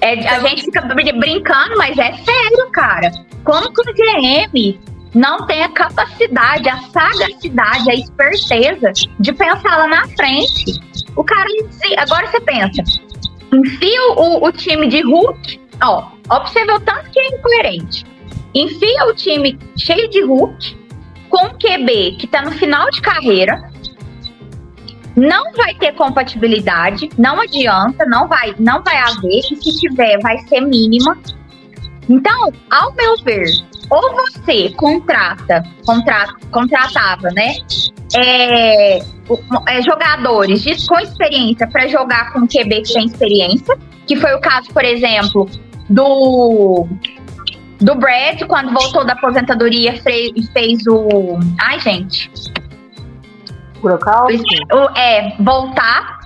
É, 0.00 0.28
a 0.28 0.40
gente 0.40 0.64
fica 0.64 0.80
brin- 0.82 1.18
brincando, 1.18 1.76
mas 1.78 1.96
é 1.96 2.12
sério, 2.12 2.70
cara. 2.72 3.10
Como 3.44 3.72
que 3.72 3.80
o 3.82 3.94
GM 3.94 4.78
não 5.14 5.46
tem 5.46 5.62
a 5.62 5.68
capacidade, 5.68 6.68
a 6.68 6.76
sagacidade, 6.90 7.90
a 7.90 7.94
esperteza 7.94 8.92
de 9.20 9.32
pensar 9.32 9.76
lá 9.78 9.86
na 9.86 10.08
frente? 10.08 10.80
O 11.16 11.24
cara, 11.24 11.48
agora 11.98 12.26
você 12.26 12.40
pensa, 12.40 12.82
enfia 13.52 14.12
o, 14.16 14.44
o 14.44 14.52
time 14.52 14.88
de 14.88 15.00
Hulk, 15.02 15.60
ó, 15.82 16.08
ver 16.30 16.74
o 16.74 16.80
tanto 16.80 17.10
que 17.10 17.20
é 17.20 17.28
incoerente. 17.28 18.04
Enfia 18.54 19.06
o 19.06 19.14
time 19.14 19.58
cheio 19.76 20.08
de 20.10 20.22
Hulk, 20.22 20.76
com 21.28 21.46
um 21.46 21.50
QB 21.50 22.16
que 22.18 22.26
tá 22.26 22.42
no 22.42 22.52
final 22.52 22.90
de 22.90 23.00
carreira, 23.00 23.70
não 25.16 25.52
vai 25.52 25.74
ter 25.74 25.92
compatibilidade, 25.94 27.08
não 27.16 27.40
adianta, 27.40 28.04
não 28.06 28.26
vai, 28.26 28.54
não 28.58 28.82
vai 28.82 28.96
haver, 28.96 29.40
e 29.50 29.56
se 29.56 29.80
tiver, 29.80 30.18
vai 30.20 30.38
ser 30.48 30.60
mínima. 30.60 31.16
Então, 32.08 32.52
ao 32.70 32.92
meu 32.94 33.16
ver, 33.22 33.46
ou 33.90 34.12
você 34.14 34.70
contrata, 34.76 35.62
contra, 35.86 36.26
contratava, 36.50 37.30
né? 37.30 37.54
é, 38.14 38.98
é, 38.98 39.82
jogadores 39.82 40.62
de- 40.62 40.86
com 40.86 40.98
experiência 41.00 41.66
para 41.66 41.88
jogar 41.88 42.32
com 42.32 42.46
QB 42.46 42.82
que 42.82 42.92
tem 42.94 43.06
experiência, 43.06 43.76
que 44.06 44.14
foi 44.16 44.34
o 44.34 44.40
caso, 44.40 44.70
por 44.72 44.84
exemplo, 44.84 45.48
do 45.88 46.86
do 47.80 47.94
Brad, 47.96 48.40
quando 48.46 48.72
voltou 48.72 49.04
da 49.04 49.14
aposentadoria, 49.14 50.00
fez, 50.00 50.30
fez 50.52 50.86
o. 50.86 51.38
Ai, 51.60 51.80
gente. 51.80 52.30
Gronkowski? 53.82 54.56
o- 54.72 54.98
é, 54.98 55.34
voltar. 55.40 56.20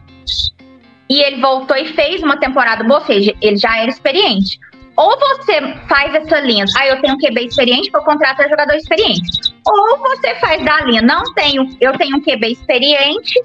E 1.09 1.23
ele 1.23 1.41
voltou 1.41 1.77
e 1.77 1.87
fez 1.87 2.23
uma 2.23 2.37
temporada 2.37 2.85
boa, 2.85 3.01
ou 3.01 3.07
seja, 3.07 3.35
ele 3.41 3.57
já 3.57 3.79
era 3.79 3.89
experiente. 3.91 4.61
Ou 4.99 5.17
você 5.17 5.77
faz 5.89 6.13
essa 6.13 6.41
linha, 6.41 6.65
ah, 6.77 6.89
eu 6.89 7.01
tenho 7.01 7.15
um 7.15 7.19
QB 7.19 7.47
experiente, 7.47 7.89
vou 7.93 8.03
contratar 8.03 8.49
jogador 8.49 8.75
experiente. 8.75 9.55
Ou 9.65 9.99
você 9.99 10.35
faz 10.41 10.65
da 10.65 10.81
linha, 10.81 11.01
não 11.01 11.23
tenho, 11.35 11.69
eu 11.81 11.97
tenho 11.97 12.17
um 12.17 12.21
QB 12.21 12.49
experiente, 12.49 13.41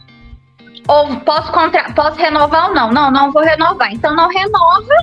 ou 0.87 1.15
posso, 1.17 1.51
contra, 1.51 1.93
posso 1.93 2.17
renovar 2.17 2.69
ou 2.69 2.73
não? 2.73 2.91
Não, 2.91 3.11
não 3.11 3.31
vou 3.31 3.43
renovar. 3.43 3.93
Então 3.93 4.15
não 4.15 4.29
renova, 4.29 4.95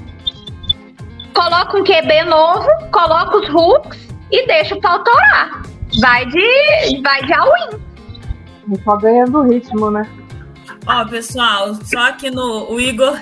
coloca 1.33 1.79
um 1.79 1.85
QB 1.85 2.25
novo, 2.25 2.69
coloca 2.91 3.37
os 3.37 3.49
hooks 3.49 4.09
e 4.33 4.45
deixa 4.49 4.75
o 4.75 4.81
pau 4.81 5.05
torar. 5.05 5.63
Vai 6.01 6.27
de, 6.27 7.01
vai 7.01 7.25
de 7.27 7.33
all-in. 7.33 8.77
Só 8.83 8.97
ganhando 8.97 9.43
ritmo, 9.43 9.89
né? 9.93 10.05
Ó, 10.85 11.05
pessoal, 11.05 11.77
só 11.85 12.09
aqui 12.09 12.29
no 12.29 12.73
o 12.73 12.81
Igor, 12.81 13.17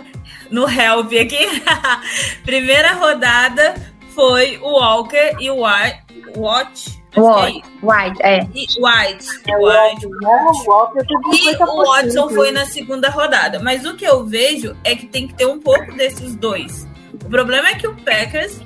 no 0.51 0.69
Help 0.69 1.13
aqui. 1.13 1.63
Primeira 2.45 2.95
rodada 2.95 3.75
foi 4.15 4.59
o 4.59 4.71
Walker 4.71 5.37
e 5.39 5.51
o 5.51 5.65
White. 5.65 6.09
Watch? 6.37 6.99
Acho 7.13 7.13
que 7.13 7.21
é 7.21 7.45
White. 7.47 7.69
White, 7.83 8.23
é. 8.23 8.49
E 8.55 8.67
White. 8.79 9.27
É 9.47 9.57
o 9.57 9.67
White. 9.67 10.07
Né? 10.07 10.47
O 10.47 10.71
Walker 10.71 11.05
teve 11.07 11.51
E 11.51 11.57
50%, 11.57 11.69
o 11.69 11.85
Watson 11.85 12.29
foi 12.31 12.51
na 12.51 12.67
segunda 12.67 13.09
rodada. 13.09 13.59
Mas 13.61 13.85
o 13.85 13.95
que 13.97 14.05
eu 14.05 14.25
vejo 14.25 14.77
é 14.85 14.95
que 14.95 15.07
tem 15.07 15.27
que 15.27 15.35
ter 15.35 15.47
um 15.47 15.59
pouco 15.59 15.93
desses 15.95 16.35
dois. 16.35 16.87
O 17.13 17.29
problema 17.29 17.69
é 17.69 17.75
que 17.75 17.87
o 17.87 17.95
Packers, 17.97 18.61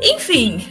enfim, 0.00 0.68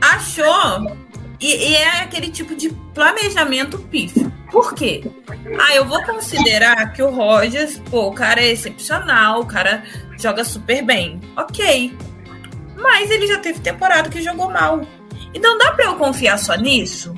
achou. 0.00 1.05
E, 1.40 1.70
e 1.70 1.76
é 1.76 2.00
aquele 2.00 2.30
tipo 2.30 2.54
de 2.54 2.70
planejamento 2.94 3.78
pífio. 3.78 4.32
Por 4.50 4.74
quê? 4.74 5.04
Ah, 5.58 5.74
eu 5.74 5.84
vou 5.84 6.02
considerar 6.04 6.92
que 6.92 7.02
o 7.02 7.10
Rogers, 7.10 7.78
pô, 7.90 8.08
o 8.08 8.12
cara 8.12 8.40
é 8.40 8.52
excepcional, 8.52 9.40
o 9.40 9.46
cara 9.46 9.82
joga 10.18 10.44
super 10.44 10.82
bem. 10.82 11.20
Ok. 11.36 11.96
Mas 12.76 13.10
ele 13.10 13.26
já 13.26 13.38
teve 13.38 13.60
temporada 13.60 14.08
que 14.08 14.22
jogou 14.22 14.50
mal. 14.50 14.86
Então 15.34 15.58
dá 15.58 15.72
pra 15.72 15.86
eu 15.86 15.96
confiar 15.96 16.38
só 16.38 16.54
nisso? 16.54 17.14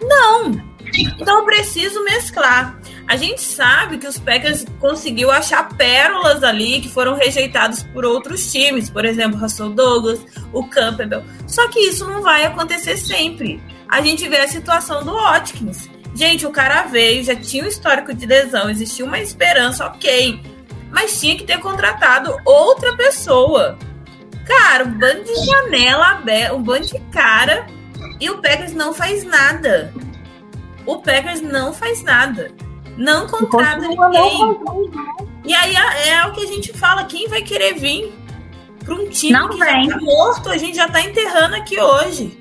Não. 0.00 0.67
Então 1.18 1.44
preciso 1.44 2.02
mesclar. 2.04 2.78
A 3.06 3.16
gente 3.16 3.40
sabe 3.40 3.96
que 3.96 4.06
os 4.06 4.18
Packers 4.18 4.66
conseguiu 4.78 5.30
achar 5.30 5.68
pérolas 5.76 6.42
ali 6.42 6.80
que 6.80 6.90
foram 6.90 7.14
rejeitados 7.14 7.82
por 7.82 8.04
outros 8.04 8.52
times, 8.52 8.90
por 8.90 9.04
exemplo, 9.04 9.38
Russell 9.38 9.70
Douglas, 9.70 10.20
o 10.52 10.64
Campbell. 10.64 11.24
Só 11.46 11.68
que 11.68 11.80
isso 11.80 12.06
não 12.06 12.22
vai 12.22 12.44
acontecer 12.44 12.96
sempre. 12.98 13.62
A 13.88 14.02
gente 14.02 14.28
vê 14.28 14.38
a 14.40 14.48
situação 14.48 15.02
do 15.02 15.14
Watkins. 15.14 15.88
Gente, 16.14 16.46
o 16.46 16.50
cara 16.50 16.82
veio, 16.82 17.24
já 17.24 17.34
tinha 17.34 17.64
um 17.64 17.68
histórico 17.68 18.12
de 18.12 18.26
lesão, 18.26 18.68
existia 18.68 19.04
uma 19.04 19.20
esperança, 19.20 19.86
ok. 19.86 20.40
Mas 20.90 21.18
tinha 21.18 21.36
que 21.36 21.44
ter 21.44 21.58
contratado 21.60 22.36
outra 22.44 22.94
pessoa. 22.96 23.78
Cara, 24.44 24.84
um 24.84 24.98
bando 24.98 25.24
de 25.24 25.46
janela 25.46 26.10
aberta, 26.12 26.54
um 26.54 26.62
bando 26.62 26.86
de 26.86 26.98
cara. 27.12 27.66
E 28.20 28.28
o 28.28 28.38
Packers 28.42 28.72
não 28.72 28.92
faz 28.92 29.24
nada. 29.24 29.92
O 30.88 31.02
Packers 31.02 31.42
não 31.42 31.70
faz 31.74 32.02
nada. 32.02 32.50
Não 32.96 33.26
contrata 33.26 33.86
ninguém. 33.86 34.58
E 35.44 35.54
aí 35.54 35.76
é, 35.76 36.08
é 36.14 36.26
o 36.26 36.32
que 36.32 36.42
a 36.42 36.46
gente 36.46 36.72
fala, 36.72 37.04
quem 37.04 37.28
vai 37.28 37.42
querer 37.42 37.74
vir 37.74 38.10
para 38.82 38.94
um 38.94 39.06
time 39.06 39.34
Não 39.34 39.50
que 39.50 39.58
vem. 39.58 39.84
já 39.84 39.98
tá 39.98 40.00
morto, 40.00 40.48
a 40.48 40.56
gente 40.56 40.76
já 40.76 40.88
tá 40.88 41.02
enterrando 41.02 41.56
aqui 41.56 41.78
hoje. 41.78 42.40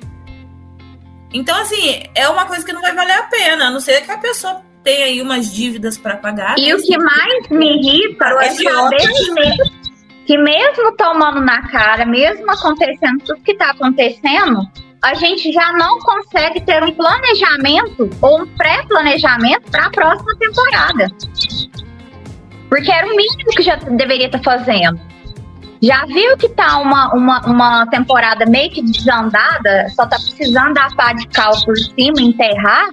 Então, 1.33 1.59
assim, 1.59 2.03
é 2.15 2.29
uma 2.29 2.45
coisa 2.45 2.65
que 2.65 2.71
não 2.71 2.81
vai 2.81 2.95
valer 2.95 3.17
a 3.17 3.23
pena, 3.23 3.67
a 3.67 3.69
não 3.69 3.81
ser 3.81 3.99
que 4.05 4.11
a 4.11 4.17
pessoa 4.17 4.61
tenha 4.81 5.07
aí 5.07 5.21
umas 5.21 5.53
dívidas 5.53 5.97
para 5.97 6.15
pagar. 6.15 6.57
E 6.57 6.69
né? 6.69 6.75
o 6.75 6.81
que 6.81 6.97
mais 6.97 7.49
me 7.49 7.75
irrita 7.75 8.27
é 8.27 8.49
saber 8.51 8.97
que, 8.97 10.25
que 10.25 10.37
mesmo 10.37 10.95
tomando 10.95 11.41
na 11.41 11.67
cara, 11.67 12.05
mesmo 12.05 12.49
acontecendo 12.49 13.19
tudo 13.25 13.41
que 13.41 13.55
tá 13.55 13.71
acontecendo, 13.71 14.61
a 15.01 15.13
gente 15.13 15.51
já 15.51 15.73
não 15.73 15.99
consegue 15.99 16.61
ter 16.61 16.83
um 16.83 16.91
planejamento 16.91 18.09
ou 18.21 18.41
um 18.41 18.47
pré-planejamento 18.47 19.69
para 19.71 19.85
a 19.85 19.89
próxima 19.89 20.35
temporada. 20.37 21.07
Porque 22.69 22.91
era 22.91 23.07
o 23.07 23.15
mínimo 23.15 23.49
que 23.55 23.61
já 23.61 23.75
deveria 23.75 24.25
estar 24.25 24.43
fazendo. 24.43 24.99
Já 25.81 26.05
viu 26.05 26.35
que 26.37 26.49
tá 26.49 26.79
uma, 26.79 27.13
uma, 27.13 27.39
uma 27.45 27.87
temporada 27.87 28.45
meio 28.45 28.71
que 28.71 28.81
desandada, 28.81 29.87
só 29.89 30.07
tá 30.07 30.17
precisando 30.17 30.73
dar 30.73 30.93
pá 30.95 31.13
de 31.13 31.27
cal 31.27 31.53
por 31.63 31.77
cima, 31.77 32.19
enterrar? 32.19 32.89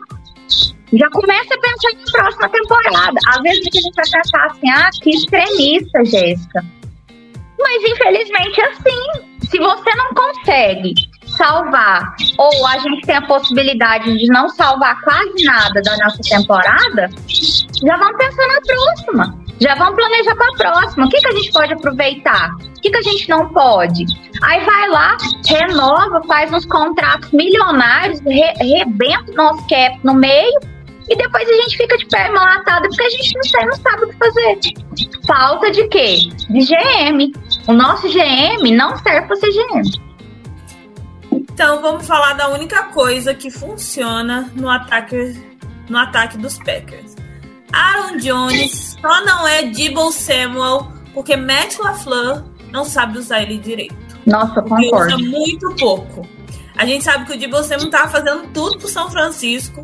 já 0.92 1.10
começa 1.10 1.54
a 1.54 1.58
pensar 1.58 1.90
na 1.92 2.12
próxima 2.12 2.48
temporada. 2.50 3.18
Às 3.28 3.42
vezes 3.42 3.66
a 3.66 3.76
gente 3.76 3.94
vai 3.96 4.04
pensar 4.04 4.46
assim, 4.46 4.70
ah, 4.70 4.90
que 5.02 5.10
extremista, 5.10 6.04
Jéssica. 6.04 6.64
Mas 7.58 7.82
infelizmente 7.90 8.60
é 8.60 8.68
assim. 8.68 9.48
Se 9.50 9.58
você 9.58 9.94
não 9.96 10.14
consegue 10.14 10.94
salvar, 11.36 12.14
ou 12.38 12.66
a 12.66 12.78
gente 12.78 13.06
tem 13.06 13.16
a 13.16 13.26
possibilidade 13.26 14.16
de 14.16 14.26
não 14.26 14.48
salvar 14.48 15.00
quase 15.02 15.44
nada 15.44 15.80
da 15.82 15.96
nossa 15.98 16.20
temporada, 16.22 17.10
já 17.84 17.96
vamos 17.96 18.16
pensar 18.16 18.46
na 18.48 18.60
próxima. 18.60 19.44
Já 19.60 19.74
vamos 19.76 19.94
planejar 19.94 20.34
para 20.34 20.48
a 20.48 20.72
próxima. 20.72 21.06
O 21.06 21.08
que, 21.08 21.20
que 21.20 21.28
a 21.28 21.32
gente 21.32 21.52
pode 21.52 21.72
aproveitar? 21.72 22.50
O 22.54 22.80
que, 22.80 22.90
que 22.90 22.96
a 22.96 23.02
gente 23.02 23.28
não 23.28 23.48
pode? 23.50 24.04
Aí 24.42 24.64
vai 24.64 24.88
lá, 24.88 25.16
renova, 25.46 26.22
faz 26.26 26.52
uns 26.52 26.66
contratos 26.66 27.30
milionários, 27.30 28.20
re, 28.20 28.52
rebenta 28.58 29.30
o 29.30 29.34
nosso 29.34 29.66
cap 29.68 29.98
no 30.02 30.14
meio 30.14 30.58
e 31.08 31.16
depois 31.16 31.48
a 31.48 31.52
gente 31.52 31.76
fica 31.76 31.96
de 31.96 32.06
perna 32.06 32.40
latada 32.40 32.88
porque 32.88 33.02
a 33.02 33.10
gente 33.10 33.34
não 33.34 33.42
sei, 33.42 33.66
não 33.66 33.76
sabe 33.76 34.04
o 34.04 34.08
que 34.08 34.16
fazer. 34.16 34.58
Falta 35.26 35.70
de 35.70 35.86
quê? 35.88 36.16
De 36.50 36.64
GM. 36.64 37.32
O 37.68 37.72
nosso 37.72 38.08
GM 38.08 38.76
não 38.76 38.96
serve 38.98 39.26
para 39.26 39.36
ser 39.36 39.50
GM. 39.52 40.03
Então 41.54 41.80
vamos 41.80 42.04
falar 42.04 42.32
da 42.32 42.48
única 42.48 42.82
coisa 42.88 43.32
que 43.32 43.48
funciona 43.48 44.50
no 44.56 44.68
ataque, 44.68 45.40
no 45.88 45.96
ataque 45.96 46.36
dos 46.36 46.58
Packers. 46.58 47.14
Aaron 47.72 48.16
Jones 48.16 48.96
só 49.00 49.24
não 49.24 49.46
é 49.46 49.62
Debo 49.62 50.10
Samuel 50.10 50.90
porque 51.14 51.36
Matt 51.36 51.78
LaFleur 51.78 52.42
não 52.72 52.84
sabe 52.84 53.18
usar 53.18 53.42
ele 53.42 53.58
direito. 53.58 53.94
Nossa, 54.26 54.60
concordo. 54.62 55.14
usa 55.14 55.18
muito 55.18 55.76
pouco. 55.76 56.28
A 56.76 56.84
gente 56.84 57.04
sabe 57.04 57.24
que 57.24 57.34
o 57.34 57.38
Debo 57.38 57.62
Samuel 57.62 57.88
tava 57.88 58.08
fazendo 58.08 58.48
tudo 58.48 58.76
pro 58.76 58.88
São 58.88 59.08
Francisco 59.08 59.80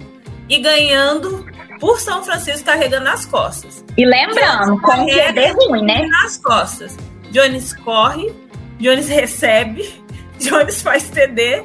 e 0.48 0.58
ganhando 0.58 1.46
por 1.78 2.00
São 2.00 2.24
Francisco 2.24 2.64
carregando 2.64 3.04
nas 3.04 3.24
costas. 3.26 3.84
E 3.96 4.04
lembrando, 4.04 4.80
com 4.80 5.04
o 5.04 5.06
QB 5.06 5.52
ruim, 5.52 5.84
né? 5.84 6.04
Nas 6.08 6.36
costas. 6.36 6.96
Jones 7.30 7.74
corre, 7.74 8.34
Jones 8.80 9.08
recebe, 9.08 9.99
Jones 10.48 10.82
faz 10.82 11.08
TD 11.10 11.62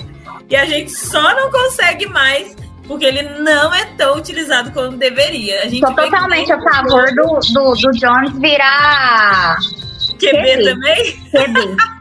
e 0.50 0.56
a 0.56 0.66
gente 0.66 0.92
só 0.92 1.36
não 1.36 1.52
consegue 1.52 2.08
mais 2.08 2.56
porque 2.88 3.06
ele 3.06 3.24
não 3.40 3.74
é 3.74 3.86
tão 3.98 4.18
utilizado 4.18 4.72
como 4.72 4.98
deveria. 4.98 5.64
A 5.64 5.68
gente 5.68 5.86
que 5.86 5.96
totalmente 5.96 6.52
a 6.52 6.62
favor 6.62 7.06
do, 7.16 7.40
do, 7.54 7.74
do 7.74 7.92
Jones 7.92 8.38
virar 8.40 9.58
QB 10.20 10.42
QB. 10.42 10.64
também. 10.64 11.20
QB. 11.32 11.78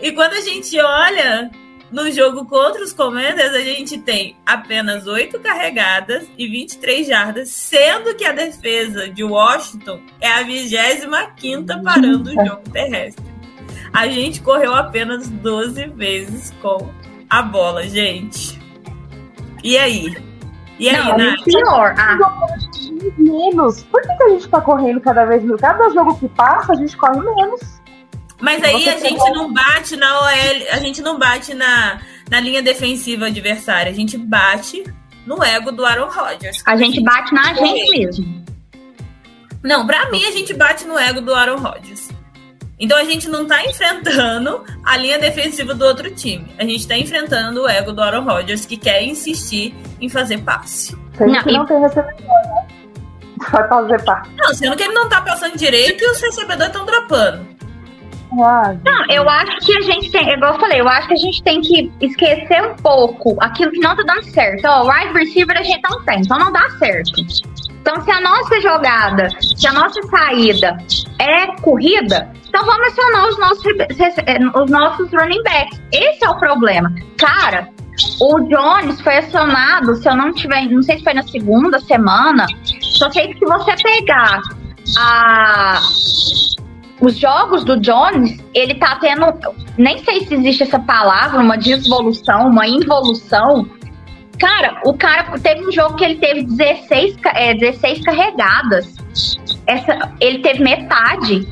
E 0.00 0.12
quando 0.12 0.34
a 0.34 0.40
gente 0.40 0.78
olha 0.80 1.50
no 1.90 2.10
jogo 2.10 2.46
contra 2.46 2.82
os 2.82 2.92
Commanders, 2.92 3.52
a 3.52 3.60
gente 3.60 3.98
tem 3.98 4.36
apenas 4.46 5.06
8 5.06 5.38
carregadas 5.40 6.26
e 6.38 6.46
23 6.46 7.06
jardas, 7.06 7.50
sendo 7.50 8.14
que 8.14 8.24
a 8.24 8.32
defesa 8.32 9.08
de 9.08 9.24
Washington 9.24 10.00
é 10.20 10.30
a 10.30 10.42
25 10.42 11.82
parando 11.82 12.30
o 12.30 12.46
jogo 12.46 12.62
terrestre. 12.72 13.29
A 13.92 14.06
gente 14.08 14.40
correu 14.40 14.74
apenas 14.74 15.28
12 15.28 15.86
vezes 15.88 16.54
com 16.62 16.88
a 17.28 17.42
bola, 17.42 17.86
gente. 17.88 18.58
E 19.64 19.76
aí? 19.76 20.16
E 20.78 20.88
aí, 20.88 20.96
Não, 20.96 21.18
Nath? 21.18 21.44
pior. 21.44 21.94
Ah, 21.98 22.16
Menos. 23.18 23.82
Por 23.84 24.00
que, 24.02 24.14
que 24.16 24.22
a 24.22 24.28
gente 24.30 24.48
tá 24.48 24.60
correndo 24.60 25.00
cada 25.00 25.24
vez 25.24 25.42
menos? 25.42 25.60
Cada 25.60 25.88
jogo 25.90 26.16
que 26.18 26.28
passa, 26.28 26.72
a 26.72 26.76
gente 26.76 26.96
corre 26.96 27.18
menos. 27.20 27.60
Mas 28.40 28.62
aí 28.62 28.82
Você 28.84 28.90
a 28.90 28.98
gente 28.98 29.12
pegou- 29.22 29.34
não 29.34 29.52
bate 29.52 29.96
na 29.96 30.20
OL, 30.20 30.28
a 30.72 30.76
gente 30.78 31.02
não 31.02 31.18
bate 31.18 31.52
na, 31.52 32.00
na 32.30 32.40
linha 32.40 32.62
defensiva 32.62 33.26
adversária, 33.26 33.90
a 33.92 33.94
gente 33.94 34.16
bate 34.16 34.82
no 35.26 35.42
ego 35.44 35.70
do 35.70 35.84
Aaron 35.84 36.08
Rodgers. 36.08 36.62
a 36.64 36.74
gente 36.76 37.02
bate 37.02 37.34
na 37.34 37.52
gente 37.52 37.98
mesmo. 37.98 38.44
Não, 39.62 39.86
pra 39.86 40.10
mim 40.10 40.24
a 40.24 40.30
gente 40.30 40.54
bate 40.54 40.86
no 40.86 40.98
ego 40.98 41.20
do 41.20 41.34
Aaron 41.34 41.58
Rodgers. 41.58 42.09
Então 42.80 42.96
a 42.96 43.04
gente 43.04 43.28
não 43.28 43.46
tá 43.46 43.62
enfrentando 43.64 44.64
a 44.84 44.96
linha 44.96 45.18
defensiva 45.18 45.74
do 45.74 45.84
outro 45.84 46.10
time. 46.14 46.46
A 46.58 46.64
gente 46.64 46.88
tá 46.88 46.96
enfrentando 46.96 47.62
o 47.62 47.68
ego 47.68 47.92
do 47.92 48.02
Aaron 48.02 48.24
Rodgers 48.24 48.64
que 48.64 48.76
quer 48.78 49.02
insistir 49.04 49.74
em 50.00 50.08
fazer 50.08 50.38
passe. 50.38 50.96
Não, 51.18 51.26
e- 51.28 51.52
não 51.52 51.66
tem 51.66 51.78
recebedor, 51.78 52.14
né? 52.24 52.66
Vai 53.52 53.68
fazer 53.68 54.02
parte. 54.04 54.30
Não, 54.36 54.54
sendo 54.54 54.76
que 54.76 54.82
ele 54.82 54.94
não 54.94 55.08
tá 55.08 55.20
passando 55.20 55.56
direito 55.56 56.02
e 56.02 56.10
os 56.10 56.20
recebedores 56.20 56.66
estão 56.68 56.86
dropando. 56.86 57.46
Não, 58.84 59.06
eu 59.10 59.28
acho 59.28 59.58
que 59.66 59.76
a 59.76 59.80
gente 59.80 60.10
tem, 60.10 60.30
igual 60.30 60.54
eu 60.54 60.60
falei, 60.60 60.80
eu 60.80 60.88
acho 60.88 61.08
que 61.08 61.14
a 61.14 61.16
gente 61.16 61.42
tem 61.42 61.60
que 61.60 61.90
esquecer 62.00 62.62
um 62.62 62.76
pouco 62.76 63.36
aquilo 63.40 63.72
que 63.72 63.80
não 63.80 63.96
tá 63.96 64.02
dando 64.04 64.22
certo. 64.30 64.64
Ó, 64.66 64.84
o 64.84 64.88
wide 64.88 65.12
receiver 65.18 65.58
a 65.58 65.62
gente 65.62 65.80
não 65.90 66.02
tem, 66.04 66.20
então 66.20 66.38
não 66.38 66.52
dá 66.52 66.68
certo. 66.78 67.12
Então, 67.80 68.02
se 68.02 68.10
a 68.10 68.20
nossa 68.20 68.60
jogada, 68.60 69.28
se 69.56 69.66
a 69.66 69.72
nossa 69.72 70.02
saída 70.02 70.76
é 71.18 71.46
corrida, 71.60 72.30
então 72.48 72.64
vamos 72.64 72.88
acionar 72.88 73.28
os 73.28 73.38
nossos, 73.38 73.64
eh, 74.26 74.38
os 74.54 74.70
nossos 74.70 75.10
running 75.12 75.42
backs. 75.42 75.80
Esse 75.92 76.24
é 76.24 76.28
o 76.28 76.38
problema. 76.38 76.92
Cara, 77.16 77.68
o 78.20 78.40
Jones 78.40 79.00
foi 79.00 79.18
acionado, 79.18 79.94
se 79.96 80.08
eu 80.08 80.16
não 80.16 80.32
tiver, 80.32 80.68
não 80.68 80.82
sei 80.82 80.98
se 80.98 81.04
foi 81.04 81.14
na 81.14 81.22
segunda 81.22 81.78
semana, 81.80 82.46
só 82.80 83.10
sei 83.10 83.28
que 83.28 83.38
se 83.38 83.46
você 83.46 83.74
pegar 83.82 84.40
a, 84.98 85.80
os 87.00 87.16
jogos 87.16 87.64
do 87.64 87.78
Jones, 87.80 88.38
ele 88.54 88.74
tá 88.74 88.96
tendo. 88.96 89.26
Nem 89.78 89.98
sei 90.04 90.26
se 90.26 90.34
existe 90.34 90.64
essa 90.64 90.78
palavra, 90.78 91.40
uma 91.40 91.56
desvolução, 91.56 92.48
uma 92.48 92.66
involução. 92.66 93.66
Cara, 94.40 94.80
o 94.86 94.94
cara 94.94 95.24
teve 95.42 95.66
um 95.66 95.70
jogo 95.70 95.96
que 95.96 96.04
ele 96.04 96.16
teve 96.16 96.42
16, 96.44 97.16
ca- 97.16 97.32
é, 97.36 97.54
16 97.54 98.02
carregadas. 98.02 98.96
Essa, 99.66 100.12
ele 100.20 100.38
teve 100.38 100.62
metade. 100.62 101.46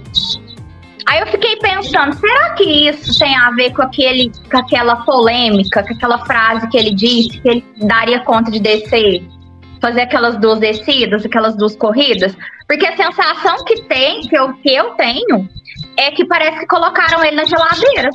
Aí 1.06 1.20
eu 1.20 1.26
fiquei 1.28 1.56
pensando, 1.56 2.14
será 2.14 2.50
que 2.54 2.64
isso 2.88 3.18
tem 3.18 3.34
a 3.36 3.50
ver 3.52 3.72
com, 3.72 3.82
aquele, 3.82 4.30
com 4.50 4.58
aquela 4.58 4.96
polêmica, 5.04 5.82
com 5.82 5.94
aquela 5.94 6.18
frase 6.24 6.68
que 6.68 6.76
ele 6.76 6.94
disse 6.94 7.40
que 7.40 7.48
ele 7.48 7.64
daria 7.76 8.20
conta 8.20 8.50
de 8.50 8.58
descer? 8.60 9.22
Fazer 9.80 10.02
aquelas 10.02 10.36
duas 10.38 10.58
descidas, 10.58 11.24
aquelas 11.24 11.56
duas 11.56 11.76
corridas? 11.76 12.36
Porque 12.66 12.86
a 12.86 12.96
sensação 12.96 13.64
que 13.64 13.82
tem, 13.84 14.22
que 14.22 14.36
eu, 14.36 14.52
que 14.54 14.74
eu 14.74 14.90
tenho, 14.94 15.48
é 15.96 16.10
que 16.10 16.26
parece 16.26 16.58
que 16.60 16.66
colocaram 16.66 17.24
ele 17.24 17.36
na 17.36 17.44
geladeira. 17.44 18.10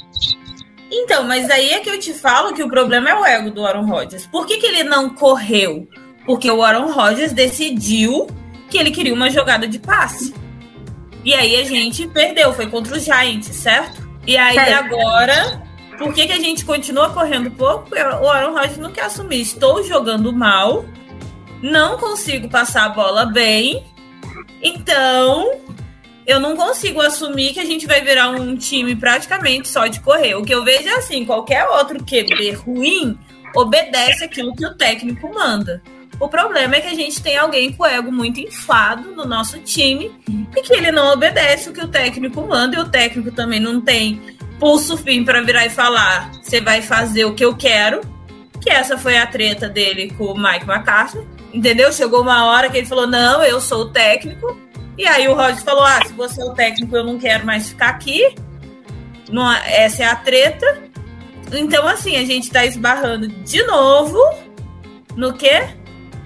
Então, 0.95 1.23
mas 1.23 1.49
aí 1.49 1.71
é 1.71 1.79
que 1.79 1.89
eu 1.89 1.99
te 1.99 2.13
falo 2.13 2.53
que 2.53 2.61
o 2.61 2.69
problema 2.69 3.09
é 3.09 3.15
o 3.15 3.25
ego 3.25 3.49
do 3.49 3.65
Aaron 3.65 3.85
Rodgers. 3.85 4.27
Por 4.27 4.45
que, 4.45 4.57
que 4.57 4.67
ele 4.67 4.83
não 4.83 5.09
correu? 5.09 5.87
Porque 6.23 6.49
o 6.49 6.63
Aaron 6.63 6.91
Rodgers 6.91 7.33
decidiu 7.33 8.27
que 8.69 8.77
ele 8.77 8.91
queria 8.91 9.13
uma 9.13 9.29
jogada 9.29 9.67
de 9.67 9.79
passe. 9.79 10.33
E 11.25 11.33
aí 11.33 11.55
a 11.55 11.63
gente 11.63 12.07
perdeu, 12.07 12.53
foi 12.53 12.67
contra 12.67 12.95
os 12.95 13.03
Giants, 13.03 13.47
certo? 13.47 14.07
E 14.27 14.37
aí 14.37 14.53
Certo. 14.53 14.85
agora 14.85 15.63
Por 15.97 16.13
que, 16.13 16.27
que 16.27 16.33
a 16.33 16.39
gente 16.39 16.65
continua 16.65 17.09
correndo 17.11 17.51
pouco? 17.51 17.89
Porque 17.89 18.01
o 18.01 18.29
Aaron 18.29 18.53
Rodgers 18.53 18.77
não 18.77 18.91
quer 18.91 19.05
assumir. 19.05 19.41
Estou 19.41 19.83
jogando 19.83 20.33
mal, 20.33 20.85
não 21.61 21.97
consigo 21.97 22.49
passar 22.49 22.85
a 22.85 22.89
bola 22.89 23.25
bem, 23.25 23.83
então 24.61 25.59
eu 26.26 26.39
não 26.39 26.55
consigo 26.55 27.01
assumir 27.01 27.53
que 27.53 27.59
a 27.59 27.65
gente 27.65 27.86
vai 27.86 28.01
virar 28.01 28.30
um 28.30 28.55
time 28.55 28.95
praticamente 28.95 29.67
só 29.67 29.88
de 29.88 29.99
correr. 29.99 30.36
O 30.36 30.43
que 30.43 30.53
eu 30.53 30.63
vejo 30.63 30.88
é 30.88 30.95
assim: 30.95 31.26
qualquer 31.26 31.65
outro 31.67 32.03
QB 32.03 32.51
ruim 32.51 33.17
obedece 33.55 34.24
aquilo 34.24 34.55
que 34.55 34.65
o 34.65 34.76
técnico 34.76 35.34
manda. 35.34 35.82
O 36.19 36.28
problema 36.28 36.76
é 36.76 36.82
que 36.82 36.88
a 36.88 36.93
gente 36.93 37.21
tem 37.21 37.38
alguém 37.38 37.74
com 37.74 37.84
o 37.84 37.86
ego 37.86 38.11
muito 38.11 38.39
inflado 38.39 39.11
no 39.11 39.26
nosso 39.26 39.59
time 39.59 40.11
e 40.55 40.61
que 40.61 40.74
ele 40.74 40.91
não 40.91 41.11
obedece 41.11 41.69
o 41.69 41.74
que 41.74 41.82
o 41.82 41.88
técnico 41.88 42.41
manda 42.41 42.76
e 42.76 42.80
o 42.80 42.88
técnico 42.88 43.32
também 43.32 43.59
não 43.59 43.82
tem 43.82 44.21
pulso 44.59 44.95
firme 44.95 45.26
para 45.26 45.41
virar 45.41 45.65
e 45.65 45.69
falar: 45.69 46.32
você 46.41 46.61
vai 46.61 46.82
fazer 46.82 47.26
o 47.26 47.34
que 47.34 47.43
eu 47.43 47.55
quero. 47.55 48.01
Que 48.61 48.69
essa 48.69 48.97
foi 48.97 49.17
a 49.17 49.28
treta 49.28 49.67
dele 49.67 50.13
com 50.17 50.24
o 50.24 50.38
Mike 50.38 50.65
McCarthy, 50.65 51.19
entendeu? 51.53 51.91
Chegou 51.91 52.21
uma 52.21 52.45
hora 52.45 52.69
que 52.69 52.78
ele 52.78 52.88
falou: 52.88 53.05
não, 53.05 53.43
eu 53.43 53.59
sou 53.59 53.82
o 53.82 53.89
técnico. 53.89 54.57
E 54.97 55.05
aí 55.05 55.27
o 55.27 55.35
Roger 55.35 55.61
falou: 55.63 55.83
ah, 55.83 55.99
se 56.05 56.13
você 56.13 56.41
é 56.41 56.45
o 56.45 56.53
técnico, 56.53 56.95
eu 56.95 57.03
não 57.03 57.19
quero 57.19 57.45
mais 57.45 57.69
ficar 57.69 57.89
aqui. 57.89 58.35
Não, 59.29 59.51
essa 59.51 60.03
é 60.03 60.05
a 60.05 60.15
treta. 60.15 60.83
Então, 61.51 61.87
assim, 61.87 62.15
a 62.15 62.25
gente 62.25 62.49
tá 62.49 62.65
esbarrando 62.65 63.27
de 63.27 63.63
novo 63.63 64.19
no 65.15 65.33
quê? 65.33 65.63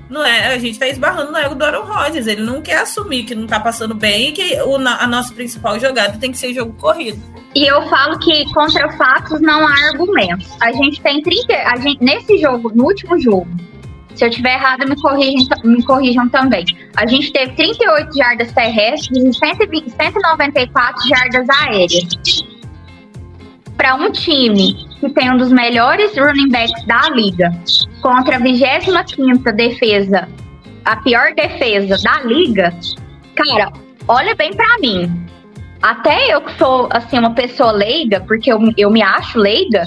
Não 0.10 0.26
é, 0.26 0.54
a 0.54 0.58
gente 0.58 0.80
tá 0.80 0.88
esbarrando 0.88 1.34
no 1.34 1.38
ego 1.38 1.56
do 1.56 1.66
Aaron 1.66 1.86
Rodgers. 1.86 2.28
Ele 2.28 2.42
não 2.42 2.62
quer 2.62 2.78
assumir 2.80 3.24
que 3.24 3.36
não 3.36 3.46
tá 3.46 3.60
passando 3.60 3.94
bem 3.94 4.30
e 4.30 4.32
que 4.32 4.62
o, 4.62 4.76
a 4.76 5.08
nossa 5.08 5.34
principal 5.34 5.80
jogada 5.80 6.18
tem 6.18 6.32
que 6.32 6.38
ser 6.38 6.54
jogo 6.54 6.74
corrido. 6.74 7.22
E 7.54 7.66
eu 7.66 7.82
falo 7.90 8.18
que 8.20 8.46
contra 8.54 8.90
fatos 8.94 9.42
não 9.42 9.68
há 9.68 9.74
argumentos. 9.90 10.50
A 10.62 10.72
gente 10.72 11.02
tem 11.02 11.22
30. 11.22 11.54
A 11.54 11.78
gente, 11.78 12.04
nesse 12.04 12.38
jogo, 12.38 12.72
no 12.74 12.86
último 12.86 13.20
jogo, 13.20 13.48
se 14.18 14.26
eu 14.26 14.30
tiver 14.32 14.56
errado, 14.56 14.88
me 14.88 15.00
corrijam, 15.00 15.48
me 15.64 15.84
corrijam 15.84 16.28
também. 16.30 16.66
A 16.96 17.06
gente 17.06 17.32
teve 17.32 17.54
38 17.54 18.18
jardas 18.18 18.52
terrestres 18.52 19.24
e 19.24 19.34
120, 19.34 19.92
194 19.92 21.08
jardas 21.08 21.48
aéreas. 21.62 22.44
Para 23.78 23.94
um 23.96 24.12
time 24.12 24.74
que 25.00 25.10
tem 25.10 25.32
um 25.32 25.38
dos 25.38 25.52
melhores 25.52 26.18
running 26.18 26.50
backs 26.50 26.84
da 26.88 27.10
liga, 27.12 27.52
contra 28.02 28.38
a 28.38 28.40
25 28.40 29.52
defesa, 29.54 30.28
a 30.84 30.96
pior 30.98 31.36
defesa 31.36 31.96
da 32.02 32.22
liga, 32.24 32.74
cara, 33.36 33.72
olha 34.08 34.34
bem 34.34 34.52
para 34.52 34.80
mim. 34.80 35.28
Até 35.80 36.34
eu 36.34 36.42
que 36.42 36.58
sou 36.58 36.90
assim 36.90 37.20
uma 37.20 37.36
pessoa 37.36 37.72
leiga, 37.72 38.20
porque 38.22 38.52
eu, 38.52 38.60
eu 38.76 38.90
me 38.90 39.04
acho 39.04 39.38
leiga, 39.38 39.84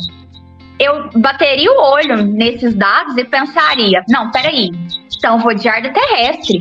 eu 0.81 1.11
bateria 1.15 1.71
o 1.71 1.79
olho 1.79 2.25
nesses 2.25 2.75
dados 2.75 3.17
e 3.19 3.25
pensaria: 3.25 4.03
não, 4.09 4.31
peraí, 4.31 4.71
então 5.17 5.39
vou 5.39 5.55
de 5.55 5.63
jarda 5.63 5.93
terrestre. 5.93 6.61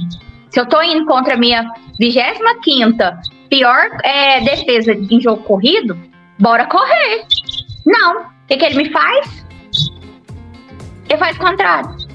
Se 0.49 0.59
eu 0.59 0.65
tô 0.67 0.81
indo 0.81 1.05
contra 1.05 1.35
a 1.35 1.37
minha 1.37 1.71
25 1.97 2.29
pior 3.49 3.89
é, 4.03 4.41
defesa 4.41 4.91
em 4.91 5.21
jogo 5.21 5.43
corrido, 5.43 5.97
bora 6.37 6.65
correr. 6.65 7.25
Não. 7.85 8.21
O 8.21 8.25
que, 8.47 8.57
que 8.57 8.65
ele 8.65 8.83
me 8.83 8.91
faz? 8.91 9.45
Ele 11.07 11.17
faz 11.17 11.37
o 11.37 11.39
contrário. 11.39 12.09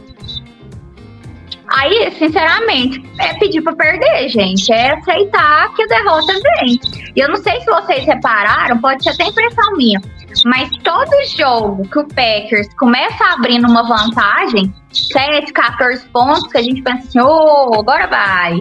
Aí, 1.68 2.11
sinceramente, 2.12 3.02
é 3.18 3.34
pedir 3.34 3.62
pra 3.62 3.72
perder, 3.74 4.28
gente. 4.28 4.70
É 4.72 4.92
aceitar 4.92 5.72
que 5.74 5.82
a 5.82 5.86
derrota 5.86 6.32
vem. 6.32 6.78
E 7.16 7.20
eu 7.20 7.28
não 7.28 7.36
sei 7.36 7.61
se 7.61 7.66
vocês 7.66 8.05
repararam, 8.05 8.78
pode 8.78 9.02
ser 9.02 9.11
até 9.11 9.24
impressão 9.24 9.76
minha. 9.76 10.00
Mas 10.45 10.70
todo 10.82 11.11
jogo 11.37 11.89
que 11.89 11.99
o 11.99 12.09
Packers 12.09 12.68
começa 12.78 13.24
abrindo 13.32 13.68
uma 13.68 13.82
vantagem, 13.87 14.74
7, 14.93 15.53
14 15.53 16.07
pontos, 16.09 16.47
que 16.51 16.59
a 16.59 16.62
gente 16.62 16.82
pensa 16.82 17.09
assim, 17.09 17.20
ô, 17.20 17.70
oh, 17.70 17.80
agora 17.80 18.07
vai. 18.07 18.55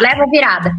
Leva 0.00 0.24
a 0.24 0.30
virada. 0.30 0.76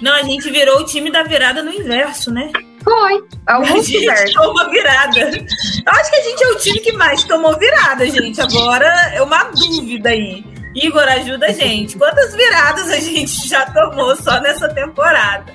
Não, 0.00 0.12
a 0.12 0.22
gente 0.22 0.50
virou 0.50 0.80
o 0.80 0.84
time 0.84 1.10
da 1.10 1.22
virada 1.22 1.62
no 1.62 1.72
inverso, 1.72 2.30
né? 2.30 2.50
Foi. 2.82 3.24
A 3.46 3.64
gente 3.64 4.32
tomou 4.34 4.70
virada. 4.70 5.18
Eu 5.18 5.92
acho 5.92 6.10
que 6.10 6.16
a 6.16 6.22
gente 6.22 6.44
é 6.44 6.48
o 6.48 6.56
time 6.56 6.78
que 6.78 6.92
mais 6.92 7.24
tomou 7.24 7.58
virada, 7.58 8.08
gente. 8.08 8.40
Agora 8.40 8.86
é 9.12 9.20
uma 9.22 9.44
dúvida 9.44 10.10
aí. 10.10 10.44
Igor, 10.74 11.02
ajuda 11.02 11.46
a 11.46 11.52
gente. 11.52 11.96
Quantas 11.96 12.34
viradas 12.34 12.90
a 12.90 13.00
gente 13.00 13.48
já 13.48 13.66
tomou 13.66 14.14
só 14.16 14.40
nessa 14.40 14.68
temporada? 14.68 15.52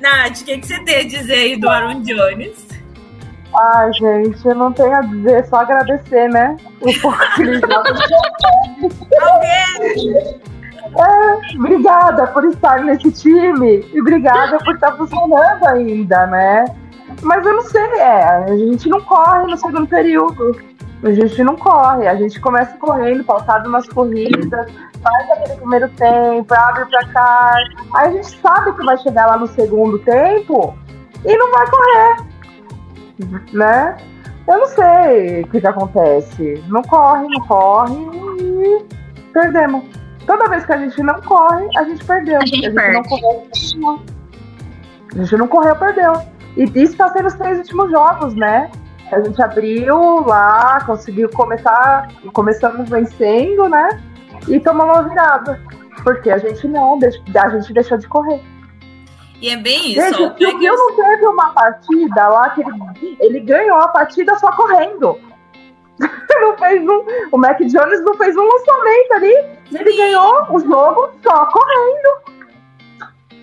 Nath, 0.00 0.40
o 0.40 0.44
que, 0.44 0.58
que 0.58 0.66
você 0.66 0.78
tem 0.84 0.96
a 0.96 1.08
dizer 1.08 1.34
aí 1.34 1.56
do 1.56 1.68
Aaron 1.68 2.02
Jones? 2.02 2.66
Ai, 3.54 3.92
gente, 3.92 4.46
eu 4.46 4.54
não 4.54 4.72
tenho 4.72 4.94
a 4.94 5.02
dizer, 5.02 5.44
só 5.46 5.56
agradecer, 5.56 6.28
né? 6.30 6.56
O 6.80 7.00
pouco 7.00 7.18
que 7.34 7.42
ele! 7.42 7.60
É, 10.94 11.56
obrigada 11.56 12.26
por 12.28 12.44
estar 12.46 12.82
nesse 12.84 13.10
time 13.12 13.84
e 13.92 14.00
obrigada 14.00 14.58
por 14.58 14.74
estar 14.74 14.92
funcionando 14.92 15.66
ainda, 15.66 16.26
né? 16.26 16.64
Mas 17.22 17.46
eu 17.46 17.52
não 17.54 17.62
sei, 17.62 17.82
é, 17.98 18.24
a 18.24 18.56
gente 18.56 18.88
não 18.88 19.00
corre 19.02 19.46
no 19.46 19.56
segundo 19.56 19.86
período. 19.86 20.56
A 21.02 21.12
gente 21.12 21.42
não 21.42 21.56
corre, 21.56 22.06
a 22.06 22.14
gente 22.14 22.40
começa 22.40 22.76
correndo, 22.78 23.24
pautado 23.24 23.68
nas 23.68 23.88
corridas, 23.88 24.70
faz 25.02 25.30
aquele 25.30 25.56
primeiro 25.56 25.88
tempo, 25.90 26.54
abre 26.54 26.86
pra 26.86 27.08
cá. 27.08 27.56
Aí 27.96 28.08
a 28.08 28.10
gente 28.12 28.40
sabe 28.40 28.72
que 28.76 28.84
vai 28.84 28.96
chegar 28.98 29.26
lá 29.26 29.36
no 29.36 29.48
segundo 29.48 29.98
tempo 29.98 30.76
e 31.24 31.36
não 31.36 31.50
vai 31.50 31.66
correr. 31.68 32.16
Né? 33.52 33.96
Eu 34.46 34.58
não 34.58 34.66
sei 34.66 35.42
o 35.42 35.48
que, 35.48 35.60
que 35.60 35.66
acontece. 35.66 36.62
Não 36.68 36.82
corre, 36.82 37.26
não 37.28 37.46
corre 37.46 37.94
e 38.40 38.84
perdemos. 39.32 39.84
Toda 40.24 40.48
vez 40.48 40.64
que 40.64 40.72
a 40.72 40.78
gente 40.78 41.02
não 41.02 41.20
corre, 41.22 41.66
a 41.76 41.84
gente 41.84 42.04
perdeu. 42.04 42.38
A 42.40 42.46
gente, 42.46 42.66
a 42.66 42.70
gente 42.70 42.92
não 42.92 43.02
correu, 43.02 43.48
não. 43.76 44.02
A 45.14 45.18
gente 45.18 45.36
não 45.36 45.48
correu, 45.48 45.76
perdeu. 45.76 46.12
E 46.56 46.62
isso 46.64 46.92
está 46.92 47.08
sendo 47.08 47.26
os 47.26 47.34
três 47.34 47.58
últimos 47.58 47.90
jogos, 47.90 48.34
né? 48.34 48.70
A 49.12 49.20
gente 49.20 49.42
abriu 49.42 50.26
lá, 50.26 50.82
conseguiu 50.86 51.28
começar, 51.30 52.08
começamos 52.32 52.88
vencendo, 52.88 53.68
né? 53.68 54.02
E 54.48 54.58
tomamos 54.58 54.98
uma 54.98 55.08
virada. 55.08 55.60
Porque 56.02 56.30
a 56.30 56.38
gente 56.38 56.66
não, 56.66 56.98
a 56.98 57.48
gente 57.50 57.72
deixou 57.72 57.98
de 57.98 58.08
correr. 58.08 58.40
E 59.40 59.50
é 59.50 59.56
bem 59.56 59.92
isso. 59.92 60.00
Gente, 60.00 60.22
ó, 60.22 60.28
o 60.28 60.58
Bill 60.58 60.76
não 60.76 60.96
teve 60.96 61.26
uma 61.26 61.50
partida 61.50 62.28
lá 62.28 62.50
que 62.50 62.62
ele, 62.62 63.16
ele 63.20 63.40
ganhou 63.40 63.78
a 63.78 63.88
partida 63.88 64.34
só 64.38 64.50
correndo. 64.52 65.18
não 66.40 66.56
fez 66.56 66.82
um, 66.82 67.04
o 67.30 67.38
Mac 67.38 67.58
Jones 67.58 68.02
não 68.02 68.14
fez 68.14 68.36
um 68.36 68.42
lançamento 68.42 69.12
ali. 69.12 69.34
Ele 69.72 69.96
ganhou 69.96 70.46
o 70.48 70.58
jogo 70.60 71.10
só 71.22 71.46
correndo. 71.46 72.32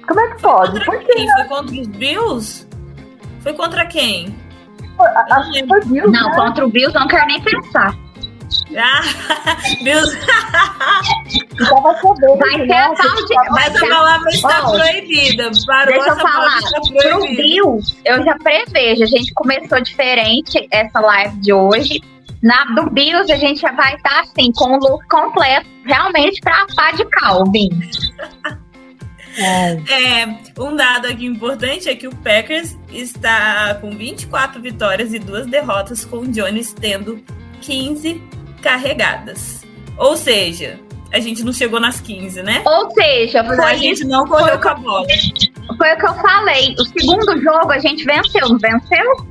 Como 0.07 0.19
é 0.19 0.27
que 0.29 0.41
pode? 0.41 0.71
Contra 0.85 0.85
Por 0.85 1.03
quem? 1.05 1.31
Foi 1.33 1.43
contra 1.45 1.75
os 1.75 1.87
Bills? 1.87 2.67
Foi 3.41 3.53
contra 3.53 3.85
quem? 3.85 4.35
Foi- 4.99 5.07
Acho 5.37 5.51
que 5.51 5.65
foi 5.67 5.85
Bill, 5.85 6.11
Não, 6.11 6.29
né? 6.29 6.35
contra 6.35 6.65
o 6.65 6.69
Bills 6.69 6.93
não 6.93 7.07
quero 7.07 7.25
nem 7.27 7.41
pensar. 7.41 7.95
Ah, 8.77 9.01
Bills. 9.83 10.17
Tava 11.69 11.93
sabendo, 11.95 12.37
Vai 12.37 12.57
ser 12.57 12.65
né? 12.65 12.77
a 12.85 12.93
tal 12.95 13.15
de. 13.15 13.27
Ser 13.27 13.85
a 13.85 13.89
palavra 13.95 14.29
está 14.29 14.61
proibida. 14.69 15.51
Parou 15.67 15.93
Deixa 15.93 16.09
eu 16.09 16.15
falar. 16.17 16.59
Pro. 17.01 17.19
Bills, 17.35 17.97
eu 18.05 18.23
já 18.23 18.35
prevejo. 18.37 19.03
A 19.03 19.07
gente 19.07 19.33
começou 19.33 19.79
diferente 19.81 20.67
essa 20.71 20.99
live 20.99 21.37
de 21.39 21.53
hoje. 21.53 22.01
Na 22.41 22.63
do 22.75 22.89
Bills, 22.89 23.31
a 23.31 23.35
gente 23.37 23.59
já 23.61 23.71
vai 23.71 23.95
estar 23.95 24.21
assim, 24.21 24.51
com 24.55 24.73
o 24.77 24.79
look 24.79 25.05
completo, 25.09 25.67
realmente 25.85 26.39
pra 26.41 26.65
pá 26.75 26.91
de 26.91 27.05
Calvin. 27.05 27.69
É. 29.39 29.71
É, 30.21 30.37
um 30.59 30.75
dado 30.75 31.07
aqui 31.07 31.25
importante 31.25 31.87
é 31.87 31.95
que 31.95 32.07
o 32.07 32.15
Packers 32.17 32.77
está 32.91 33.75
com 33.75 33.91
24 33.91 34.61
vitórias 34.61 35.13
e 35.13 35.19
duas 35.19 35.47
derrotas, 35.47 36.03
com 36.03 36.17
o 36.17 36.27
Jones 36.27 36.73
tendo 36.73 37.23
15 37.61 38.21
carregadas. 38.61 39.65
Ou 39.97 40.17
seja, 40.17 40.79
a 41.11 41.19
gente 41.19 41.43
não 41.43 41.53
chegou 41.53 41.79
nas 41.79 41.99
15, 41.99 42.43
né? 42.43 42.61
Ou 42.65 42.91
seja, 42.91 43.41
Mas 43.43 43.59
a 43.59 43.69
foi, 43.69 43.77
gente 43.77 44.05
não 44.05 44.25
correu 44.25 44.59
com 44.59 44.69
a 44.69 44.73
bola. 44.75 45.07
foi 45.77 45.93
o 45.93 45.97
que 45.97 46.05
eu 46.05 46.13
falei. 46.15 46.75
O 46.77 46.85
segundo 46.85 47.41
jogo 47.41 47.71
a 47.71 47.79
gente 47.79 48.03
venceu, 48.05 48.49
não 48.49 48.57
venceu? 48.57 49.27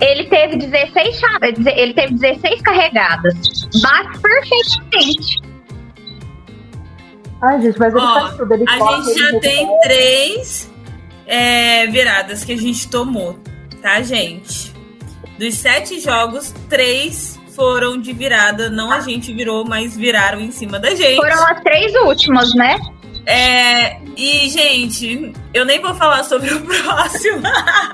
Ele 0.00 0.24
teve 0.24 0.56
16 0.56 1.18
chaves, 1.18 1.66
ele 1.66 1.92
teve 1.92 2.14
16 2.14 2.62
carregadas. 2.62 3.34
Bate 3.82 4.18
perfeitamente. 4.20 5.42
Ai, 7.40 7.60
gente, 7.62 7.78
mas 7.78 7.94
ele 7.94 8.04
Ó, 8.04 8.20
faz 8.20 8.36
tudo. 8.36 8.54
Ele 8.54 8.64
A 8.68 8.78
corre, 8.78 9.04
gente 9.04 9.18
já 9.18 9.28
ele 9.28 9.40
tem 9.40 9.66
recebe. 9.66 9.80
três 9.82 10.70
é, 11.26 11.86
viradas 11.86 12.44
que 12.44 12.52
a 12.52 12.56
gente 12.56 12.88
tomou, 12.88 13.38
tá, 13.80 14.02
gente? 14.02 14.74
Dos 15.38 15.54
sete 15.54 16.00
jogos, 16.00 16.52
três 16.68 17.38
foram 17.54 18.00
de 18.00 18.12
virada. 18.12 18.68
Não 18.70 18.90
a 18.90 19.00
gente 19.00 19.32
virou, 19.32 19.64
mas 19.64 19.96
viraram 19.96 20.40
em 20.40 20.50
cima 20.50 20.78
da 20.78 20.94
gente. 20.94 21.16
Foram 21.16 21.46
as 21.46 21.60
três 21.60 21.94
últimas, 21.96 22.54
né? 22.54 22.78
É, 23.26 23.98
e, 24.16 24.48
gente, 24.48 25.32
eu 25.52 25.64
nem 25.64 25.80
vou 25.80 25.94
falar 25.94 26.24
sobre 26.24 26.50
o 26.54 26.60
próximo. 26.60 27.42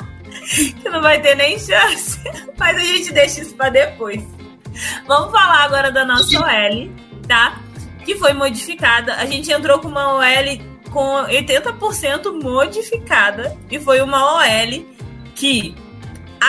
que 0.81 0.89
não 0.89 1.03
vai 1.03 1.21
ter 1.21 1.35
nem 1.35 1.59
chance. 1.59 2.21
Mas 2.59 2.77
a 2.77 2.81
gente 2.81 3.13
deixa 3.13 3.41
isso 3.43 3.55
para 3.57 3.69
depois. 3.71 4.23
Vamos 5.07 5.31
falar 5.31 5.65
agora 5.65 5.91
da 5.91 6.05
nossa 6.05 6.39
OL, 6.39 6.91
tá? 7.29 7.61
Que 8.05 8.17
foi 8.17 8.33
modificada. 8.33 9.15
A 9.15 9.27
gente 9.27 9.51
entrou 9.51 9.79
com 9.79 9.89
uma 9.89 10.15
OL 10.15 10.75
com 10.91 11.25
80% 11.25 12.41
modificada 12.43 13.57
e 13.71 13.81
foi 13.81 14.01
uma 14.01 14.37
OL 14.37 14.87
que 15.35 15.75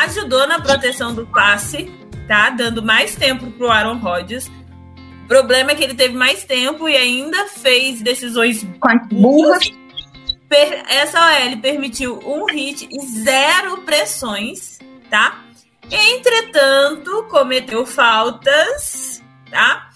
ajudou 0.04 0.48
na 0.48 0.60
proteção 0.60 1.16
do 1.16 1.26
passe, 1.26 1.92
tá? 2.28 2.50
Dando 2.52 2.84
mais 2.84 3.16
tempo 3.16 3.50
pro 3.52 3.72
Aaron 3.72 3.98
Rodgers. 3.98 4.52
O 5.24 5.28
problema 5.28 5.72
é 5.72 5.76
que 5.76 5.84
ele 5.84 5.96
teve 5.96 6.14
mais 6.14 6.44
tempo 6.44 6.88
e 6.88 6.96
ainda 6.96 7.48
fez 7.48 8.02
decisões 8.02 8.64
burras. 9.12 9.72
Essa 10.88 11.20
OL 11.20 11.58
permitiu 11.58 12.20
um 12.20 12.46
hit 12.46 12.88
e 12.92 13.00
zero 13.24 13.78
pressões, 13.82 14.78
tá? 15.10 15.44
Entretanto, 15.90 17.24
cometeu 17.30 17.86
faltas, 17.86 19.24
tá? 19.50 19.90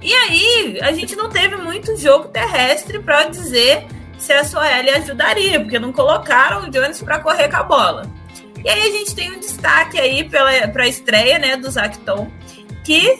E 0.00 0.12
aí, 0.12 0.78
a 0.80 0.92
gente 0.92 1.16
não 1.16 1.28
teve 1.28 1.56
muito 1.56 1.96
jogo 1.96 2.28
terrestre 2.28 3.00
para 3.00 3.24
dizer 3.24 3.86
se 4.18 4.32
a 4.32 4.42
OL 4.42 4.96
ajudaria, 4.96 5.60
porque 5.60 5.78
não 5.78 5.92
colocaram 5.92 6.64
o 6.64 6.70
Jones 6.70 7.02
para 7.02 7.20
correr 7.20 7.48
com 7.48 7.56
a 7.56 7.62
bola. 7.62 8.10
E 8.64 8.68
aí 8.68 8.88
a 8.88 8.90
gente 8.90 9.14
tem 9.14 9.30
um 9.30 9.38
destaque 9.38 9.98
aí 9.98 10.28
para 10.28 10.82
a 10.82 10.88
estreia 10.88 11.38
né, 11.38 11.56
do 11.56 11.70
Zacton, 11.70 12.30
que 12.84 13.18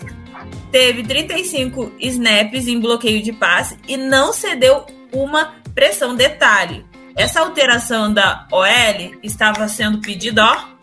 teve 0.71 1.03
35 1.05 1.93
snaps 2.01 2.67
em 2.67 2.81
bloqueio 2.81 3.23
de 3.23 3.33
passe 3.33 3.77
e 3.87 3.97
não 3.97 4.33
cedeu 4.33 4.85
uma 5.13 5.55
pressão. 5.75 6.15
Detalhe, 6.15 6.85
essa 7.17 7.41
alteração 7.41 8.13
da 8.13 8.47
OL 8.51 9.19
estava 9.23 9.69
sendo 9.69 10.01
pedida, 10.01 10.45
ó. 10.45 10.79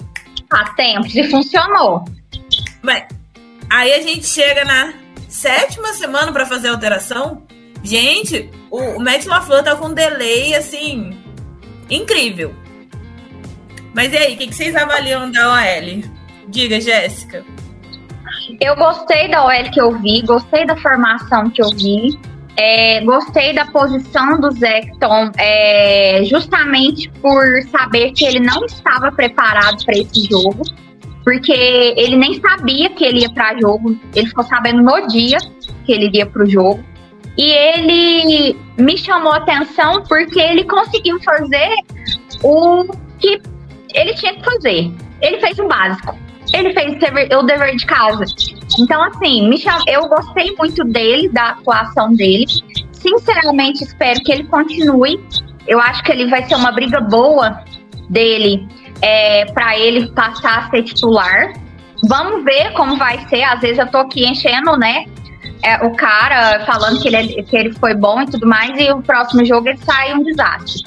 Há 0.52 0.74
tempo, 0.74 1.08
e 1.08 1.30
funcionou. 1.30 2.06
Mas 2.82 3.06
aí 3.70 3.93
a 3.93 4.02
gente 4.02 4.26
chega 4.26 4.64
na 4.64 4.93
sétima 5.36 5.94
semana 5.94 6.32
para 6.32 6.46
fazer 6.46 6.70
alteração. 6.70 7.44
Gente, 7.84 8.50
o, 8.72 8.80
o 8.80 9.00
Matt 9.00 9.26
LaFleur 9.26 9.64
tá 9.64 9.76
com 9.76 9.88
um 9.88 9.94
delay, 9.94 10.56
assim, 10.56 11.18
incrível. 11.90 12.56
Mas 13.94 14.14
e 14.14 14.18
aí, 14.18 14.34
o 14.34 14.38
que, 14.38 14.48
que 14.48 14.56
vocês 14.56 14.76
avaliam 14.76 15.30
da 15.30 15.54
OL? 15.54 16.04
Diga, 16.48 16.80
Jéssica. 16.80 17.44
Eu 18.62 18.76
gostei 18.76 19.30
da 19.30 19.46
OL 19.46 19.72
que 19.72 19.82
eu 19.82 20.00
vi, 20.00 20.22
gostei 20.22 20.66
da 20.66 20.78
formação 20.78 21.50
que 21.50 21.62
eu 21.62 21.70
vi. 21.72 22.18
É, 22.58 23.02
gostei 23.02 23.54
da 23.54 23.66
posição 23.66 24.40
do 24.40 24.50
Zecton, 24.52 25.30
é, 25.38 26.24
justamente 26.24 27.10
por 27.22 27.44
saber 27.70 28.14
que 28.14 28.24
ele 28.24 28.40
não 28.40 28.64
estava 28.64 29.12
preparado 29.12 29.84
para 29.84 29.98
esse 29.98 30.24
jogo, 30.30 30.64
porque 31.26 31.51
ele 31.97 32.15
nem 32.15 32.39
sabia 32.39 32.88
que 32.91 33.03
ele 33.03 33.21
ia 33.21 33.30
para 33.30 33.59
jogo, 33.59 33.99
ele 34.15 34.28
ficou 34.28 34.43
sabendo 34.43 34.84
no 34.84 35.07
dia 35.07 35.39
que 35.84 35.91
ele 35.91 36.05
iria 36.05 36.26
para 36.28 36.43
o 36.43 36.49
jogo. 36.49 36.86
E 37.36 37.51
ele 37.51 38.55
me 38.78 38.95
chamou 38.95 39.34
atenção 39.34 40.03
porque 40.03 40.39
ele 40.39 40.63
conseguiu 40.65 41.19
fazer 41.21 41.76
o 42.43 42.86
que 43.19 43.41
ele 43.93 44.13
tinha 44.13 44.36
que 44.36 44.45
fazer. 44.45 44.91
Ele 45.19 45.39
fez 45.39 45.57
o 45.57 45.67
básico. 45.67 46.15
Ele 46.53 46.71
fez 46.73 46.95
o 47.34 47.41
dever 47.41 47.76
de 47.76 47.86
casa. 47.88 48.23
Então, 48.80 49.03
assim, 49.03 49.49
me 49.49 49.57
cham... 49.57 49.80
eu 49.88 50.07
gostei 50.07 50.55
muito 50.57 50.84
dele, 50.86 51.28
da 51.30 51.49
atuação 51.49 52.13
dele. 52.13 52.45
Sinceramente, 52.91 53.84
espero 53.84 54.19
que 54.21 54.32
ele 54.32 54.43
continue. 54.43 55.19
Eu 55.67 55.82
acho 55.82 56.03
que 56.03 56.11
ele 56.11 56.30
vai 56.30 56.43
ser 56.43 56.55
uma 56.55 56.71
briga 56.71 57.01
boa 57.01 57.63
dele 58.09 58.67
é, 59.02 59.46
para 59.46 59.78
ele 59.78 60.08
passar 60.12 60.60
a 60.60 60.70
ser 60.70 60.84
titular. 60.84 61.54
Vamos 62.08 62.43
ver 62.43 62.72
como 62.74 62.98
vai 62.98 63.20
ser. 63.28 63.43
Às 63.43 63.62
vezes 63.62 63.78
eu 63.78 63.88
tô 63.88 64.00
aqui 64.00 64.26
enchendo, 64.26 64.78
né? 64.78 65.06
É, 65.64 65.84
o 65.86 65.96
cara 65.96 66.64
falando 66.66 67.02
que 67.02 67.08
ele, 67.08 67.43
que 67.43 67.56
ele 67.56 67.74
foi 67.74 67.93
bom 67.96 68.22
e 68.22 68.26
tudo 68.26 68.48
mais, 68.48 68.80
e 68.80 68.91
o 68.91 69.02
próximo 69.02 69.43
jogo 69.46 69.70
ele 69.70 69.80
sai 69.80 70.14
um 70.14 70.24
desastre. 70.24 70.84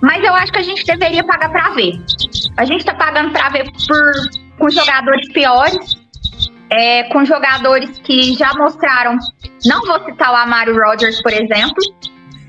Mas 0.00 0.22
eu 0.22 0.34
acho 0.34 0.52
que 0.52 0.58
a 0.58 0.62
gente 0.62 0.84
deveria 0.84 1.24
pagar 1.24 1.50
para 1.50 1.70
ver. 1.70 1.98
A 2.56 2.64
gente 2.64 2.80
está 2.80 2.94
pagando 2.94 3.32
para 3.32 3.48
ver 3.48 3.64
por, 3.64 4.12
com 4.58 4.68
jogadores 4.68 5.32
piores, 5.32 5.96
é, 6.70 7.04
com 7.04 7.24
jogadores 7.24 7.98
que 8.00 8.34
já 8.34 8.52
mostraram. 8.54 9.18
Não 9.64 9.80
vou 9.82 10.04
citar 10.04 10.30
o 10.30 10.36
Amaro 10.36 10.76
Rodgers, 10.76 11.22
por 11.22 11.32
exemplo, 11.32 11.82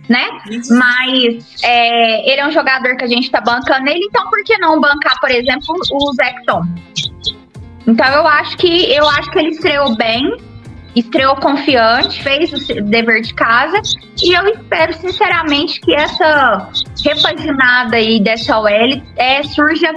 né? 0.10 0.28
Mas 0.70 1.64
é, 1.64 2.32
ele 2.32 2.42
é 2.42 2.48
um 2.48 2.52
jogador 2.52 2.96
que 2.98 3.04
a 3.04 3.08
gente 3.08 3.26
está 3.26 3.42
bancando 3.42 3.90
ele, 3.90 4.06
então 4.06 4.30
por 4.30 4.44
que 4.44 4.58
não 4.58 4.80
bancar, 4.80 5.20
por 5.20 5.32
exemplo, 5.32 5.76
o 5.92 6.14
Zecton? 6.14 6.62
Então 7.88 8.08
eu 8.08 8.28
acho 8.28 8.58
que 8.58 8.92
eu 8.92 9.08
acho 9.10 9.30
que 9.32 9.40
ele 9.40 9.50
estreou 9.50 9.96
bem 9.96 10.38
estreou 10.96 11.36
confiante, 11.36 12.24
fez 12.24 12.54
o 12.54 12.82
dever 12.84 13.22
de 13.22 13.34
casa 13.34 13.82
e 14.24 14.34
eu 14.34 14.48
espero 14.48 14.94
sinceramente 14.94 15.82
que 15.82 15.94
essa 15.94 16.70
repaginada 17.04 17.98
aí 17.98 18.20
dessa 18.20 18.58
OL 18.58 19.02
é, 19.18 19.44
surja 19.44 19.94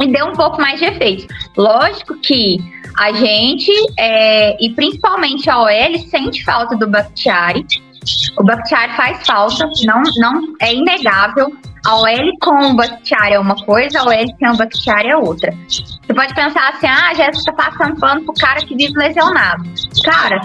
e 0.00 0.06
dê 0.06 0.22
um 0.22 0.32
pouco 0.32 0.60
mais 0.60 0.78
de 0.78 0.86
efeito. 0.86 1.26
Lógico 1.56 2.16
que 2.20 2.58
a 2.96 3.12
gente, 3.12 3.72
é, 3.98 4.56
e 4.64 4.70
principalmente 4.70 5.48
a 5.50 5.62
OL, 5.62 5.98
sente 6.08 6.44
falta 6.44 6.76
do 6.76 6.88
Bakhtiari. 6.88 7.66
O 8.38 8.44
Bakhtiari 8.44 8.92
faz 8.96 9.26
falta, 9.26 9.68
não, 9.84 10.02
não 10.16 10.54
é 10.60 10.74
inegável. 10.74 11.54
A 11.86 11.96
OL 11.96 12.38
com 12.40 12.72
o 12.72 12.74
Bakhtiari 12.74 13.34
é 13.34 13.38
uma 13.38 13.56
coisa, 13.64 14.00
a 14.00 14.04
OL 14.04 14.36
sem 14.38 14.48
o 14.48 14.56
Bakhtiari 14.56 15.08
é 15.08 15.16
outra. 15.16 15.54
Você 15.68 16.14
pode 16.14 16.34
pensar 16.34 16.68
assim, 16.68 16.86
ah, 16.86 17.10
a 17.10 17.14
Jéssica 17.14 17.52
tá 17.52 17.70
passando 17.70 17.98
pano 17.98 18.22
pro 18.24 18.34
cara 18.34 18.60
que 18.60 18.76
vive 18.76 18.92
lesionado. 18.94 19.64
Cara, 20.04 20.40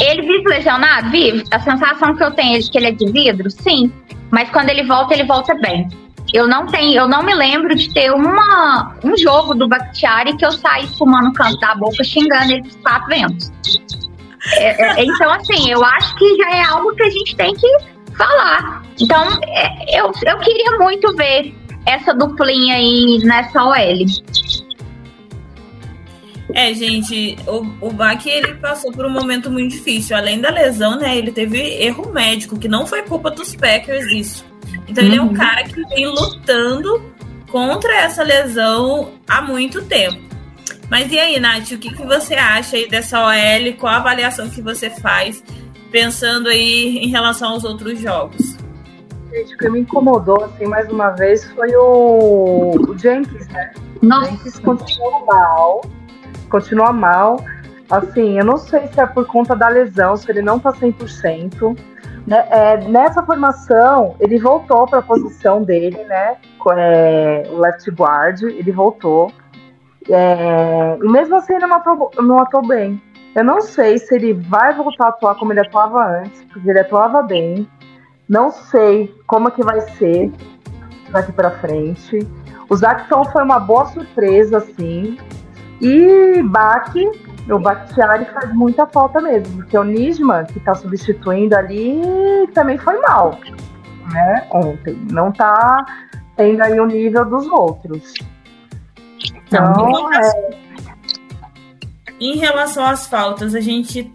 ele 0.00 0.22
vive 0.22 0.48
lesionado? 0.48 1.10
Vive. 1.10 1.44
A 1.52 1.60
sensação 1.60 2.14
que 2.16 2.24
eu 2.24 2.30
tenho 2.32 2.58
é 2.58 2.60
que 2.60 2.76
ele 2.76 2.88
é 2.88 2.92
de 2.92 3.10
vidro? 3.12 3.50
Sim. 3.50 3.92
Mas 4.30 4.50
quando 4.50 4.70
ele 4.70 4.84
volta, 4.84 5.14
ele 5.14 5.24
volta 5.24 5.54
bem. 5.54 5.88
Eu 6.32 6.48
não 6.48 6.66
tenho, 6.66 6.94
eu 6.94 7.08
não 7.08 7.22
me 7.22 7.34
lembro 7.34 7.74
de 7.74 7.92
ter 7.92 8.10
uma, 8.10 8.96
um 9.04 9.16
jogo 9.16 9.54
do 9.54 9.68
Bakhtiari 9.68 10.34
que 10.36 10.46
eu 10.46 10.52
saí 10.52 10.86
fumando 10.96 11.26
no 11.26 11.32
canto 11.32 11.58
da 11.58 11.74
boca, 11.74 12.02
xingando 12.02 12.52
ele 12.52 12.62
dos 12.62 12.76
quatro 12.76 13.08
ventos. 13.08 13.52
É, 14.56 15.00
é, 15.00 15.04
então, 15.04 15.30
assim, 15.32 15.70
eu 15.70 15.84
acho 15.84 16.16
que 16.16 16.36
já 16.36 16.50
é 16.50 16.62
algo 16.64 16.94
que 16.94 17.02
a 17.02 17.10
gente 17.10 17.36
tem 17.36 17.54
que 17.54 17.68
falar. 18.16 18.82
Então, 19.00 19.24
é, 19.44 20.00
eu, 20.00 20.10
eu 20.26 20.38
queria 20.38 20.78
muito 20.78 21.14
ver 21.16 21.54
essa 21.86 22.12
duplinha 22.12 22.76
aí 22.76 23.18
nessa 23.24 23.64
OL. 23.64 24.06
É, 26.54 26.74
gente, 26.74 27.36
o, 27.46 27.86
o 27.86 27.92
Bach 27.92 28.24
ele 28.26 28.54
passou 28.54 28.92
por 28.92 29.06
um 29.06 29.10
momento 29.10 29.50
muito 29.50 29.70
difícil. 29.70 30.16
Além 30.16 30.40
da 30.40 30.50
lesão, 30.50 30.98
né? 30.98 31.16
Ele 31.16 31.32
teve 31.32 31.58
erro 31.82 32.12
médico, 32.12 32.58
que 32.58 32.68
não 32.68 32.86
foi 32.86 33.02
culpa 33.02 33.30
dos 33.30 33.54
Packers 33.54 34.06
isso. 34.06 34.44
Então 34.86 35.02
uhum. 35.02 35.10
ele 35.10 35.18
é 35.18 35.22
um 35.22 35.28
uhum. 35.28 35.34
cara 35.34 35.64
que 35.64 35.82
vem 35.86 36.06
lutando 36.06 37.02
contra 37.50 37.94
essa 37.96 38.22
lesão 38.22 39.12
há 39.26 39.40
muito 39.40 39.82
tempo. 39.82 40.31
Mas 40.90 41.10
e 41.10 41.18
aí, 41.18 41.40
Nath, 41.40 41.72
o 41.72 41.78
que, 41.78 41.94
que 41.94 42.04
você 42.04 42.34
acha 42.34 42.76
aí 42.76 42.88
dessa 42.88 43.18
OL? 43.20 43.72
Qual 43.78 43.92
a 43.92 43.96
avaliação 43.96 44.48
que 44.48 44.60
você 44.60 44.90
faz, 44.90 45.42
pensando 45.90 46.48
aí 46.48 46.98
em 46.98 47.08
relação 47.08 47.50
aos 47.50 47.64
outros 47.64 47.98
jogos? 47.98 48.56
Gente, 49.30 49.54
o 49.54 49.58
que 49.58 49.70
me 49.70 49.80
incomodou, 49.80 50.44
assim, 50.44 50.66
mais 50.66 50.90
uma 50.90 51.10
vez, 51.10 51.50
foi 51.52 51.74
o, 51.74 52.74
o 52.88 52.98
Jenkins, 52.98 53.48
né? 53.48 53.72
Nossa. 54.02 54.26
O 54.26 54.36
Jenkins 54.36 54.58
continuou 54.58 55.24
mal 55.24 55.80
continua 56.52 56.92
mal. 56.92 57.42
Assim, 57.90 58.38
eu 58.38 58.44
não 58.44 58.58
sei 58.58 58.86
se 58.88 59.00
é 59.00 59.06
por 59.06 59.26
conta 59.26 59.56
da 59.56 59.68
lesão, 59.68 60.16
se 60.16 60.30
ele 60.30 60.42
não 60.42 60.58
tá 60.58 60.72
100%. 60.72 61.76
Né? 62.26 62.46
É, 62.50 62.76
nessa 62.88 63.22
formação, 63.22 64.14
ele 64.20 64.38
voltou 64.38 64.86
para 64.86 65.00
a 65.00 65.02
posição 65.02 65.62
dele, 65.62 66.04
né? 66.04 66.36
É, 66.76 67.48
o 67.50 67.58
left 67.58 67.90
guard, 67.90 68.42
ele 68.42 68.70
voltou. 68.70 69.32
É, 70.08 70.98
e 71.02 71.08
mesmo 71.08 71.36
assim, 71.36 71.54
ele 71.54 71.66
não 71.66 71.76
atuou, 71.76 72.10
não 72.18 72.38
atuou 72.38 72.66
bem. 72.66 73.00
Eu 73.34 73.44
não 73.44 73.60
sei 73.60 73.98
se 73.98 74.14
ele 74.14 74.34
vai 74.34 74.74
voltar 74.74 75.06
a 75.06 75.08
atuar 75.08 75.34
como 75.36 75.52
ele 75.52 75.60
atuava 75.60 76.20
antes, 76.20 76.44
porque 76.52 76.68
ele 76.68 76.80
atuava 76.80 77.22
bem. 77.22 77.66
Não 78.28 78.50
sei 78.50 79.14
como 79.26 79.50
que 79.50 79.62
vai 79.62 79.80
ser 79.80 80.30
daqui 81.10 81.32
para 81.32 81.50
frente. 81.50 82.26
O 82.68 82.76
Zaxon 82.76 83.24
foi 83.26 83.42
uma 83.42 83.58
boa 83.58 83.86
surpresa, 83.86 84.58
assim. 84.58 85.18
E 85.80 86.42
Bach, 86.42 86.92
o 87.50 87.58
Bakhtiari 87.58 88.24
faz 88.26 88.54
muita 88.54 88.86
falta 88.86 89.20
mesmo, 89.20 89.56
porque 89.56 89.76
o 89.76 89.84
Nisman, 89.84 90.44
que 90.44 90.58
está 90.58 90.74
substituindo 90.74 91.56
ali, 91.56 92.00
também 92.54 92.78
foi 92.78 92.98
mal, 93.00 93.38
né, 94.12 94.46
ontem. 94.52 94.96
Não 95.10 95.30
está 95.30 95.84
tendo 96.36 96.62
aí 96.62 96.78
o 96.78 96.86
nível 96.86 97.24
dos 97.24 97.46
outros. 97.48 98.14
Então, 99.58 100.12
é... 100.12 100.62
Em 102.20 102.36
relação 102.36 102.84
às 102.84 103.06
faltas, 103.06 103.54
a 103.54 103.60
gente 103.60 104.10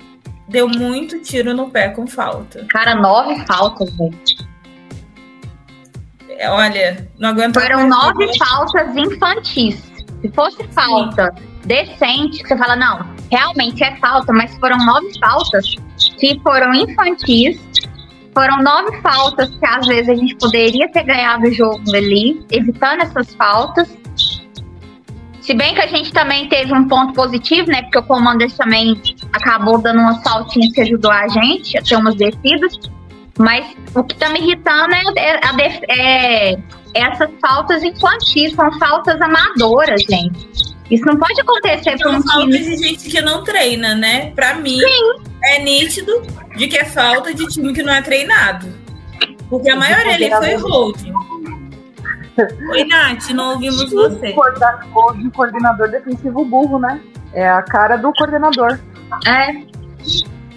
deu 0.48 0.68
muito 0.68 1.20
tiro 1.22 1.54
no 1.54 1.70
pé 1.70 1.90
com 1.90 2.08
falta. 2.08 2.66
Cara, 2.70 2.96
nove 2.96 3.46
faltas, 3.46 3.90
gente. 3.92 4.48
É, 6.30 6.50
Olha, 6.50 7.10
não 7.18 7.30
aguento 7.30 7.60
Foram 7.60 7.88
nove 7.88 8.38
faltas 8.38 8.96
infantis. 8.96 9.92
Se 10.22 10.32
fosse 10.32 10.64
falta 10.70 11.34
decente, 11.66 12.48
você 12.48 12.58
fala, 12.58 12.76
não, 12.76 13.06
realmente 13.30 13.84
é 13.84 13.96
falta, 13.98 14.32
mas 14.32 14.56
foram 14.58 14.78
nove 14.78 15.20
faltas 15.20 15.76
que 16.18 16.40
foram 16.42 16.74
infantis. 16.74 17.60
Foram 18.34 18.62
nove 18.62 19.02
faltas 19.02 19.50
que 19.50 19.66
às 19.66 19.88
vezes 19.88 20.10
a 20.10 20.16
gente 20.16 20.36
poderia 20.36 20.90
ter 20.92 21.04
ganhado 21.04 21.48
o 21.48 21.52
jogo 21.52 21.84
ali, 21.94 22.46
evitando 22.52 23.02
essas 23.02 23.34
faltas. 23.34 23.97
Se 25.48 25.54
bem 25.54 25.74
que 25.74 25.80
a 25.82 25.88
gente 25.88 26.12
também 26.12 26.50
teve 26.50 26.74
um 26.74 26.86
ponto 26.90 27.14
positivo, 27.14 27.70
né? 27.72 27.82
Porque 27.84 28.00
o 28.00 28.04
Commanders 28.04 28.54
também 28.58 29.02
acabou 29.32 29.78
dando 29.82 30.02
umas 30.02 30.22
faltinhas 30.22 30.74
que 30.74 30.82
ajudou 30.82 31.10
a 31.10 31.26
gente 31.30 31.78
a 31.78 31.82
ter 31.82 31.96
umas 31.96 32.16
descidas. 32.16 32.78
Mas 33.40 33.66
o 33.96 34.04
que 34.04 34.14
tá 34.16 34.30
me 34.30 34.40
irritando 34.40 34.94
é, 35.16 35.40
a 35.48 35.54
def- 35.54 35.84
é 35.90 36.58
essas 36.94 37.30
faltas 37.40 37.82
infantis, 37.82 38.54
são 38.54 38.78
faltas 38.78 39.22
amadoras, 39.22 40.02
gente. 40.02 40.50
Isso 40.92 41.06
não 41.06 41.18
pode 41.18 41.40
acontecer 41.40 41.98
para 41.98 42.10
um 42.10 42.22
São 42.22 42.24
faltas 42.24 42.60
time. 42.60 42.76
de 42.76 42.84
gente 42.84 43.10
que 43.10 43.22
não 43.22 43.44
treina, 43.44 43.96
né? 43.96 44.32
Pra 44.32 44.56
mim, 44.56 44.80
é 45.46 45.62
nítido 45.64 46.24
de 46.58 46.68
que 46.68 46.78
é 46.78 46.84
falta 46.84 47.34
de 47.34 47.46
time 47.48 47.72
que 47.74 47.84
não 47.84 47.94
é 47.94 48.02
treinado. 48.02 48.68
Porque 49.50 49.70
a 49.70 49.76
maioria 49.78 50.14
ali 50.16 50.30
foi 50.30 50.56
holding. 50.56 51.14
Oi, 52.72 52.84
Nath, 52.86 53.30
não 53.32 53.54
ouvimos 53.54 53.92
você. 53.92 54.28
De 54.28 55.32
coordenador 55.32 55.90
defensivo 55.90 56.46
burro, 56.46 56.80
né? 56.80 57.02
É 57.34 57.48
a 57.48 57.62
cara 57.62 57.98
do 57.98 58.12
coordenador. 58.14 58.80
É. 59.26 59.54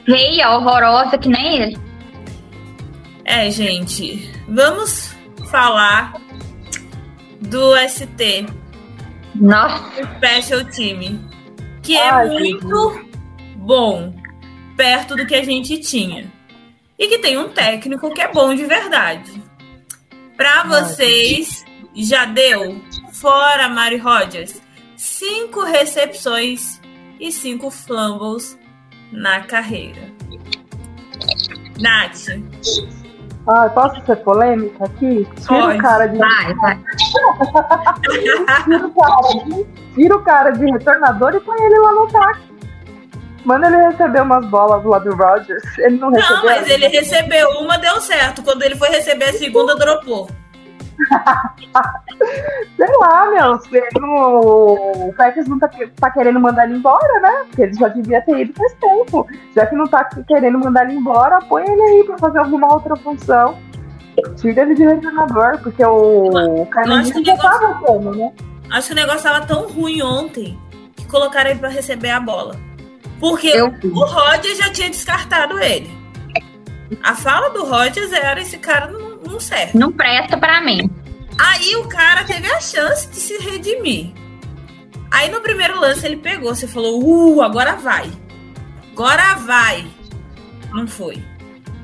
Feia, 0.05 0.51
horrorosa, 0.51 1.17
que 1.19 1.29
nem 1.29 1.63
ele. 1.63 1.79
É, 3.25 3.51
gente, 3.51 4.31
vamos 4.49 5.15
falar 5.51 6.15
do 7.41 7.77
ST, 7.89 8.47
Nossa, 9.35 9.85
Special 10.17 10.65
Team, 10.65 11.21
que 11.83 11.97
é 11.97 12.11
Ai, 12.11 12.29
muito 12.29 13.07
bom, 13.57 14.15
perto 14.77 15.17
do 15.17 15.27
que 15.27 15.35
a 15.35 15.45
gente 15.45 15.79
tinha. 15.79 16.31
E 16.99 17.09
que 17.09 17.19
tem 17.19 17.39
um 17.39 17.49
técnico 17.49 18.13
que 18.13 18.21
é 18.21 18.31
bom 18.31 18.55
de 18.55 18.65
verdade. 18.67 19.43
Para 20.37 20.65
vocês, 20.65 21.60
já 21.95 22.25
deu, 22.27 22.81
fora 23.13 23.69
Mari 23.69 23.97
Rodgers, 23.99 24.61
cinco 24.97 25.65
recepções 25.65 26.81
e 27.19 27.31
cinco 27.33 27.71
fumbles 27.71 28.59
na 29.13 29.41
carreira. 29.41 30.11
Nath, 31.81 32.29
Ah, 33.49 33.69
posso 33.71 34.05
ser 34.07 34.17
polêmica 34.17 34.85
aqui? 34.85 35.27
Tira 35.41 35.61
Pode. 35.63 35.79
o 35.79 35.83
cara 35.83 36.07
de. 36.07 36.19
vai, 36.19 36.55
vai. 36.55 36.79
Tira 38.65 38.87
o 38.87 38.95
cara 38.95 39.45
de. 39.45 39.65
Tira 39.95 40.17
o 40.17 40.23
cara 40.23 40.51
de 40.51 40.65
retornador 40.71 41.35
e 41.35 41.41
põe 41.41 41.61
ele 41.63 41.79
lá 41.79 41.93
no 41.93 42.03
ataque. 42.05 42.41
Manda 43.45 43.67
ele 43.69 43.77
receber 43.89 44.21
umas 44.23 44.47
bolas 44.47 44.85
lá 44.85 44.99
do 44.99 45.15
Rogers. 45.17 45.63
Ele 45.79 45.97
não 45.97 46.11
recebeu. 46.11 46.37
Não, 46.37 46.45
mas 46.45 46.69
ele 46.69 46.89
recebeu 46.89 47.49
uma, 47.61 47.79
deu 47.79 47.99
certo. 48.01 48.43
Quando 48.43 48.63
ele 48.63 48.77
foi 48.77 48.91
receber 48.91 49.31
a 49.31 49.33
segunda, 49.33 49.75
dropou. 49.75 50.31
Sei 52.77 52.97
lá, 52.99 53.31
meu. 53.31 53.59
não- 54.01 54.41
O 55.09 55.15
Packers 55.17 55.49
não 55.49 55.59
tá, 55.59 55.69
tá 56.01 56.11
querendo 56.11 56.41
mandar 56.41 56.65
ele 56.65 56.77
embora, 56.79 57.21
né? 57.21 57.45
Porque 57.47 57.63
ele 57.63 57.75
já 57.75 57.89
devia 57.89 58.21
ter 58.23 58.41
ido 58.41 58.53
faz 58.55 58.73
tempo. 58.75 59.27
Já 59.55 59.67
que 59.67 59.75
não 59.77 59.87
tá 59.87 60.05
querendo 60.27 60.59
mandar 60.59 60.85
ele 60.85 60.95
embora, 60.99 61.39
põe 61.49 61.63
ele 61.69 61.83
aí 61.83 62.05
pra 62.05 62.19
fazer 62.19 62.39
alguma 62.39 62.73
outra 62.73 62.97
função. 62.97 63.59
Tira 64.37 64.63
ele 64.63 64.75
de 64.75 64.85
retornador, 64.85 65.59
porque 65.63 65.85
o 65.85 66.67
Carlinhos 66.71 67.01
acho 67.11 67.13
que 67.13 67.21
o 67.21 67.25
já 67.25 67.33
negócio- 67.35 67.61
tava 67.61 67.75
como, 67.81 68.15
né? 68.15 68.33
Acho 68.71 68.87
que 68.89 68.93
o 68.93 68.97
negócio 68.97 69.23
tava 69.23 69.47
tão 69.47 69.69
ruim 69.69 70.03
ontem 70.03 70.59
que 70.97 71.07
colocaram 71.07 71.51
ele 71.51 71.59
pra 71.59 71.69
receber 71.69 72.11
a 72.11 72.21
bola. 72.21 72.57
Porque 73.19 73.49
Eu 73.49 73.67
o 73.67 74.05
Rodgers 74.05 74.59
já 74.59 74.71
tinha 74.73 74.91
descartado 74.91 75.59
ele. 75.59 75.91
A 77.03 77.15
fala 77.15 77.51
do 77.51 77.65
Rodgers 77.65 78.13
era: 78.13 78.41
esse 78.41 78.59
cara 78.59 78.89
não, 78.89 79.10
não 79.31 79.41
serve. 79.41 79.79
não 79.79 79.93
presta 79.93 80.37
pra 80.37 80.61
mim. 80.61 80.91
Aí 81.39 81.75
o 81.77 81.89
cara 81.89 82.25
teve 82.25 82.51
a 82.51 82.61
chance 82.61 83.09
de 83.09 83.17
se 83.17 83.39
redimir. 83.39 84.13
Aí 85.11 85.31
no 85.31 85.41
primeiro 85.41 85.81
lance 85.81 86.05
ele 86.05 86.17
pegou, 86.17 86.55
você 86.55 86.67
falou: 86.67 87.03
uh, 87.03 87.43
agora 87.43 87.77
vai. 87.77 88.11
Agora 88.93 89.35
vai. 89.37 89.87
Não 90.73 90.87
foi. 90.87 91.23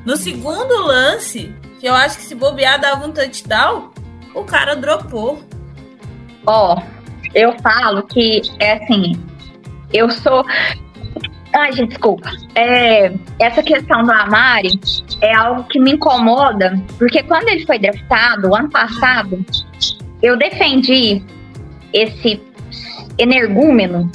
No 0.04 0.16
segundo 0.16 0.86
lance, 0.86 1.52
que 1.80 1.86
eu 1.86 1.94
acho 1.94 2.18
que 2.18 2.24
se 2.24 2.34
bobear 2.34 2.80
dava 2.80 3.06
um 3.06 3.12
touchdown, 3.12 3.90
o 4.34 4.44
cara 4.44 4.76
dropou. 4.76 5.42
Ó, 6.46 6.80
eu 7.34 7.58
falo 7.60 8.02
que 8.04 8.42
é 8.60 8.74
assim, 8.74 9.20
eu 9.92 10.10
sou. 10.10 10.44
Ai, 11.56 11.72
gente, 11.72 11.88
desculpa. 11.88 12.30
É, 12.54 13.10
essa 13.38 13.62
questão 13.62 14.02
do 14.02 14.12
Amari 14.12 14.78
é 15.22 15.34
algo 15.34 15.64
que 15.64 15.80
me 15.80 15.92
incomoda, 15.92 16.78
porque 16.98 17.22
quando 17.22 17.48
ele 17.48 17.64
foi 17.64 17.78
draftado, 17.78 18.54
ano 18.54 18.68
passado, 18.68 19.42
eu 20.22 20.36
defendi 20.36 21.24
esse 21.94 22.42
energúmeno 23.16 24.10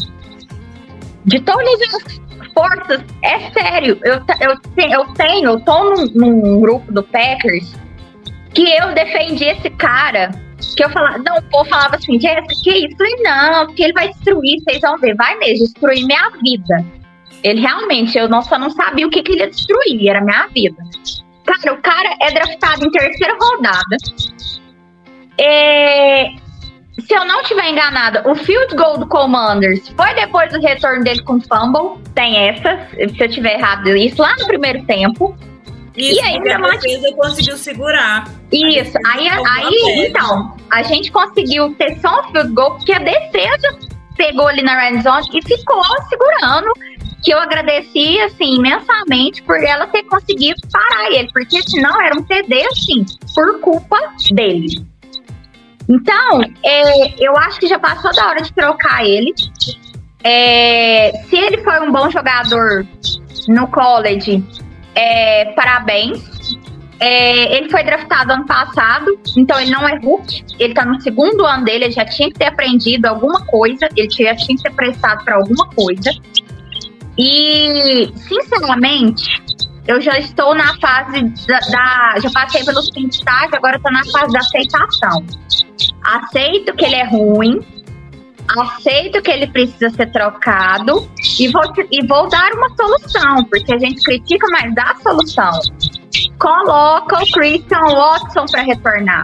de 1.25 1.39
todas 1.39 1.81
as 1.81 2.21
forças. 2.53 3.03
É 3.23 3.49
sério, 3.49 3.99
eu, 4.03 4.21
eu, 4.39 4.57
eu 4.91 5.07
tenho, 5.15 5.49
eu 5.49 5.59
tô 5.61 5.95
num, 5.95 6.05
num 6.13 6.61
grupo 6.61 6.91
do 6.91 7.01
Packers 7.01 7.75
que 8.53 8.69
eu 8.69 8.93
defendi 8.93 9.45
esse 9.45 9.69
cara 9.71 10.29
que 10.77 10.83
eu 10.83 10.91
falava, 10.91 11.17
não, 11.17 11.37
o 11.37 11.41
povo 11.43 11.67
falava 11.67 11.95
assim, 11.95 12.19
Jéssica, 12.19 12.53
que 12.63 12.69
isso? 12.69 12.91
Eu 12.91 12.97
falei, 12.97 13.15
não, 13.23 13.65
porque 13.65 13.83
ele 13.83 13.93
vai 13.93 14.09
destruir, 14.09 14.61
vocês 14.61 14.79
vão 14.81 14.95
ver, 14.99 15.15
vai 15.15 15.35
mesmo, 15.39 15.65
destruir 15.65 16.05
minha 16.05 16.29
vida. 16.43 17.00
Ele 17.43 17.61
realmente, 17.61 18.17
eu 18.17 18.29
não, 18.29 18.41
só 18.41 18.57
não 18.57 18.69
sabia 18.69 19.07
o 19.07 19.09
que, 19.09 19.23
que 19.23 19.31
ele 19.31 19.41
ia 19.41 19.49
destruir, 19.49 20.09
era 20.09 20.21
minha 20.21 20.47
vida. 20.47 20.77
Cara, 21.45 21.73
o 21.73 21.81
cara 21.81 22.15
é 22.21 22.31
draftado 22.31 22.85
em 22.85 22.91
terceira 22.91 23.35
rodada. 23.39 23.97
É, 25.39 26.29
se 26.99 27.13
eu 27.13 27.25
não 27.25 27.41
estiver 27.41 27.69
enganada, 27.69 28.29
o 28.29 28.35
field 28.35 28.75
goal 28.75 28.97
do 28.97 29.07
Commanders 29.07 29.87
foi 29.89 30.13
depois 30.13 30.51
do 30.51 30.59
retorno 30.59 31.03
dele 31.03 31.21
com 31.23 31.41
fumble. 31.41 32.01
Tem 32.13 32.49
essa, 32.49 32.87
se 32.93 33.23
eu 33.23 33.29
tiver 33.29 33.57
errado 33.57 33.87
isso, 33.89 34.21
lá 34.21 34.35
no 34.39 34.45
primeiro 34.45 34.83
tempo. 34.85 35.35
Isso, 35.97 36.21
E 36.21 36.21
aí, 36.21 36.37
a 36.37 36.57
defesa 36.57 37.15
conseguiu 37.15 37.57
segurar. 37.57 38.25
Isso, 38.51 38.97
aí, 39.07 39.27
aí 39.27 40.07
então, 40.07 40.55
a 40.71 40.83
gente 40.83 41.11
conseguiu 41.11 41.73
ter 41.75 41.99
só 41.99 42.21
um 42.21 42.31
field 42.31 42.53
goal, 42.53 42.75
porque 42.75 42.93
a 42.93 42.99
defesa 42.99 43.77
pegou 44.15 44.47
ali 44.47 44.61
na 44.61 44.79
red 44.79 45.01
zone 45.01 45.27
e 45.33 45.41
ficou 45.41 45.83
segurando, 46.07 46.71
que 47.21 47.33
eu 47.33 47.39
agradeci, 47.39 48.19
assim, 48.21 48.55
imensamente 48.55 49.43
por 49.43 49.63
ela 49.63 49.87
ter 49.87 50.03
conseguido 50.03 50.59
parar 50.71 51.11
ele, 51.11 51.29
porque 51.31 51.61
senão 51.63 52.01
era 52.01 52.17
um 52.17 52.23
TD, 52.23 52.65
assim, 52.71 53.05
por 53.35 53.59
culpa 53.59 53.97
dele. 54.31 54.85
Então, 55.87 56.41
é, 56.63 57.23
eu 57.23 57.35
acho 57.37 57.59
que 57.59 57.67
já 57.67 57.77
passou 57.77 58.13
da 58.13 58.27
hora 58.27 58.41
de 58.41 58.53
trocar 58.53 59.05
ele. 59.05 59.33
É, 60.23 61.11
se 61.27 61.35
ele 61.35 61.57
foi 61.63 61.79
um 61.81 61.91
bom 61.91 62.09
jogador 62.09 62.85
no 63.47 63.67
college, 63.67 64.43
é, 64.95 65.45
parabéns. 65.53 66.57
É, 66.99 67.57
ele 67.57 67.67
foi 67.69 67.83
draftado 67.83 68.31
ano 68.31 68.45
passado, 68.45 69.19
então 69.35 69.59
ele 69.59 69.71
não 69.71 69.87
é 69.89 69.97
Hulk. 69.97 70.45
Ele 70.59 70.73
tá 70.73 70.85
no 70.85 71.01
segundo 71.01 71.45
ano 71.45 71.65
dele, 71.65 71.85
ele 71.85 71.91
já 71.91 72.05
tinha 72.05 72.29
que 72.29 72.37
ter 72.37 72.45
aprendido 72.45 73.07
alguma 73.07 73.43
coisa, 73.45 73.89
ele 73.95 74.09
já 74.09 74.35
tinha 74.35 74.55
que 74.55 74.63
ter 74.63 74.71
prestado 74.73 75.25
para 75.25 75.35
alguma 75.35 75.67
coisa. 75.69 76.11
E, 77.17 78.11
sinceramente, 78.15 79.41
eu 79.87 79.99
já 80.01 80.17
estou 80.17 80.55
na 80.55 80.77
fase 80.79 81.21
da. 81.47 81.59
da- 81.59 82.19
já 82.19 82.29
passei 82.31 82.63
pelos 82.63 82.89
fim 82.89 83.07
de 83.07 83.15
estágio, 83.15 83.55
agora 83.55 83.79
tô 83.79 83.91
na 83.91 84.03
fase 84.05 84.31
da 84.33 84.39
aceitação. 84.39 85.25
Aceito 86.03 86.73
que 86.75 86.85
ele 86.85 86.95
é 86.95 87.05
ruim, 87.05 87.59
aceito 88.57 89.21
que 89.21 89.31
ele 89.31 89.47
precisa 89.47 89.89
ser 89.89 90.11
trocado 90.11 91.09
e 91.39 91.47
vou, 91.49 91.63
e 91.91 92.05
vou 92.05 92.27
dar 92.29 92.51
uma 92.53 92.69
solução, 92.75 93.43
porque 93.45 93.73
a 93.73 93.79
gente 93.79 94.01
critica, 94.03 94.47
mas 94.51 94.73
dá 94.73 94.95
solução. 95.01 95.51
Coloca 96.39 97.17
o 97.23 97.31
Christian 97.31 97.81
Watson 97.81 98.45
para 98.51 98.61
retornar. 98.63 99.23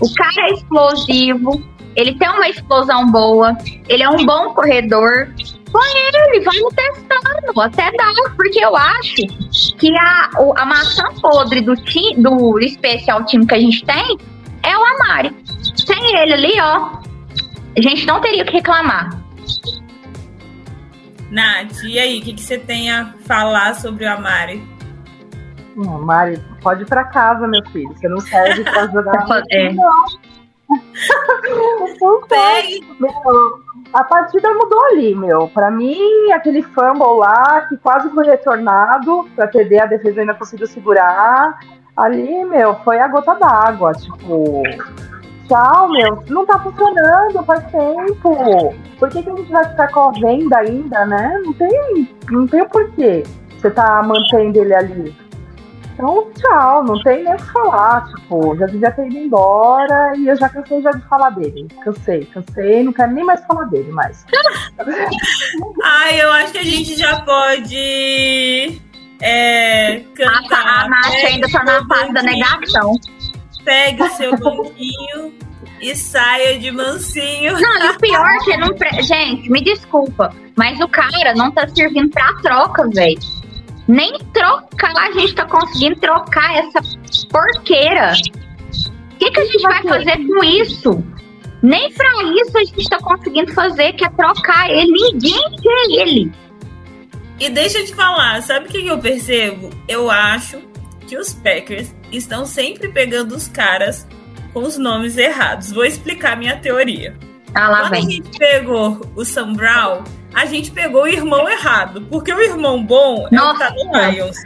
O 0.00 0.14
cara 0.14 0.48
é 0.48 0.52
explosivo, 0.54 1.62
ele 1.96 2.14
tem 2.18 2.28
uma 2.28 2.48
explosão 2.48 3.10
boa, 3.10 3.56
ele 3.88 4.02
é 4.02 4.08
um 4.08 4.24
bom 4.24 4.54
corredor. 4.54 5.32
Põe 5.72 5.88
ele, 5.96 6.44
vamos 6.44 6.74
testando, 6.74 7.60
até 7.60 7.90
dá, 7.92 8.12
porque 8.36 8.62
eu 8.62 8.76
acho 8.76 9.14
que 9.78 9.96
a, 9.96 10.30
a 10.56 10.66
maçã 10.66 11.04
podre 11.20 11.62
do, 11.62 11.74
ti, 11.74 12.14
do 12.18 12.58
especial 12.60 13.24
time 13.24 13.46
que 13.46 13.54
a 13.54 13.60
gente 13.60 13.84
tem 13.86 14.18
é 14.62 14.76
o 14.76 14.84
Amari. 14.84 15.34
Sem 15.74 16.16
ele 16.18 16.34
ali, 16.34 16.60
ó, 16.60 16.98
a 17.76 17.80
gente 17.80 18.04
não 18.06 18.20
teria 18.20 18.42
o 18.42 18.46
que 18.46 18.52
reclamar. 18.52 19.10
Nath, 21.30 21.82
e 21.84 21.98
aí, 21.98 22.20
o 22.20 22.22
que, 22.22 22.34
que 22.34 22.42
você 22.42 22.58
tem 22.58 22.90
a 22.90 23.14
falar 23.24 23.74
sobre 23.74 24.04
o 24.04 24.12
Amari? 24.12 24.62
Não, 25.74 26.02
Mari, 26.02 26.38
pode 26.60 26.82
ir 26.82 26.86
pra 26.86 27.04
casa, 27.04 27.46
meu 27.48 27.64
filho. 27.70 27.88
Você 27.94 28.08
não 28.08 28.20
serve 28.20 28.62
pra 28.70 28.86
jogar. 28.88 29.42
É. 29.50 29.72
Não. 29.72 30.04
Pegue. 32.28 32.86
Meu, 32.98 33.60
a 33.92 34.04
partida 34.04 34.52
mudou 34.54 34.84
ali, 34.86 35.14
meu. 35.14 35.48
Pra 35.48 35.70
mim, 35.70 36.30
aquele 36.32 36.62
fumble 36.62 37.18
lá, 37.18 37.66
que 37.68 37.76
quase 37.78 38.08
foi 38.10 38.26
retornado 38.26 39.28
pra 39.34 39.48
TD, 39.48 39.80
a 39.80 39.86
defesa 39.86 40.20
ainda 40.20 40.34
conseguiu 40.34 40.66
segurar. 40.66 41.58
Ali, 41.96 42.44
meu, 42.44 42.74
foi 42.76 42.98
a 42.98 43.08
gota 43.08 43.34
d'água. 43.34 43.92
Tipo, 43.92 44.62
tchau, 45.46 45.88
meu. 45.90 46.22
Não 46.28 46.46
tá 46.46 46.58
funcionando 46.58 47.44
faz 47.44 47.64
tempo. 47.70 48.74
Por 48.98 49.10
que, 49.10 49.22
que 49.22 49.30
a 49.30 49.36
gente 49.36 49.52
vai 49.52 49.64
ficar 49.68 49.88
correndo 49.92 50.52
ainda, 50.54 51.04
né? 51.06 51.40
Não 51.44 51.52
tem, 51.52 52.08
não 52.30 52.46
tem 52.46 52.62
o 52.62 52.68
porquê 52.68 53.22
você 53.62 53.70
tá 53.70 54.02
mantendo 54.02 54.58
ele 54.58 54.74
ali. 54.74 55.16
Então, 55.94 56.30
tchau, 56.34 56.84
não 56.84 57.02
tem 57.02 57.22
nem 57.22 57.34
o 57.34 57.36
que 57.36 57.52
falar. 57.52 58.06
Tipo, 58.14 58.56
já 58.56 58.66
devia 58.66 58.90
ter 58.90 59.06
ido 59.06 59.18
embora 59.18 60.12
e 60.16 60.26
eu 60.26 60.36
já 60.36 60.48
cansei 60.48 60.80
já 60.82 60.90
de 60.90 61.02
falar 61.08 61.30
dele. 61.30 61.68
Cansei, 61.84 62.24
cansei, 62.26 62.82
não 62.82 62.92
quero 62.92 63.12
nem 63.12 63.24
mais 63.24 63.44
falar 63.44 63.64
dele 63.64 63.92
mais. 63.92 64.24
Ai, 65.84 66.20
eu 66.22 66.32
acho 66.32 66.52
que 66.52 66.58
a 66.58 66.64
gente 66.64 66.96
já 66.96 67.20
pode 67.20 68.80
é, 69.20 69.96
A, 69.96 70.00
cantar. 70.16 70.84
a 70.84 70.88
Nath 70.88 71.24
ainda 71.26 71.48
tá 71.50 71.62
na 71.64 71.86
fase 71.86 72.12
da 72.12 72.22
negação. 72.22 72.94
Pegue 73.64 74.02
o 74.02 74.10
seu 74.10 74.36
banquinho 74.36 75.32
e 75.80 75.94
saia 75.94 76.58
de 76.58 76.70
mansinho. 76.72 77.52
Não, 77.60 77.84
e 77.84 77.88
o 77.90 77.98
pior 77.98 78.26
é 78.28 78.38
que 78.38 78.56
não. 78.56 78.74
pre- 78.74 79.02
Gente, 79.02 79.48
me 79.50 79.62
desculpa, 79.62 80.34
mas 80.56 80.80
o 80.80 80.88
cara 80.88 81.34
não 81.36 81.50
tá 81.52 81.68
servindo 81.68 82.10
pra 82.10 82.32
troca, 82.42 82.88
velho. 82.88 83.20
Nem 83.88 84.18
trocar 84.32 84.96
a 84.96 85.12
gente 85.12 85.34
tá 85.34 85.46
conseguindo 85.46 85.96
trocar 86.00 86.56
essa 86.56 86.80
porqueira. 87.30 88.12
O 88.12 89.16
que, 89.18 89.30
que 89.30 89.40
a 89.40 89.44
gente 89.44 89.62
vai 89.62 89.82
fazer 89.82 90.16
com 90.26 90.44
isso? 90.44 91.04
Nem 91.62 91.92
pra 91.92 92.08
isso 92.40 92.58
a 92.58 92.64
gente 92.64 92.88
tá 92.88 92.98
conseguindo 92.98 93.52
fazer, 93.52 93.92
que 93.92 94.04
é 94.04 94.10
trocar 94.10 94.68
ele. 94.70 94.90
Ninguém 94.92 95.56
quer 95.62 96.00
ele. 96.00 96.32
E 97.38 97.48
deixa 97.50 97.78
eu 97.78 97.86
te 97.86 97.94
falar, 97.94 98.40
sabe 98.42 98.66
o 98.66 98.68
que 98.68 98.86
eu 98.86 98.98
percebo? 98.98 99.70
Eu 99.88 100.10
acho 100.10 100.60
que 101.06 101.16
os 101.16 101.32
Packers 101.32 101.94
estão 102.10 102.46
sempre 102.46 102.88
pegando 102.88 103.34
os 103.34 103.48
caras 103.48 104.06
com 104.52 104.60
os 104.60 104.76
nomes 104.76 105.16
errados. 105.16 105.72
Vou 105.72 105.84
explicar 105.84 106.36
minha 106.36 106.56
teoria. 106.56 107.16
Ah, 107.54 107.68
lá 107.68 107.80
Quando 107.82 107.86
a 107.86 107.90
vem. 107.90 108.10
gente 108.10 108.38
pegou 108.38 109.00
o 109.14 109.24
Sam 109.24 109.52
Brown, 109.54 110.04
a 110.34 110.46
gente 110.46 110.70
pegou 110.70 111.02
o 111.02 111.08
irmão 111.08 111.48
errado, 111.48 112.02
porque 112.10 112.32
o 112.32 112.40
irmão 112.40 112.82
bom 112.82 113.22
é 113.22 113.26
o 113.26 113.28
que 113.28 113.34
Nossa. 113.34 113.58
tá 113.58 113.74
no 113.74 114.10
Lions. 114.10 114.36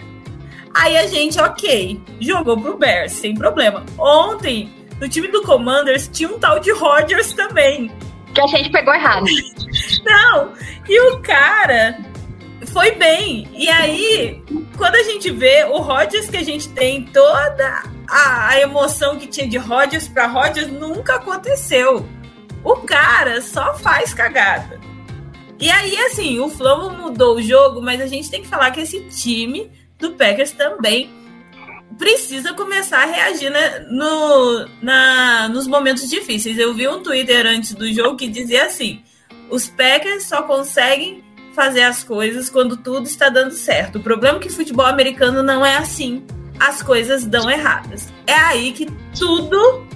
Aí 0.75 0.97
a 0.99 1.07
gente, 1.07 1.41
ok, 1.41 2.01
jogou 2.21 2.61
pro 2.61 2.77
Bears, 2.77 3.13
sem 3.13 3.35
problema. 3.35 3.85
Ontem, 3.99 4.71
no 5.01 5.09
time 5.09 5.29
do 5.29 5.43
Commanders, 5.43 6.09
tinha 6.09 6.29
um 6.29 6.39
tal 6.39 6.59
de 6.59 6.71
Rodgers 6.73 7.33
também. 7.33 7.91
Que 8.35 8.41
a 8.43 8.47
gente 8.47 8.71
pegou 8.71 8.95
errado. 8.95 9.25
Não, 10.05 10.53
e 10.87 11.01
o 11.01 11.21
cara 11.21 11.99
foi 12.67 12.93
bem. 12.93 13.49
E 13.55 13.69
aí, 13.71 14.43
quando 14.77 14.97
a 14.97 15.03
gente 15.03 15.31
vê 15.31 15.65
o 15.65 15.79
Rodgers 15.79 16.29
que 16.29 16.37
a 16.37 16.45
gente 16.45 16.69
tem, 16.69 17.07
toda 17.07 17.85
a, 18.09 18.49
a 18.49 18.61
emoção 18.61 19.17
que 19.17 19.27
tinha 19.27 19.49
de 19.49 19.57
Rodgers 19.57 20.09
pra 20.09 20.27
Rodgers 20.27 20.69
nunca 20.69 21.15
aconteceu. 21.15 22.07
O 22.63 22.77
cara 22.77 23.41
só 23.41 23.75
faz 23.75 24.13
cagada. 24.13 24.79
E 25.59 25.71
aí, 25.71 25.97
assim, 26.07 26.39
o 26.39 26.49
Flamengo 26.49 27.03
mudou 27.03 27.37
o 27.37 27.43
jogo, 27.43 27.81
mas 27.81 28.01
a 28.01 28.07
gente 28.07 28.31
tem 28.31 28.43
que 28.43 28.49
falar 28.49 28.71
que 28.71 28.81
esse 28.81 29.01
time 29.09 29.71
do 29.99 30.13
Packers 30.13 30.53
também 30.53 31.11
precisa 31.99 32.53
começar 32.53 33.03
a 33.03 33.07
reagir 33.07 33.51
né, 33.51 33.87
no, 33.91 34.69
na, 34.83 35.49
nos 35.49 35.67
momentos 35.67 36.09
difíceis. 36.09 36.59
Eu 36.59 36.75
vi 36.75 36.87
um 36.87 37.03
Twitter 37.03 37.47
antes 37.47 37.73
do 37.73 37.91
jogo 37.93 38.17
que 38.17 38.29
dizia 38.29 38.67
assim: 38.67 39.03
os 39.51 39.69
Packers 39.69 40.25
só 40.25 40.43
conseguem 40.43 41.25
fazer 41.55 41.83
as 41.83 42.05
coisas 42.05 42.51
quando 42.51 42.77
tudo 42.77 43.07
está 43.07 43.31
dando 43.31 43.53
certo. 43.53 43.97
O 43.97 44.03
problema 44.03 44.37
é 44.37 44.41
que 44.41 44.51
futebol 44.51 44.85
americano 44.85 45.43
não 45.43 45.65
é 45.65 45.77
assim. 45.77 46.23
As 46.61 46.83
coisas 46.83 47.25
dão 47.25 47.51
erradas. 47.51 48.13
É 48.27 48.35
aí 48.35 48.73
que 48.73 48.87
tudo 49.19 49.87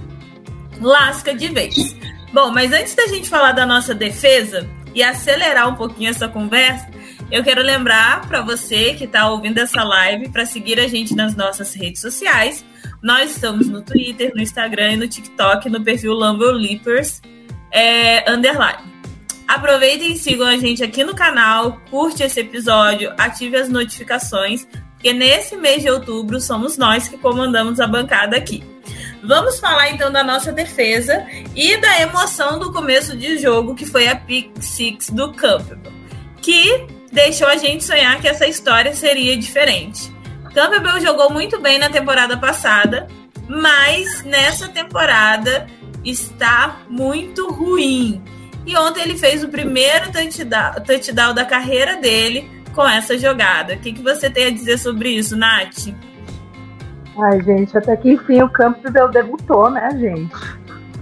lasca 0.81 1.35
de 1.35 1.49
vez. 1.49 1.95
Bom, 2.33 2.51
mas 2.51 2.73
antes 2.73 2.95
da 2.95 3.07
gente 3.07 3.29
falar 3.29 3.53
da 3.53 3.67
nossa 3.67 3.95
defesa 3.95 4.69
e 4.95 5.03
acelerar 5.03 5.69
um 5.69 5.75
pouquinho 5.75 6.11
essa 6.11 6.29
conversa, 6.29 6.89
eu 7.31 7.45
quero 7.45 7.63
lembrar 7.63 8.27
para 8.27 8.41
você 8.41 8.95
que 8.95 9.05
está 9.05 9.31
ouvindo 9.31 9.59
essa 9.59 9.85
live 9.85 10.29
para 10.31 10.45
seguir 10.45 10.81
a 10.81 10.89
gente 10.89 11.15
nas 11.15 11.37
nossas 11.37 11.75
redes 11.75 12.01
sociais. 12.01 12.65
Nós 13.03 13.31
estamos 13.31 13.69
no 13.69 13.83
Twitter, 13.83 14.33
no 14.35 14.43
Instagram 14.43 14.93
e 14.93 14.97
no 14.97 15.09
TikTok, 15.09 15.69
no 15.69 15.83
perfil 15.83 16.13
Lumber 16.13 16.51
Leapers 16.51 17.23
é, 17.71 18.31
underline. 18.31 18.91
Aproveitem 19.47 20.13
e 20.13 20.19
sigam 20.19 20.47
a 20.47 20.57
gente 20.57 20.83
aqui 20.83 21.03
no 21.03 21.15
canal, 21.15 21.81
curte 21.91 22.23
esse 22.23 22.41
episódio, 22.41 23.13
ative 23.19 23.57
as 23.57 23.69
notificações, 23.69 24.67
porque 24.93 25.13
nesse 25.13 25.57
mês 25.57 25.83
de 25.83 25.91
outubro 25.91 26.41
somos 26.41 26.77
nós 26.77 27.09
que 27.09 27.19
comandamos 27.19 27.81
a 27.81 27.87
bancada 27.87 28.37
aqui. 28.37 28.63
Vamos 29.23 29.61
falar 29.61 29.91
então 29.91 30.11
da 30.11 30.25
nossa 30.25 30.51
defesa 30.51 31.27
e 31.55 31.77
da 31.77 32.01
emoção 32.01 32.59
do 32.59 32.73
começo 32.73 33.17
de 33.17 33.39
jogo, 33.39 33.75
que 33.75 33.85
foi 33.85 34.09
a 34.09 34.17
pick 34.17 34.51
six 34.61 35.11
do 35.11 35.33
Campbell, 35.33 35.93
que 36.41 36.87
deixou 37.13 37.47
a 37.47 37.57
gente 37.57 37.85
sonhar 37.85 38.21
que 38.21 38.29
essa 38.29 38.47
história 38.47 38.95
seria 38.95 39.37
diferente. 39.37 40.11
Campbell 40.55 41.01
jogou 41.01 41.31
muito 41.31 41.61
bem 41.61 41.79
na 41.79 41.91
temporada 41.91 42.37
passada, 42.37 43.07
mas 43.47 44.25
nessa 44.25 44.69
temporada 44.69 45.67
está 46.05 46.81
muito 46.89 47.51
ruim. 47.51 48.23
E 48.67 48.77
ontem 48.77 49.03
ele 49.03 49.19
fez 49.19 49.45
o 49.45 49.49
primeiro 49.49 50.11
touchdown, 50.13 50.75
touchdown 50.87 51.35
da 51.35 51.45
carreira 51.45 51.97
dele 51.97 52.51
com 52.75 52.87
essa 52.87 53.19
jogada. 53.19 53.75
O 53.75 53.79
que, 53.81 53.93
que 53.93 54.03
você 54.03 54.31
tem 54.31 54.47
a 54.47 54.51
dizer 54.51 54.79
sobre 54.79 55.11
isso, 55.11 55.37
Nath? 55.37 55.89
Ai, 57.23 57.43
gente, 57.43 57.77
até 57.77 57.97
que 57.97 58.13
enfim 58.13 58.43
o 58.43 58.49
Campbell 58.49 59.09
debutou, 59.11 59.71
né, 59.71 59.91
gente? 59.99 60.35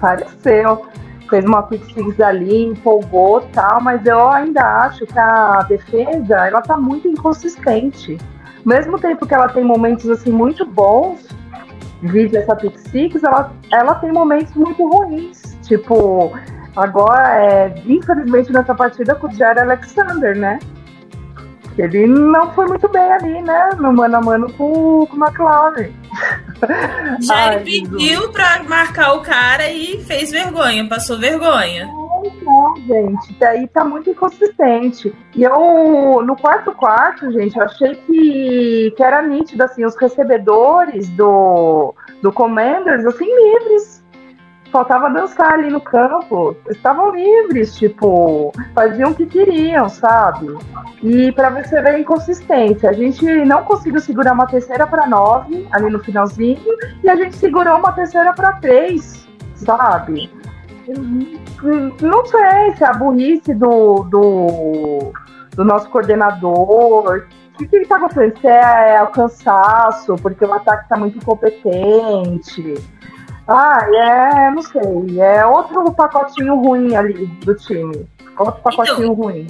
Pareceu. 0.01 0.87
Fez 1.29 1.45
uma 1.45 1.69
six 1.69 2.21
ali, 2.21 2.65
empolgou 2.65 3.43
tal, 3.53 3.83
mas 3.83 4.05
eu 4.07 4.29
ainda 4.31 4.63
acho 4.87 5.07
que 5.07 5.19
a 5.19 5.63
defesa, 5.69 6.47
ela 6.47 6.63
tá 6.63 6.77
muito 6.77 7.07
inconsistente. 7.07 8.17
Mesmo 8.65 8.99
tempo 8.99 9.27
que 9.27 9.35
ela 9.35 9.49
tem 9.49 9.63
momentos, 9.63 10.09
assim, 10.09 10.31
muito 10.33 10.65
bons, 10.65 11.29
vídeo 12.03 12.39
essa 12.39 12.57
pick 12.57 12.75
ela, 13.23 13.53
ela 13.71 13.95
tem 13.97 14.11
momentos 14.11 14.55
muito 14.55 14.89
ruins. 14.89 15.59
Tipo, 15.63 16.33
agora, 16.75 17.45
é, 17.45 17.75
infelizmente, 17.87 18.51
nessa 18.51 18.75
partida 18.75 19.15
com 19.15 19.27
o 19.27 19.33
Jared 19.33 19.61
Alexander, 19.61 20.35
né? 20.37 20.59
Ele 21.83 22.07
não 22.07 22.53
foi 22.53 22.67
muito 22.67 22.89
bem 22.89 23.13
ali, 23.13 23.43
né? 23.43 23.71
No 23.79 23.93
mano 23.93 24.17
a 24.17 24.21
mano 24.21 24.53
com, 24.55 25.07
com 25.07 25.17
o 25.17 25.25
McLaren. 25.25 25.91
Já 27.21 27.35
Ai, 27.35 27.57
ele 27.57 27.65
pediu 27.65 28.31
para 28.31 28.63
marcar 28.65 29.15
o 29.15 29.23
cara 29.23 29.71
e 29.71 30.03
fez 30.05 30.31
vergonha, 30.31 30.89
passou 30.89 31.19
vergonha. 31.19 31.89
Não, 32.43 32.75
gente, 32.87 33.33
daí 33.39 33.69
tá 33.69 33.85
muito 33.85 34.11
inconsistente. 34.11 35.15
E 35.35 35.43
eu, 35.43 36.23
no 36.25 36.37
quarto 36.37 36.73
quarto, 36.73 37.31
gente, 37.33 37.57
eu 37.57 37.63
achei 37.63 37.95
que, 37.95 38.93
que 38.97 39.03
era 39.03 39.23
nítido, 39.23 39.63
assim, 39.63 39.85
os 39.85 39.97
recebedores 39.97 41.09
do, 41.11 41.95
do 42.23 42.33
Commanders, 42.33 43.05
assim, 43.05 43.27
livres. 43.27 44.03
Faltava 44.71 45.09
dançar 45.11 45.55
ali 45.55 45.71
no 45.71 45.81
campo. 45.81 46.57
Estavam 46.69 47.15
livres, 47.15 47.75
tipo, 47.77 48.53
faziam 48.75 49.11
o 49.11 49.15
que 49.15 49.27
queriam, 49.27 49.89
sabe? 49.89 50.47
E 51.03 51.33
para 51.33 51.51
você 51.51 51.81
ver 51.81 51.91
a 51.91 51.99
inconsistência, 51.99 52.91
a 52.91 52.93
gente 52.93 53.25
não 53.45 53.65
conseguiu 53.65 54.01
segurar 54.01 54.33
uma 54.33 54.47
terceira 54.47 54.87
para 54.87 55.07
nove 55.07 55.67
ali 55.73 55.91
no 55.91 55.99
finalzinho, 55.99 56.61
e 57.03 57.09
a 57.09 57.17
gente 57.17 57.37
segurou 57.37 57.79
uma 57.79 57.93
terceira 57.93 58.33
para 58.33 58.55
três, 58.55 59.27
sabe? 59.55 60.31
Não 62.01 62.25
sei 62.27 62.77
se 62.77 62.85
é 62.85 62.87
a 62.87 62.95
burrice 62.95 63.55
do, 63.55 64.05
do, 64.05 65.13
do 65.55 65.65
nosso 65.65 65.89
coordenador. 65.91 67.27
O 67.61 67.67
que, 67.67 67.77
ele 67.77 67.87
tá 67.87 67.97
acontecendo? 67.97 68.39
Se 68.41 68.47
é, 68.47 68.95
é 68.95 69.03
o 69.03 69.09
cansaço, 69.09 70.15
porque 70.17 70.45
o 70.45 70.53
ataque 70.53 70.89
tá 70.89 70.97
muito 70.97 71.19
incompetente. 71.19 72.75
Ah, 73.49 73.87
é, 73.91 74.51
não 74.51 74.61
sei. 74.61 75.21
É 75.21 75.47
outro 75.47 75.91
pacotinho 75.93 76.57
ruim 76.57 76.95
ali 76.95 77.27
do 77.45 77.55
time. 77.55 78.07
Outro 78.39 78.61
pacotinho 78.63 78.99
Então, 78.99 79.15
ruim. 79.15 79.47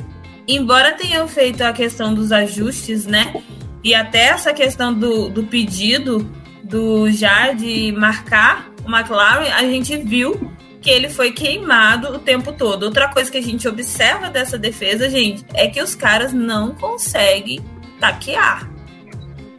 Embora 0.47 0.93
tenham 0.93 1.27
feito 1.27 1.63
a 1.63 1.73
questão 1.73 2.15
dos 2.15 2.31
ajustes, 2.31 3.07
né? 3.07 3.43
E 3.83 3.95
até 3.95 4.29
essa 4.29 4.53
questão 4.55 4.95
do, 4.95 5.29
do 5.29 5.45
pedido 5.45 6.31
do 6.63 7.11
já 7.11 7.53
de 7.53 7.93
marcar 7.93 8.71
o 8.87 8.91
McLaren, 8.91 9.51
a 9.53 9.63
gente 9.63 9.97
viu 9.97 10.51
que 10.81 10.91
ele 10.91 11.09
foi 11.09 11.33
queimado 11.33 12.15
o 12.15 12.19
tempo 12.19 12.53
todo. 12.53 12.85
Outra 12.85 13.09
coisa 13.09 13.31
que 13.31 13.39
a 13.39 13.43
gente 13.43 13.67
observa 13.67 14.31
dessa 14.31 14.57
defesa, 14.57 15.11
gente, 15.11 15.45
é 15.55 15.67
que 15.67 15.83
os 15.83 15.95
caras 15.95 16.33
não 16.33 16.75
conseguem 16.75 17.61
taquear. 17.99 18.71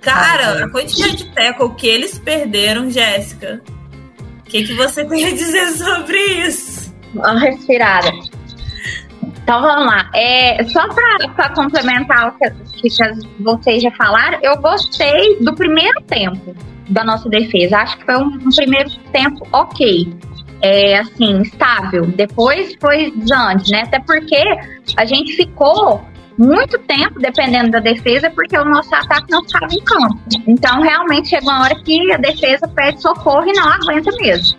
Cara, 0.02 0.64
a 0.66 0.70
quantidade 0.70 1.18
de 1.18 1.26
tackle 1.32 1.76
que 1.76 1.88
eles 1.88 2.18
perderam, 2.18 2.90
Jéssica. 2.90 3.62
O 4.50 4.52
que, 4.52 4.64
que 4.64 4.74
você 4.74 5.06
tem 5.06 5.28
a 5.28 5.30
dizer 5.30 5.68
sobre 5.74 6.18
isso? 6.18 6.92
Uma 7.14 7.38
respirada. 7.40 8.10
Então 9.22 9.62
vamos 9.62 9.86
lá. 9.86 10.10
É, 10.16 10.64
só 10.64 10.88
para 10.88 11.50
complementar 11.54 12.30
o 12.30 12.32
que, 12.40 12.90
que 12.90 13.44
vocês 13.44 13.84
já 13.84 13.92
falaram, 13.92 14.40
eu 14.42 14.58
gostei 14.58 15.38
do 15.40 15.54
primeiro 15.54 16.02
tempo 16.02 16.56
da 16.90 17.04
nossa 17.04 17.30
defesa. 17.30 17.78
Acho 17.78 18.00
que 18.00 18.06
foi 18.06 18.18
um, 18.18 18.40
um 18.44 18.50
primeiro 18.50 18.90
tempo 19.12 19.48
ok. 19.54 20.12
É, 20.64 20.98
assim, 20.98 21.44
estável. 21.44 22.08
Depois 22.08 22.76
foi 22.82 23.12
desante, 23.12 23.70
né? 23.70 23.84
Até 23.84 24.00
porque 24.00 24.44
a 24.98 25.06
gente 25.06 25.34
ficou 25.34 26.04
muito 26.40 26.80
tempo 26.80 27.20
dependendo 27.20 27.70
da 27.72 27.80
defesa, 27.80 28.30
porque 28.32 28.58
o 28.58 28.64
nosso 28.64 28.96
ataque 28.96 29.30
não 29.30 29.42
estava 29.42 29.74
em 29.74 29.84
campo. 29.84 30.18
Então, 30.48 30.82
realmente, 30.82 31.30
chega 31.30 31.44
uma 31.44 31.64
hora 31.64 31.76
que 31.84 32.12
a 32.14 32.18
defesa 32.18 32.66
pede 32.70 33.02
socorro 33.02 33.46
e 33.46 33.52
não 33.52 33.68
aguenta 33.68 34.10
mesmo. 34.22 34.58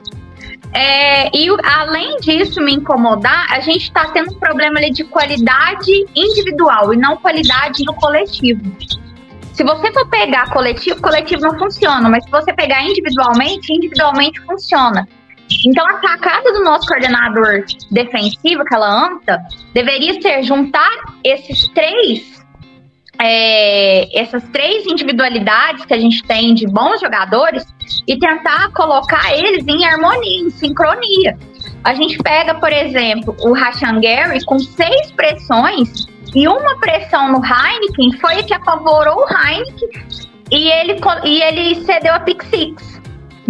É, 0.72 1.34
e 1.36 1.48
além 1.64 2.18
disso 2.20 2.60
me 2.60 2.74
incomodar, 2.74 3.46
a 3.50 3.60
gente 3.60 3.84
está 3.84 4.06
tendo 4.10 4.30
um 4.32 4.38
problema 4.38 4.78
ali 4.78 4.90
de 4.90 5.04
qualidade 5.04 5.90
individual 6.14 6.92
e 6.92 6.96
não 6.96 7.16
qualidade 7.16 7.82
no 7.84 7.94
coletivo. 7.94 8.60
Se 9.54 9.64
você 9.64 9.92
for 9.92 10.06
pegar 10.08 10.50
coletivo, 10.50 11.00
coletivo 11.00 11.42
não 11.42 11.58
funciona, 11.58 12.08
mas 12.08 12.22
se 12.24 12.30
você 12.30 12.52
pegar 12.52 12.84
individualmente, 12.84 13.72
individualmente 13.72 14.40
funciona. 14.42 15.08
Então, 15.66 15.86
a 15.86 16.00
sacada 16.00 16.52
do 16.52 16.62
nosso 16.62 16.86
coordenador 16.86 17.64
defensivo, 17.90 18.62
aquela 18.62 19.06
anta, 19.06 19.40
deveria 19.74 20.20
ser 20.20 20.42
juntar 20.42 20.90
esses 21.24 21.68
três, 21.68 22.44
é, 23.20 24.18
essas 24.18 24.42
três 24.50 24.86
individualidades 24.86 25.84
que 25.84 25.94
a 25.94 25.98
gente 25.98 26.22
tem 26.24 26.54
de 26.54 26.66
bons 26.66 27.00
jogadores 27.00 27.66
e 28.06 28.18
tentar 28.18 28.70
colocar 28.72 29.36
eles 29.36 29.66
em 29.66 29.84
harmonia, 29.84 30.40
em 30.40 30.50
sincronia. 30.50 31.36
A 31.82 31.94
gente 31.94 32.18
pega, 32.18 32.54
por 32.54 32.72
exemplo, 32.72 33.36
o 33.40 33.52
Rashan 33.52 34.00
Gary 34.00 34.44
com 34.44 34.58
seis 34.58 35.10
pressões 35.12 36.06
e 36.34 36.46
uma 36.46 36.78
pressão 36.78 37.32
no 37.32 37.42
Heineken 37.44 38.12
foi 38.20 38.38
a 38.38 38.42
que 38.42 38.54
apavorou 38.54 39.24
o 39.24 39.28
Heineken 39.28 39.88
e 40.50 40.68
ele, 40.68 41.00
e 41.24 41.42
ele 41.42 41.74
cedeu 41.84 42.14
a 42.14 42.20
pick 42.20 42.42
six. 42.44 42.99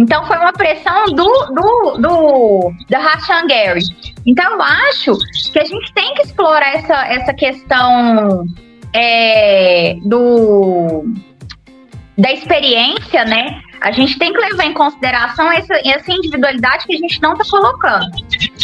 Então 0.01 0.25
foi 0.25 0.37
uma 0.37 0.51
pressão 0.51 1.05
do 1.05 1.29
do 1.53 1.97
do 1.99 2.73
da 2.89 2.97
Rashan 2.97 3.45
Gary. 3.47 3.83
Então 4.25 4.51
eu 4.53 4.61
acho 4.61 5.17
que 5.53 5.59
a 5.59 5.65
gente 5.65 5.93
tem 5.93 6.13
que 6.15 6.23
explorar 6.23 6.75
essa, 6.75 7.05
essa 7.05 7.33
questão 7.33 8.45
é, 8.93 9.95
do 10.03 11.05
da 12.17 12.31
experiência, 12.31 13.23
né? 13.25 13.61
A 13.81 13.91
gente 13.91 14.17
tem 14.17 14.33
que 14.33 14.39
levar 14.39 14.65
em 14.65 14.73
consideração 14.73 15.51
essa, 15.51 15.73
essa 15.85 16.11
individualidade 16.11 16.85
que 16.85 16.95
a 16.95 16.97
gente 16.97 17.21
não 17.21 17.33
está 17.33 17.45
colocando. 17.49 18.11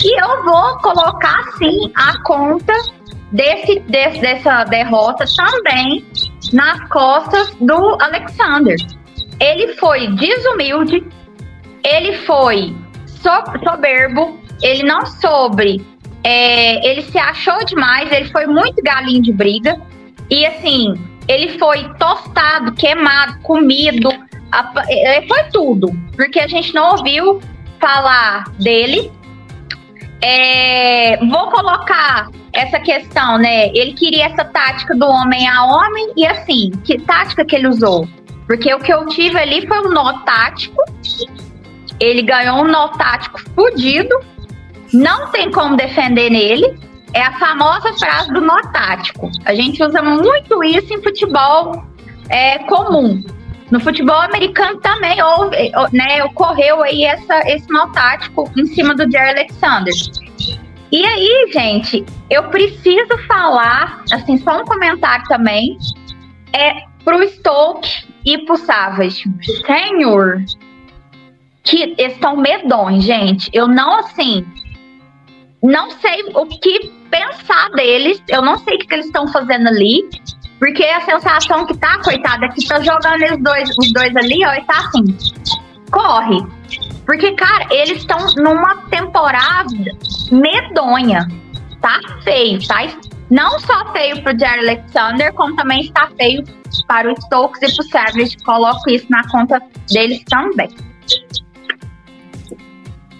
E 0.03 0.21
eu 0.21 0.43
vou 0.43 0.77
colocar 0.77 1.43
sim 1.57 1.91
a 1.95 2.21
conta 2.23 2.73
desse, 3.31 3.79
desse, 3.81 4.19
dessa 4.21 4.63
derrota 4.65 5.25
também 5.35 6.05
nas 6.53 6.87
costas 6.89 7.55
do 7.61 7.97
Alexander. 8.01 8.75
Ele 9.39 9.73
foi 9.75 10.07
desumilde, 10.15 11.03
ele 11.87 12.13
foi 12.19 12.75
soberbo, 13.63 14.39
ele 14.61 14.83
não 14.83 15.05
soube, 15.05 15.85
é, 16.23 16.85
ele 16.87 17.01
se 17.03 17.17
achou 17.17 17.63
demais, 17.65 18.11
ele 18.11 18.29
foi 18.29 18.45
muito 18.47 18.81
galinho 18.83 19.21
de 19.21 19.31
briga. 19.31 19.79
E 20.29 20.45
assim, 20.45 20.93
ele 21.27 21.57
foi 21.57 21.87
tostado, 21.95 22.73
queimado, 22.73 23.39
comido, 23.39 24.09
foi 25.27 25.43
tudo. 25.51 25.91
Porque 26.15 26.39
a 26.39 26.47
gente 26.47 26.73
não 26.73 26.91
ouviu 26.91 27.41
falar 27.79 28.43
dele. 28.59 29.11
É, 30.21 31.17
vou 31.25 31.49
colocar 31.51 32.29
essa 32.51 32.79
questão, 32.79 33.37
né? 33.37 33.67
Ele 33.67 33.93
queria 33.93 34.25
essa 34.25 34.43
tática 34.43 34.95
do 34.95 35.05
homem 35.05 35.47
a 35.47 35.63
homem, 35.63 36.11
e 36.17 36.25
assim, 36.25 36.71
que 36.83 36.99
tática 36.99 37.45
que 37.45 37.55
ele 37.55 37.67
usou? 37.67 38.07
Porque 38.47 38.73
o 38.73 38.79
que 38.79 38.91
eu 38.91 39.05
tive 39.07 39.37
ali 39.37 39.67
foi 39.67 39.79
um 39.85 39.91
nó 39.91 40.13
tático 40.19 40.81
ele 41.99 42.21
ganhou 42.21 42.63
um 42.63 42.67
nó 42.67 42.89
tático 42.89 43.39
fudido. 43.55 44.15
Não 44.93 45.29
tem 45.31 45.51
como 45.51 45.75
defender 45.75 46.29
nele. 46.29 46.79
É 47.13 47.23
a 47.23 47.39
famosa 47.39 47.93
frase 47.93 48.31
do 48.33 48.41
nó 48.41 48.61
tático. 48.71 49.29
A 49.45 49.55
gente 49.55 49.81
usa 49.81 50.01
muito 50.01 50.63
isso 50.63 50.93
em 50.93 51.01
futebol 51.01 51.83
é, 52.29 52.59
comum. 52.59 53.23
No 53.71 53.79
futebol 53.79 54.21
americano 54.21 54.79
também 54.79 55.21
houve, 55.21 55.71
né, 55.91 56.23
ocorreu 56.23 56.81
aí 56.83 57.03
essa, 57.03 57.39
esse 57.49 57.69
nó 57.69 57.87
tático 57.87 58.49
em 58.57 58.65
cima 58.67 58.95
do 58.95 59.09
Jerry 59.09 59.31
Alexander. 59.31 59.93
E 60.89 61.05
aí, 61.05 61.49
gente, 61.51 62.05
eu 62.29 62.43
preciso 62.43 63.17
falar, 63.27 64.03
assim, 64.11 64.37
só 64.37 64.61
um 64.61 64.65
comentário 64.65 65.25
também, 65.27 65.77
é 66.53 66.83
pro 67.03 67.27
Stoke 67.27 68.05
e 68.25 68.37
pro 68.45 68.55
Savage. 68.55 69.23
Senhor, 69.65 70.43
que 71.67 71.95
estão 71.97 72.37
medões, 72.37 73.03
gente. 73.03 73.49
Eu 73.53 73.67
não, 73.67 73.99
assim, 73.99 74.45
não 75.61 75.91
sei 75.91 76.23
o 76.33 76.45
que 76.45 76.89
pensar 77.11 77.69
deles. 77.71 78.23
Eu 78.27 78.41
não 78.41 78.57
sei 78.59 78.75
o 78.75 78.79
que, 78.79 78.87
que 78.87 78.93
eles 78.93 79.05
estão 79.07 79.27
fazendo 79.27 79.67
ali. 79.67 80.09
Porque 80.59 80.83
a 80.83 81.01
sensação 81.01 81.65
que 81.65 81.77
tá, 81.77 81.99
coitada, 81.99 82.49
que 82.49 82.65
tá 82.65 82.79
jogando 82.79 83.21
eles 83.21 83.43
dois, 83.43 83.69
os 83.77 83.93
dois 83.93 84.15
ali, 84.15 84.43
ó, 84.43 84.53
e 84.53 84.63
tá 84.63 84.79
assim, 84.79 85.15
corre. 85.91 86.41
Porque, 87.05 87.33
cara, 87.33 87.67
eles 87.69 87.99
estão 87.99 88.17
numa 88.37 88.77
temporada 88.89 89.69
medonha. 90.31 91.27
Tá 91.79 91.99
feio, 92.23 92.65
tá? 92.65 92.87
Não 93.29 93.59
só 93.59 93.91
feio 93.91 94.23
pro 94.23 94.37
Jerry 94.37 94.59
Alexander, 94.61 95.31
como 95.33 95.55
também 95.55 95.81
está 95.81 96.09
feio 96.17 96.43
para 96.87 97.11
o 97.11 97.21
Stokes 97.21 97.61
e 97.61 97.75
pro 97.75 97.83
Savage. 97.83 98.37
Coloco 98.43 98.89
isso 98.89 99.05
na 99.09 99.27
conta 99.29 99.61
deles 99.91 100.23
também. 100.25 100.69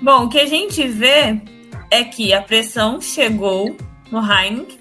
Bom, 0.01 0.25
o 0.25 0.29
que 0.29 0.39
a 0.39 0.45
gente 0.45 0.87
vê 0.87 1.41
é 1.89 2.03
que 2.03 2.33
a 2.33 2.41
pressão 2.41 3.01
chegou 3.01 3.75
no 4.11 4.19
Heineken, 4.19 4.77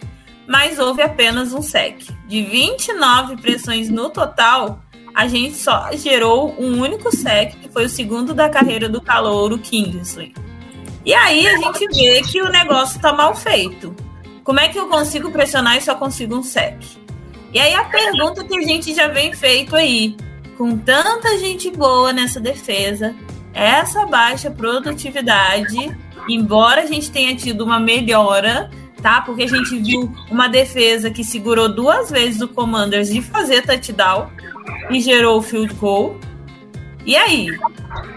mas 0.47 0.79
houve 0.79 1.03
apenas 1.03 1.53
um 1.53 1.63
sec. 1.63 2.03
De 2.27 2.43
29 2.43 3.37
pressões 3.37 3.89
no 3.89 4.11
total, 4.11 4.81
a 5.15 5.27
gente 5.27 5.57
só 5.57 5.91
gerou 5.93 6.55
um 6.59 6.83
único 6.83 7.15
sec, 7.17 7.55
que 7.61 7.69
foi 7.71 7.87
o 7.87 7.89
segundo 7.89 8.35
da 8.35 8.49
carreira 8.49 8.89
do 8.89 9.01
calouro 9.01 9.59
Kingsley. 9.59 10.35
E 11.05 11.15
aí 11.15 11.47
a 11.47 11.57
gente 11.57 11.87
vê 11.89 12.21
que 12.21 12.43
o 12.43 12.51
negócio 12.51 13.01
tá 13.01 13.13
mal 13.13 13.35
feito. 13.35 13.95
Como 14.45 14.61
é 14.61 14.69
que 14.69 14.79
eu 14.79 14.89
consigo 14.89 15.31
pressionar 15.31 15.77
e 15.77 15.81
só 15.81 15.95
consigo 15.95 16.37
um 16.37 16.43
sec? 16.43 16.77
E 17.53 17.59
aí 17.59 17.75
a 17.75 17.85
pergunta 17.85 18.45
que 18.45 18.59
a 18.59 18.63
gente 18.63 18.95
já 18.95 19.09
vem 19.09 19.33
feito 19.33 19.75
aí, 19.75 20.17
com 20.59 20.77
tanta 20.77 21.39
gente 21.39 21.71
boa 21.71 22.13
nessa 22.13 22.39
defesa, 22.39 23.15
essa 23.57 24.05
baixa 24.05 24.51
produtividade, 24.51 25.97
embora 26.29 26.83
a 26.83 26.87
gente 26.87 27.11
tenha 27.11 27.35
tido 27.35 27.65
uma 27.65 27.81
melhora, 27.81 28.71
tá? 29.01 29.23
Porque 29.23 29.45
a 29.45 29.49
gente 29.49 29.79
viu 29.79 30.15
uma 30.31 30.47
defesa 30.47 31.11
que 31.11 31.25
segurou 31.25 31.67
duas 31.67 32.11
vezes 32.11 32.43
o 32.43 32.49
Commanders 32.49 33.09
de 33.09 33.23
fazer 33.23 33.63
touchdown 33.63 34.29
e 34.91 35.01
gerou 35.01 35.39
o 35.39 35.43
field 35.43 35.73
goal. 35.75 36.19
E 37.07 37.17
aí? 37.17 37.47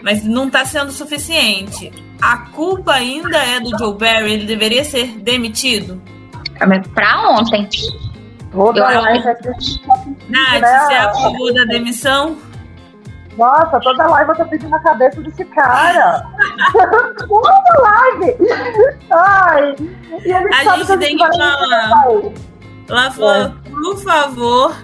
Mas 0.03 0.25
não 0.25 0.47
está 0.47 0.65
sendo 0.65 0.91
suficiente. 0.91 1.89
A 2.21 2.37
culpa 2.37 2.95
ainda 2.95 3.37
é 3.37 3.61
do 3.61 3.77
Joe 3.77 3.93
Barry, 3.97 4.33
ele 4.33 4.45
deveria 4.45 4.83
ser 4.83 5.19
demitido? 5.19 6.01
Para 8.53 8.79
ontem. 8.79 8.79
Eu 8.79 8.85
acho 8.85 9.23
vai 9.23 9.35
ter 9.35 9.55
Nath, 10.27 10.61
né? 10.61 10.79
você 10.79 10.93
é 10.93 10.97
a 10.97 11.13
favor 11.15 11.53
da 11.53 11.63
demissão? 11.63 12.48
Nossa, 13.39 13.79
toda 13.79 14.05
live 14.05 14.31
eu 14.31 14.35
tô 14.35 14.45
pedindo 14.45 14.75
a 14.75 14.79
cabeça 14.79 15.21
desse 15.21 15.45
cara. 15.45 16.21
toda 17.25 17.51
live. 17.79 18.35
Ai. 19.09 19.75
E 20.25 20.31
ele 20.31 20.53
A 20.53 20.63
sabe 20.65 20.83
gente 20.83 20.97
tem 20.97 21.17
que 21.17 21.25
falar. 21.25 22.05
Lá 22.89 23.11
falou, 23.11 23.51
por 23.63 23.97
favor, 24.03 24.75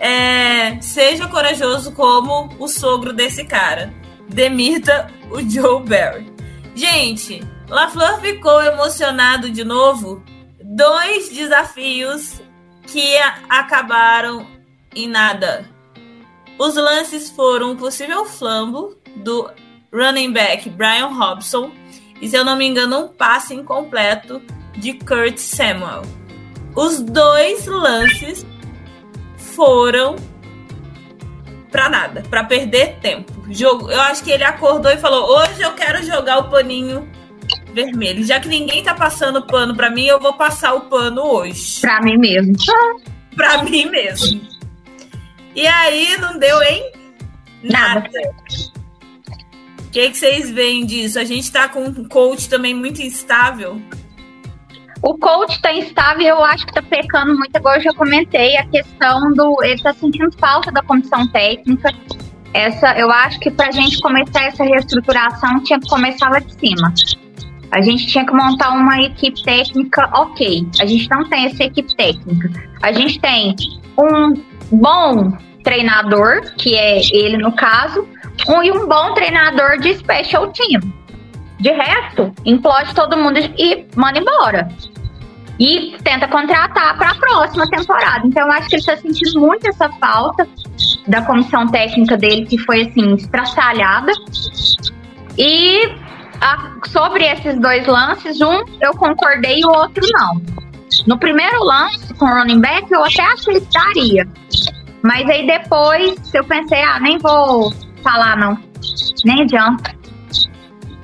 é, 0.00 0.80
seja 0.80 1.28
corajoso 1.28 1.92
como 1.92 2.48
o 2.58 2.66
sogro 2.66 3.12
desse 3.12 3.44
cara. 3.44 3.94
Demita 4.28 5.08
o 5.30 5.40
Joe 5.40 5.80
Barry. 5.84 6.32
Gente, 6.74 7.46
LaFleur 7.68 8.18
ficou 8.20 8.60
emocionado 8.60 9.50
de 9.50 9.62
novo. 9.62 10.20
Dois 10.64 11.28
desafios 11.28 12.42
que 12.88 13.16
acabaram 13.48 14.44
em 14.96 15.06
nada. 15.08 15.64
Os 16.60 16.74
lances 16.74 17.30
foram 17.30 17.70
um 17.70 17.76
possível 17.76 18.26
flambo 18.26 18.94
do 19.16 19.50
running 19.90 20.30
back 20.30 20.68
Brian 20.68 21.06
Robson 21.06 21.70
e, 22.20 22.28
se 22.28 22.36
eu 22.36 22.44
não 22.44 22.54
me 22.54 22.66
engano, 22.66 22.98
um 22.98 23.08
passe 23.08 23.54
incompleto 23.54 24.42
de 24.76 24.92
Kurt 24.92 25.38
Samuel. 25.38 26.02
Os 26.76 27.00
dois 27.00 27.64
lances 27.64 28.44
foram 29.38 30.16
pra 31.70 31.88
nada, 31.88 32.22
pra 32.28 32.44
perder 32.44 32.98
tempo. 33.00 33.32
Jogo, 33.48 33.90
eu 33.90 34.00
acho 34.02 34.22
que 34.22 34.30
ele 34.30 34.44
acordou 34.44 34.92
e 34.92 34.98
falou: 34.98 35.38
hoje 35.38 35.62
eu 35.62 35.72
quero 35.72 36.04
jogar 36.04 36.40
o 36.40 36.50
paninho 36.50 37.10
vermelho. 37.72 38.22
Já 38.22 38.38
que 38.38 38.48
ninguém 38.48 38.82
tá 38.82 38.92
passando 38.92 39.46
pano 39.46 39.74
pra 39.74 39.88
mim, 39.88 40.04
eu 40.04 40.20
vou 40.20 40.34
passar 40.34 40.74
o 40.74 40.82
pano 40.82 41.22
hoje. 41.22 41.80
Pra 41.80 42.02
mim 42.02 42.18
mesmo. 42.18 42.54
Pra 43.34 43.62
mim 43.62 43.86
mesmo. 43.86 44.49
E 45.54 45.66
aí 45.66 46.16
não 46.20 46.38
deu 46.38 46.62
em 46.62 46.92
nada. 47.62 48.08
O 49.78 49.90
que, 49.90 50.10
que 50.10 50.16
vocês 50.16 50.50
veem 50.50 50.86
disso? 50.86 51.18
A 51.18 51.24
gente 51.24 51.50
tá 51.50 51.68
com 51.68 51.84
um 51.84 52.08
coach 52.08 52.48
também 52.48 52.74
muito 52.74 53.02
instável. 53.02 53.80
O 55.02 55.18
coach 55.18 55.60
tá 55.62 55.72
instável, 55.72 56.26
eu 56.26 56.44
acho 56.44 56.66
que 56.66 56.74
tá 56.74 56.82
pecando 56.82 57.36
muito, 57.36 57.56
igual 57.56 57.76
eu 57.76 57.80
já 57.80 57.92
comentei, 57.94 58.56
a 58.56 58.66
questão 58.66 59.32
do. 59.32 59.56
Ele 59.64 59.80
tá 59.82 59.92
sentindo 59.94 60.30
falta 60.38 60.70
da 60.70 60.82
comissão 60.82 61.26
técnica. 61.28 61.92
Essa, 62.52 62.98
eu 62.98 63.10
acho 63.10 63.40
que 63.40 63.50
pra 63.50 63.70
gente 63.70 64.00
começar 64.00 64.44
essa 64.44 64.62
reestruturação 64.62 65.62
tinha 65.62 65.80
que 65.80 65.88
começar 65.88 66.28
lá 66.30 66.38
de 66.38 66.52
cima. 66.54 66.92
A 67.70 67.80
gente 67.80 68.06
tinha 68.08 68.26
que 68.26 68.32
montar 68.32 68.70
uma 68.70 69.00
equipe 69.00 69.42
técnica 69.42 70.10
ok. 70.12 70.66
A 70.80 70.86
gente 70.86 71.08
não 71.08 71.28
tem 71.28 71.46
essa 71.46 71.64
equipe 71.64 71.96
técnica. 71.96 72.50
A 72.82 72.92
gente 72.92 73.20
tem 73.20 73.54
um 73.98 74.34
bom 74.72 75.32
treinador, 75.62 76.42
que 76.56 76.76
é 76.76 77.00
ele 77.14 77.36
no 77.36 77.52
caso, 77.52 78.06
e 78.62 78.70
um 78.72 78.86
bom 78.88 79.14
treinador 79.14 79.78
de 79.78 79.94
special 79.94 80.50
team. 80.52 80.80
De 81.58 81.70
resto, 81.70 82.32
implode 82.44 82.94
todo 82.94 83.16
mundo 83.16 83.38
e 83.38 83.86
manda 83.94 84.18
embora. 84.18 84.68
E 85.58 85.94
tenta 86.02 86.26
contratar 86.26 86.96
para 86.96 87.10
a 87.10 87.14
próxima 87.16 87.68
temporada. 87.68 88.26
Então, 88.26 88.46
eu 88.46 88.52
acho 88.52 88.68
que 88.70 88.76
ele 88.76 88.80
está 88.80 88.96
sentindo 88.96 89.40
muito 89.40 89.68
essa 89.68 89.90
falta 90.00 90.48
da 91.06 91.20
comissão 91.20 91.68
técnica 91.68 92.16
dele, 92.16 92.46
que 92.46 92.56
foi 92.56 92.82
assim, 92.82 93.14
estraçalhada. 93.14 94.10
E 95.36 95.82
a- 96.40 96.76
sobre 96.86 97.24
esses 97.24 97.60
dois 97.60 97.86
lances, 97.86 98.40
um 98.40 98.64
eu 98.80 98.92
concordei 98.94 99.60
e 99.60 99.64
o 99.66 99.68
outro 99.68 100.02
não. 100.12 100.40
No 101.06 101.18
primeiro 101.18 101.62
lance 101.64 102.12
com 102.14 102.24
o 102.24 102.28
running 102.28 102.60
back, 102.60 102.90
eu 102.92 103.04
até 103.04 103.22
aceitaria. 103.22 104.26
Mas 105.02 105.28
aí 105.28 105.46
depois 105.46 106.34
eu 106.34 106.44
pensei, 106.44 106.82
ah, 106.82 107.00
nem 107.00 107.18
vou 107.18 107.72
falar 108.02 108.36
não. 108.36 108.58
Nem 109.24 109.42
adianta. 109.42 109.94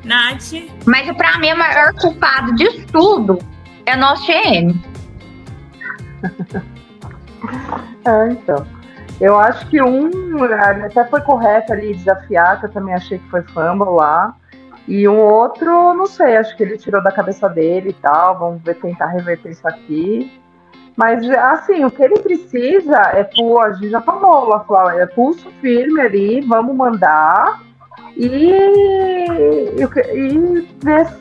Nath, 0.05 0.53
Mas 0.87 1.11
pra 1.17 1.39
mim, 1.39 1.53
o 1.53 1.59
maior 1.59 1.93
culpado 1.95 2.55
disso 2.55 2.87
tudo 2.93 3.39
é 3.87 3.97
nosso 3.97 4.25
GM. 4.27 4.81
É, 8.05 8.29
então. 8.31 8.67
Eu 9.21 9.39
acho 9.39 9.67
que 9.69 9.83
um 9.83 10.11
até 10.85 11.05
foi 11.07 11.21
correto 11.23 11.73
ali 11.73 11.95
desafiar, 11.95 12.61
que 12.61 12.67
eu 12.67 12.71
também 12.71 12.95
achei 12.95 13.19
que 13.19 13.29
foi 13.31 13.43
fumble 13.43 13.89
lá. 13.97 14.37
E 14.89 15.09
um 15.09 15.19
outro, 15.19 15.95
não 15.95 16.07
sei, 16.07 16.37
acho 16.37 16.57
que 16.57 16.63
ele 16.63 16.79
tirou 16.79 17.03
da 17.03 17.11
cabeça 17.11 17.49
dele 17.49 17.91
e 17.91 17.95
tal. 17.95 18.39
Vamos 18.39 18.63
ver, 18.63 18.77
tentar 18.77 19.07
reverter 19.07 19.51
isso 19.51 19.67
aqui. 19.67 20.33
Mas, 20.97 21.29
assim, 21.29 21.85
o 21.85 21.91
que 21.91 22.03
ele 22.03 22.19
precisa 22.21 22.97
é, 23.13 23.25
pô, 23.25 23.61
a 23.61 23.73
gente 23.73 23.91
já 23.91 24.01
falou 24.01 24.49
lá, 24.49 24.61
Flávia, 24.61 25.03
é 25.03 25.07
pulso 25.07 25.51
firme 25.61 26.01
ali, 26.01 26.41
vamos 26.41 26.75
mandar 26.75 27.61
e, 28.17 28.27
e, 28.27 29.83
e, 30.15 30.67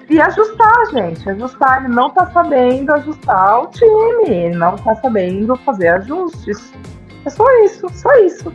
e 0.09 0.21
ajustar, 0.21 0.85
gente. 0.93 1.29
Ajustar. 1.29 1.83
Ele 1.83 1.93
não 1.93 2.09
tá 2.09 2.25
sabendo 2.27 2.93
ajustar 2.93 3.63
o 3.63 3.67
time, 3.67 4.49
não 4.51 4.77
tá 4.77 4.95
sabendo 4.95 5.57
fazer 5.57 5.89
ajustes. 5.89 6.73
É 7.25 7.29
só 7.29 7.43
isso, 7.63 7.87
só 7.89 8.13
isso. 8.19 8.53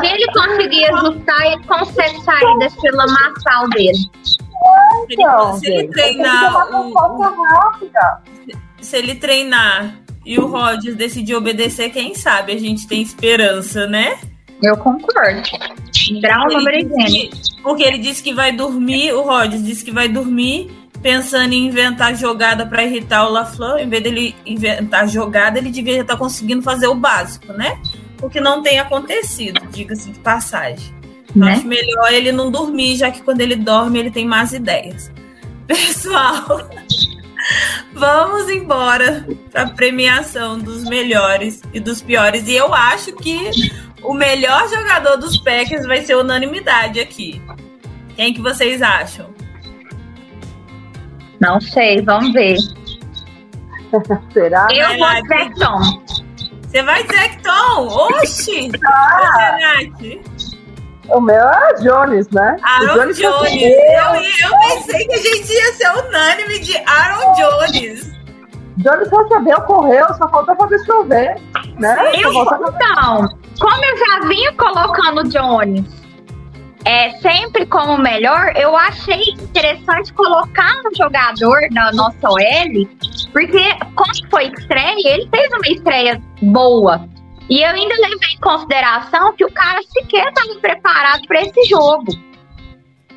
Se 0.00 0.06
ele 0.06 0.26
conseguir 0.32 0.86
ajustar, 0.86 1.46
ele 1.46 1.64
consegue 1.64 2.20
sair 2.22 2.58
desse 2.58 2.90
lamaçal 2.90 3.68
dele. 3.68 4.10
Se 5.06 5.12
ele, 5.14 5.22
Então, 5.22 5.58
se 5.58 5.66
ele 5.72 5.88
treinar 5.88 6.74
o, 6.74 6.92
rápida. 7.44 8.22
se 8.80 8.96
ele 8.96 9.14
treinar 9.14 9.94
e 10.24 10.38
o 10.38 10.46
Rodgers 10.46 10.96
decidir 10.96 11.34
obedecer, 11.34 11.90
quem 11.90 12.14
sabe 12.14 12.52
a 12.52 12.58
gente 12.58 12.86
tem 12.86 13.00
esperança, 13.02 13.86
né? 13.86 14.18
Eu 14.62 14.76
concordo. 14.76 15.42
Grau 16.20 16.46
Ele 16.46 16.56
número 16.56 16.88
disse 16.96 17.28
que- 17.28 17.62
porque 17.62 17.82
ele 17.82 17.98
disse 17.98 18.22
que 18.22 18.32
vai 18.34 18.52
dormir, 18.52 19.12
o 19.12 19.22
Rodgers 19.22 19.62
disse 19.64 19.84
que 19.84 19.90
vai 19.90 20.08
dormir 20.08 20.70
pensando 21.02 21.52
em 21.52 21.66
inventar 21.66 22.16
jogada 22.16 22.64
para 22.66 22.82
irritar 22.82 23.26
o 23.28 23.30
LaFleur. 23.32 23.78
Em 23.78 23.88
vez 23.88 24.02
dele 24.02 24.34
inventar 24.46 25.06
jogada, 25.08 25.58
ele 25.58 25.70
devia 25.70 26.00
estar 26.00 26.16
conseguindo 26.16 26.62
fazer 26.62 26.86
o 26.88 26.94
básico, 26.94 27.52
né? 27.52 27.78
O 28.22 28.30
que 28.30 28.40
não 28.40 28.62
tem 28.62 28.78
acontecido, 28.78 29.60
diga-se 29.70 30.10
de 30.10 30.18
passagem. 30.20 30.95
Né? 31.36 31.52
Acho 31.52 31.66
melhor 31.66 32.12
ele 32.12 32.32
não 32.32 32.50
dormir, 32.50 32.96
já 32.96 33.10
que 33.10 33.22
quando 33.22 33.42
ele 33.42 33.56
dorme 33.56 33.98
ele 33.98 34.10
tem 34.10 34.24
más 34.24 34.54
ideias. 34.54 35.12
Pessoal, 35.68 36.70
vamos 37.92 38.48
embora 38.48 39.26
para 39.52 39.62
a 39.62 39.70
premiação 39.70 40.58
dos 40.58 40.84
melhores 40.84 41.60
e 41.74 41.80
dos 41.80 42.00
piores. 42.00 42.48
E 42.48 42.54
eu 42.54 42.72
acho 42.72 43.12
que 43.16 43.50
o 44.02 44.14
melhor 44.14 44.66
jogador 44.70 45.16
dos 45.16 45.36
Packers 45.38 45.86
vai 45.86 46.02
ser 46.02 46.16
unanimidade 46.16 47.00
aqui. 47.00 47.42
Quem 48.14 48.32
que 48.32 48.40
vocês 48.40 48.80
acham? 48.80 49.28
Não 51.38 51.60
sei, 51.60 52.00
vamos 52.00 52.32
ver. 52.32 52.56
Será? 54.32 54.68
Eu 54.70 54.98
vou 54.98 55.22
dizer 55.22 55.52
Tom. 55.54 56.06
Você 56.62 56.82
vai 56.82 57.04
dizer 57.04 57.28
que 57.28 57.42
Tom? 57.42 57.88
Oxi! 57.88 58.70
Você, 58.70 58.78
Nath? 58.78 60.35
O 61.08 61.20
meu 61.20 61.36
é 61.48 61.74
Jones, 61.82 62.28
né? 62.30 62.56
O 62.60 62.66
Aaron 62.66 62.94
Jones 62.94 63.18
Jones. 63.18 63.38
foi- 63.38 63.62
Eu, 63.62 64.50
eu 64.50 64.58
pensei 64.68 65.06
que 65.06 65.14
a 65.14 65.18
gente 65.18 65.52
ia 65.52 65.72
ser 65.74 65.90
unânime 65.90 66.58
de 66.60 66.76
Aaron 66.86 67.32
Jones. 67.34 68.12
Jones 68.78 69.08
recebeu, 69.10 69.60
correu, 69.62 70.06
só 70.18 70.28
falta 70.28 70.54
fazer 70.56 70.84
chover. 70.84 71.36
Né? 71.78 71.96
Eu, 72.14 72.30
então, 72.32 73.28
como 73.58 73.84
eu 73.84 73.96
já 73.98 74.28
vinha 74.28 74.52
colocando 74.54 75.20
o 75.20 75.28
Jones 75.28 75.84
é, 76.84 77.10
sempre 77.18 77.66
como 77.66 77.98
melhor, 77.98 78.52
eu 78.56 78.76
achei 78.76 79.20
interessante 79.40 80.12
colocar 80.12 80.70
um 80.86 80.94
jogador 80.96 81.58
da 81.72 81.90
nossa 81.92 82.28
OL, 82.28 82.86
porque 83.32 83.74
quando 83.96 84.30
foi 84.30 84.46
estreia, 84.56 85.14
ele 85.14 85.28
fez 85.34 85.48
uma 85.52 85.66
estreia 85.68 86.22
boa. 86.42 87.04
E 87.48 87.62
eu 87.62 87.68
ainda 87.68 87.94
levei 87.94 88.34
em 88.34 88.40
consideração 88.40 89.34
que 89.34 89.44
o 89.44 89.52
cara 89.52 89.80
sequer 89.82 90.28
estava 90.28 90.54
preparado 90.60 91.26
para 91.26 91.42
esse 91.42 91.64
jogo. 91.64 92.12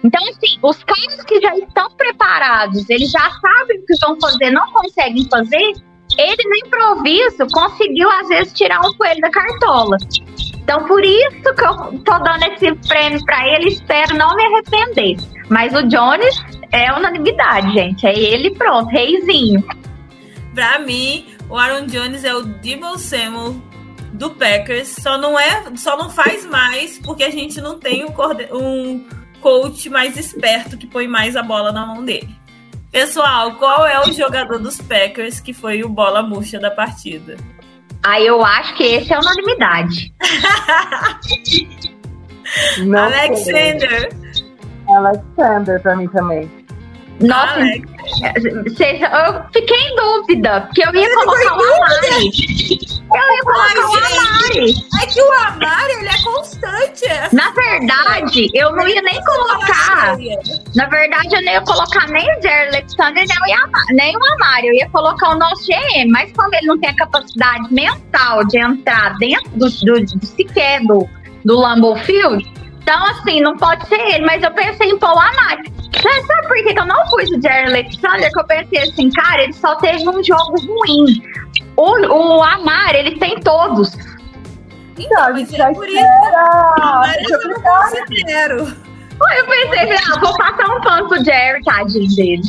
Então, 0.03 0.21
assim, 0.29 0.57
os 0.61 0.83
caras 0.83 1.23
que 1.25 1.41
já 1.41 1.55
estão 1.55 1.89
preparados, 1.91 2.89
eles 2.89 3.11
já 3.11 3.31
sabem 3.41 3.79
o 3.79 3.85
que 3.85 3.97
vão 3.99 4.19
fazer, 4.19 4.51
não 4.51 4.71
conseguem 4.71 5.27
fazer, 5.29 5.73
ele 6.17 6.43
no 6.49 6.67
improviso 6.67 7.47
conseguiu, 7.51 8.09
às 8.09 8.27
vezes, 8.27 8.53
tirar 8.53 8.79
um 8.81 8.93
coelho 8.93 9.19
da 9.19 9.29
cartola. 9.29 9.97
Então, 10.55 10.85
por 10.85 11.03
isso 11.03 11.41
que 11.41 11.65
eu 11.65 11.99
tô 12.03 12.19
dando 12.19 12.43
esse 12.43 12.73
prêmio 12.87 13.23
pra 13.25 13.47
ele, 13.47 13.69
espero 13.69 14.15
não 14.15 14.35
me 14.35 14.43
arrepender. 14.43 15.17
Mas 15.49 15.73
o 15.73 15.83
Jones 15.87 16.35
é 16.71 16.93
unanimidade, 16.93 17.73
gente. 17.73 18.05
É 18.05 18.17
ele 18.17 18.51
pronto, 18.51 18.87
reizinho. 18.89 19.63
Pra 20.53 20.79
mim, 20.79 21.25
o 21.49 21.57
Aaron 21.57 21.87
Jones 21.87 22.23
é 22.23 22.33
o 22.35 22.43
Debo 22.43 22.97
Samuel 22.97 23.68
do 24.19 24.29
Packers. 24.31 24.89
Só 24.89 25.17
não 25.17 25.39
é, 25.39 25.63
só 25.77 25.97
não 25.97 26.09
faz 26.09 26.45
mais 26.45 26.99
porque 26.99 27.23
a 27.23 27.31
gente 27.31 27.61
não 27.61 27.79
tem 27.79 28.05
um, 28.05 28.13
um 28.53 29.07
coach 29.41 29.89
mais 29.89 30.17
esperto 30.17 30.77
que 30.77 30.85
põe 30.85 31.07
mais 31.07 31.35
a 31.35 31.41
bola 31.41 31.71
na 31.71 31.85
mão 31.85 32.03
dele. 32.03 32.37
Pessoal, 32.91 33.55
qual 33.55 33.87
é 33.87 34.01
o 34.01 34.11
jogador 34.11 34.59
dos 34.59 34.81
Packers 34.81 35.39
que 35.39 35.53
foi 35.53 35.83
o 35.83 35.89
bola 35.89 36.21
murcha 36.21 36.59
da 36.59 36.69
partida? 36.69 37.37
Aí 38.03 38.27
eu 38.27 38.43
acho 38.43 38.75
que 38.75 38.83
esse 38.83 39.13
é 39.13 39.19
unanimidade. 39.19 40.13
Alexander. 42.95 44.09
Alexander 44.87 45.81
pra 45.81 45.95
mim 45.95 46.07
também. 46.07 46.58
Nossa, 47.21 47.53
Alex. 47.55 47.89
vocês- 48.63 49.01
eu 49.01 49.43
fiquei 49.53 49.77
em 49.77 49.95
dúvida, 49.95 50.61
porque 50.61 50.81
eu 50.87 50.93
ia 50.95 51.13
colocar 51.15 51.57
o 51.57 51.73
Amari. 51.75 52.31
Eu 53.11 53.35
ia 53.35 53.41
colocar 53.41 53.79
o 53.79 53.95
Amari. 53.97 54.73
É 55.01 55.05
que 55.07 55.21
o 55.21 55.31
Amari, 55.33 55.91
ele 55.93 56.07
é 56.07 56.21
constante. 56.23 57.05
É 57.05 57.29
Na 57.33 57.49
verdade, 57.51 58.49
eu 58.53 58.71
não 58.73 58.87
ia 58.87 59.01
nem 59.01 59.21
colocar. 59.23 60.15
Na 60.75 60.85
verdade, 60.85 61.35
eu 61.35 61.41
não 61.43 61.51
ia 61.51 61.61
colocar 61.61 62.07
nem 62.07 62.23
o 62.37 62.41
Jerry 62.41 62.67
Alexander, 62.69 63.25
nem 63.27 63.37
o, 63.41 63.45
Yama- 63.47 63.85
nem 63.91 64.15
o 64.15 64.33
Amari. 64.33 64.67
Eu 64.67 64.73
ia 64.73 64.89
colocar 64.89 65.29
o 65.29 65.37
nosso 65.37 65.65
GM. 65.65 66.09
Mas 66.11 66.31
como 66.33 66.53
ele 66.55 66.67
não 66.67 66.79
tem 66.79 66.89
a 66.91 66.95
capacidade 66.95 67.73
mental 67.73 68.45
de 68.45 68.59
entrar 68.59 69.15
dentro 69.17 69.49
do, 69.55 69.69
do, 69.69 70.05
do 70.05 70.25
sequer 70.25 70.81
do, 70.85 71.07
do 71.43 71.55
Lambeau 71.59 71.95
Field, 71.97 72.45
então, 72.81 73.05
assim, 73.07 73.41
não 73.41 73.55
pode 73.57 73.87
ser 73.87 73.99
ele. 73.99 74.25
Mas 74.25 74.41
eu 74.43 74.51
pensei 74.51 74.89
em 74.89 74.97
pôr 74.97 75.09
o 75.09 75.19
Amari. 75.19 75.71
Sabe, 76.01 76.27
sabe 76.27 76.47
por 76.47 76.55
que 76.55 76.73
que 76.73 76.79
eu 76.79 76.85
não 76.85 77.05
pus 77.05 77.29
o 77.31 77.41
Jerry 77.41 77.67
Alexander? 77.67 78.31
Que 78.31 78.39
eu 78.39 78.43
pensei 78.45 78.79
assim, 78.79 79.09
cara, 79.11 79.43
ele 79.43 79.53
só 79.53 79.75
teve 79.75 80.07
um 80.07 80.23
jogo 80.23 80.55
ruim. 80.65 81.21
O, 81.75 82.37
o 82.37 82.43
Amari, 82.43 82.99
ele 82.99 83.19
tem 83.19 83.39
todos. 83.39 83.95
Então, 84.97 85.23
a 85.23 85.31
mas 85.31 85.53
é 85.53 85.73
por 85.73 85.87
isso 85.87 85.99
Deixa 87.13 87.33
eu 87.33 87.41
eu 87.41 87.49
não 87.49 87.61
considero. 87.61 88.89
Eu 89.37 89.45
pensei, 89.45 89.97
ah, 90.13 90.19
vou 90.19 90.37
passar 90.37 90.69
um 90.69 90.81
pano 90.81 91.07
pro 91.07 91.23
Jerry, 91.23 91.63
tadinho 91.63 92.15
dele. 92.15 92.41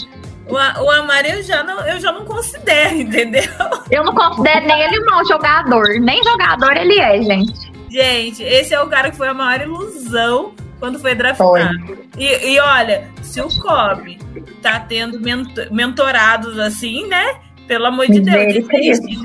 O, 0.49 0.55
o 0.55 0.91
Amaro 0.91 1.27
eu 1.27 1.43
já, 1.43 1.63
não, 1.63 1.81
eu 1.87 2.01
já 2.01 2.13
não 2.13 2.25
considero, 2.25 2.97
entendeu? 2.97 3.43
Eu 3.91 4.05
não 4.05 4.15
considero 4.15 4.67
nem 4.67 4.83
ele 4.83 5.01
um 5.01 5.25
jogador. 5.25 5.89
Nem 6.01 6.23
jogador 6.23 6.77
ele 6.77 6.99
é, 6.99 7.23
gente. 7.23 7.73
Gente, 7.89 8.43
esse 8.43 8.73
é 8.73 8.81
o 8.81 8.87
cara 8.87 9.11
que 9.11 9.17
foi 9.17 9.29
a 9.29 9.35
maior 9.35 9.61
ilusão 9.63 10.53
quando 10.81 10.99
foi 10.99 11.15
draftado. 11.15 11.79
E, 12.19 12.53
e 12.55 12.59
olha, 12.59 13.09
se 13.23 13.41
o 13.41 13.49
Kobe 13.61 14.19
tá 14.61 14.81
tendo 14.81 15.21
mento- 15.21 15.73
mentorados 15.73 16.59
assim, 16.59 17.07
né? 17.07 17.37
Pelo 17.69 17.87
amor 17.87 18.09
de 18.09 18.19
Deus, 18.21 18.67
desiste, 18.67 19.17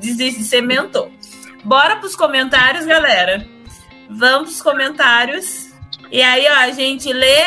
desiste 0.00 0.38
de 0.40 0.44
ser 0.46 0.62
mentor. 0.62 1.10
Bora 1.62 1.96
pros 1.96 2.16
comentários, 2.16 2.86
galera. 2.86 3.46
Vamos 4.08 4.50
pros 4.50 4.62
comentários. 4.62 5.74
E 6.10 6.22
aí, 6.22 6.46
ó, 6.48 6.54
a 6.60 6.70
gente 6.70 7.12
lê, 7.12 7.42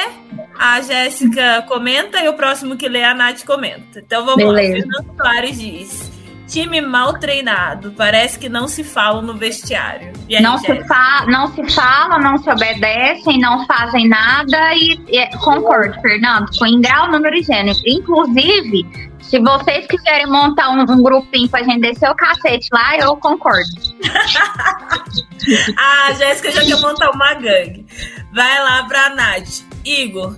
a 0.59 0.81
Jéssica 0.81 1.63
comenta 1.67 2.19
e 2.19 2.27
o 2.27 2.33
próximo 2.33 2.75
que 2.75 2.87
lê, 2.89 3.03
a 3.03 3.13
Nath 3.13 3.45
comenta. 3.45 3.99
Então 3.99 4.25
vamos 4.25 4.43
Beleza. 4.43 4.85
lá. 4.85 4.93
Fernando 5.03 5.15
Soares 5.15 5.59
diz: 5.59 6.11
time 6.47 6.81
mal 6.81 7.13
treinado, 7.19 7.93
parece 7.95 8.39
que 8.39 8.49
não 8.49 8.67
se 8.67 8.83
falam 8.83 9.21
no 9.21 9.35
vestiário. 9.35 10.13
Aí, 10.29 10.41
Não 10.41 10.57
se, 10.57 10.83
fa 10.85 11.25
não 11.27 11.53
se 11.53 11.63
fala, 11.73 12.17
não 12.17 12.37
se 12.37 12.49
obedecem, 12.49 13.39
não 13.39 13.65
fazem 13.65 14.07
nada 14.07 14.73
e, 14.75 14.99
e 15.09 15.37
concordo, 15.37 15.99
Fernando, 16.01 16.49
em 16.65 16.81
grau, 16.81 17.11
número 17.11 17.41
gênero. 17.43 17.77
Inclusive, 17.85 18.85
se 19.21 19.39
vocês 19.39 19.85
quiserem 19.87 20.27
montar 20.27 20.69
um, 20.69 20.81
um 20.81 21.03
grupinho 21.03 21.49
pra 21.49 21.63
gente 21.63 21.81
descer 21.81 22.09
o 22.09 22.15
cacete 22.15 22.67
lá, 22.71 22.97
eu 22.97 23.15
concordo. 23.17 23.69
Ah, 25.77 26.07
a 26.07 26.13
Jéssica 26.13 26.51
já 26.51 26.61
quer 26.61 26.81
montar 26.81 27.09
uma 27.11 27.33
gangue. 27.35 27.85
Vai 28.33 28.59
lá 28.59 28.83
pra 28.83 29.11
Nath. 29.11 29.63
Igor. 29.85 30.35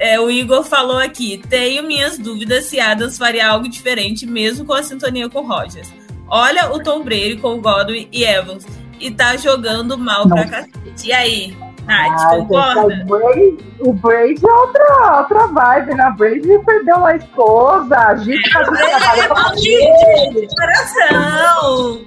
É, 0.00 0.18
o 0.18 0.30
Igor 0.30 0.64
falou 0.64 0.98
aqui: 0.98 1.40
tenho 1.48 1.82
minhas 1.84 2.18
dúvidas 2.18 2.64
se 2.64 2.80
Adams 2.80 3.16
faria 3.18 3.48
algo 3.48 3.68
diferente, 3.68 4.26
mesmo 4.26 4.64
com 4.64 4.72
a 4.74 4.82
sintonia 4.82 5.28
com 5.28 5.46
Rogers. 5.46 5.92
Olha 6.28 6.72
o 6.72 6.82
Tom 6.82 7.02
Brady 7.02 7.36
com 7.36 7.54
o 7.54 7.60
Godwin 7.60 8.08
e 8.10 8.24
Evans. 8.24 8.66
E 8.98 9.10
tá 9.10 9.36
jogando 9.36 9.96
mal 9.98 10.28
pra 10.28 10.44
cacete. 10.46 11.06
E 11.08 11.12
aí, 11.12 11.56
Nath, 11.86 12.20
Ah, 12.20 12.28
concorda? 12.36 12.94
gente, 12.94 13.02
o 13.02 13.06
Brady, 13.06 13.58
o 13.80 13.92
Brady 13.94 14.46
é 14.46 14.52
outra, 14.52 15.18
outra 15.18 15.46
vibe, 15.46 15.94
né? 15.94 16.08
O 16.08 16.14
Brady 16.16 16.58
perdeu 16.66 17.06
a 17.06 17.16
esposa, 17.16 17.96
a 17.96 18.16
gente 18.16 18.52
tá 18.52 18.62
trabalho 18.62 19.28
com 19.28 19.58
ele. 19.58 20.48
Coração! 20.54 22.00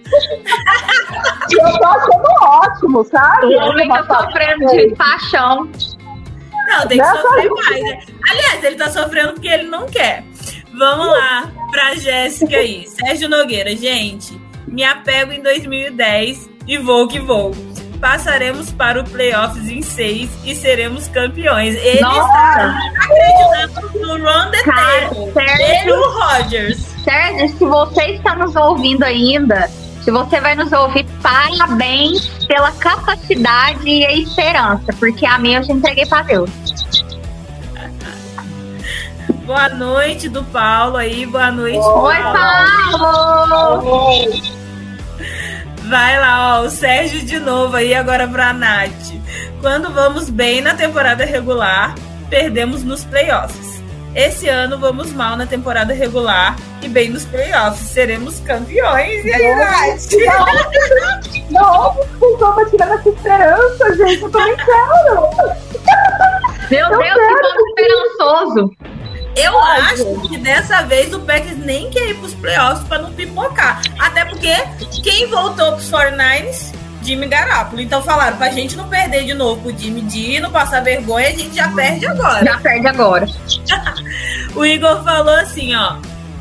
E 1.50 1.56
eu 1.56 1.78
tô 1.80 1.86
achando 1.86 2.24
ótimo, 2.42 3.04
sabe? 3.06 3.46
O 3.56 3.60
homem 3.60 3.90
tá 3.90 4.06
sofrendo 4.06 4.66
de 4.68 4.96
paixão. 4.96 5.70
Não, 6.68 6.88
tem 6.88 7.00
que 7.00 7.06
sofrer 7.06 7.50
mais, 7.50 7.84
né? 7.84 8.00
Aliás, 8.30 8.64
ele 8.64 8.76
tá 8.76 8.90
sofrendo 8.90 9.34
porque 9.34 9.48
ele 9.48 9.64
não 9.64 9.86
quer. 9.86 10.24
Vamos 10.74 11.08
lá 11.08 11.52
pra 11.72 11.96
Jéssica 11.96 12.58
aí. 12.58 12.88
Sérgio 12.88 13.30
Nogueira, 13.30 13.76
gente, 13.76 14.40
me 14.68 14.84
apego 14.84 15.32
em 15.32 15.42
2010 15.42 16.50
e 16.68 16.78
vou 16.78 17.08
que 17.08 17.20
vou. 17.20 17.52
Passaremos 18.02 18.72
para 18.72 19.00
o 19.00 19.04
playoffs 19.04 19.70
em 19.70 19.82
seis 19.82 20.30
e 20.44 20.54
seremos 20.56 21.08
campeões. 21.08 21.76
Ele 21.76 22.02
Nossa. 22.02 22.20
está 22.20 22.80
acreditando 22.98 24.00
no 24.00 24.24
Ron 24.26 24.52
the 24.52 24.64
Cara, 24.64 25.10
Table. 25.10 25.32
Sérgio. 25.32 25.66
Ele 25.66 25.92
o 25.92 26.10
Rogers. 26.10 26.80
Sérgio, 27.04 27.50
se 27.50 27.66
você 27.66 28.04
está 28.12 28.36
nos 28.36 28.56
ouvindo 28.56 29.04
ainda, 29.04 29.70
se 30.04 30.12
você 30.12 30.42
vai 30.42 30.54
nos 30.56 30.72
ouvir, 30.72 31.06
parabéns 31.22 32.28
pela 32.46 32.72
capacidade 32.74 33.88
e 33.88 34.06
a 34.06 34.12
esperança, 34.12 34.94
porque 35.00 35.26
a 35.26 35.38
minha 35.38 35.60
eu 35.60 35.64
já 35.64 35.74
entreguei 35.74 36.06
pra 36.06 36.22
Deus. 36.24 36.50
Boa 39.46 39.70
noite 39.70 40.30
do 40.30 40.44
Paulo 40.44 40.98
aí, 40.98 41.26
boa 41.26 41.52
noite. 41.52 41.78
Oi, 41.78 42.16
Paulo. 42.16 43.50
Paulo! 43.50 44.54
Vai 45.90 46.20
lá, 46.20 46.60
ó, 46.60 46.62
o 46.64 46.70
Sérgio 46.70 47.26
de 47.26 47.40
novo 47.40 47.76
aí, 47.76 47.94
agora 47.94 48.28
pra 48.28 48.54
Nath. 48.54 49.14
Quando 49.62 49.90
vamos 49.94 50.30
bem 50.30 50.62
na 50.62 50.74
temporada 50.74 51.26
regular, 51.26 51.96
perdemos 52.30 52.84
nos 52.84 53.04
playoffs. 53.04 53.73
Esse 54.16 54.48
ano 54.48 54.78
vamos 54.78 55.12
mal 55.12 55.36
na 55.36 55.46
temporada 55.48 55.94
regular 55.94 56.56
e 56.82 56.88
bem 56.88 57.10
nos 57.10 57.26
playoffs. 57.26 57.90
Seremos 57.90 58.40
campeões. 58.42 59.26
E 59.26 59.34
aí, 59.34 59.56
Nath? 59.56 60.12
Não, 61.50 61.94
vão 62.38 62.70
tirando 62.70 62.94
essa 62.94 63.10
esperança, 63.10 63.96
gente. 63.96 64.22
Eu 64.22 64.32
também 64.32 64.56
quero. 64.58 65.30
Meu 66.70 66.88
Eu 66.88 66.98
Deus, 66.98 67.14
que 67.14 67.42
povo 67.42 67.68
esperançoso! 67.70 68.76
Eu 69.36 69.60
Ai, 69.60 69.82
acho 69.82 70.30
que 70.30 70.38
dessa 70.38 70.84
vez 70.84 71.12
o 71.14 71.20
Packers 71.20 71.58
nem 71.58 71.90
quer 71.90 72.10
ir 72.10 72.16
pros 72.16 72.36
playoffs 72.36 72.88
pra 72.88 73.00
não 73.00 73.12
pipocar. 73.12 73.82
Até 74.00 74.26
porque 74.26 74.54
quem 75.04 75.28
voltou 75.28 75.74
pros 75.74 75.90
49ers? 75.90 76.72
Jimmy 77.04 77.28
Garoppolo. 77.28 77.82
Então 77.82 78.02
falaram 78.02 78.38
pra 78.38 78.50
gente 78.50 78.76
não 78.76 78.88
perder 78.88 79.26
de 79.26 79.34
novo 79.34 79.62
pro 79.62 79.78
Jimmy 79.78 80.02
D, 80.02 80.40
não 80.40 80.52
passar 80.52 80.82
vergonha, 80.84 81.28
a 81.28 81.32
gente 81.32 81.56
já 81.56 81.68
perde 81.70 82.06
agora. 82.08 82.46
Já 82.46 82.58
perde 82.60 82.88
agora. 82.88 83.28
O 84.56 84.64
Igor 84.66 85.04
falou 85.04 85.34
assim, 85.36 85.74
ó. 85.76 85.96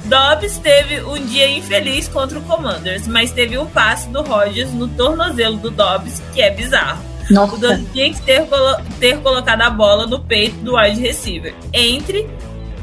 Dobbs 0.05 0.59
teve 0.59 1.01
um 1.05 1.25
dia 1.25 1.49
infeliz 1.51 2.09
contra 2.09 2.39
o 2.39 2.43
Commanders, 2.43 3.07
mas 3.07 3.31
teve 3.33 3.57
um 3.57 3.65
passe 3.67 4.09
do 4.11 4.23
Rodgers 4.23 4.71
no 4.73 4.87
tornozelo 4.89 5.57
do 5.57 5.71
Dobbs, 5.71 6.23
que 6.35 6.43
é 6.43 6.51
bizarro. 6.51 7.03
O 7.31 7.33
Nossa, 7.33 7.57
Dobbs 7.57 7.87
tinha 7.93 8.13
que 8.13 8.21
ter, 8.21 8.45
colo- 8.47 8.77
ter 9.01 9.17
colocado 9.21 9.63
a 9.63 9.71
bola 9.71 10.07
no 10.07 10.21
peito 10.21 10.57
do 10.57 10.77
wide 10.77 11.01
receiver, 11.01 11.55
entre 11.73 12.29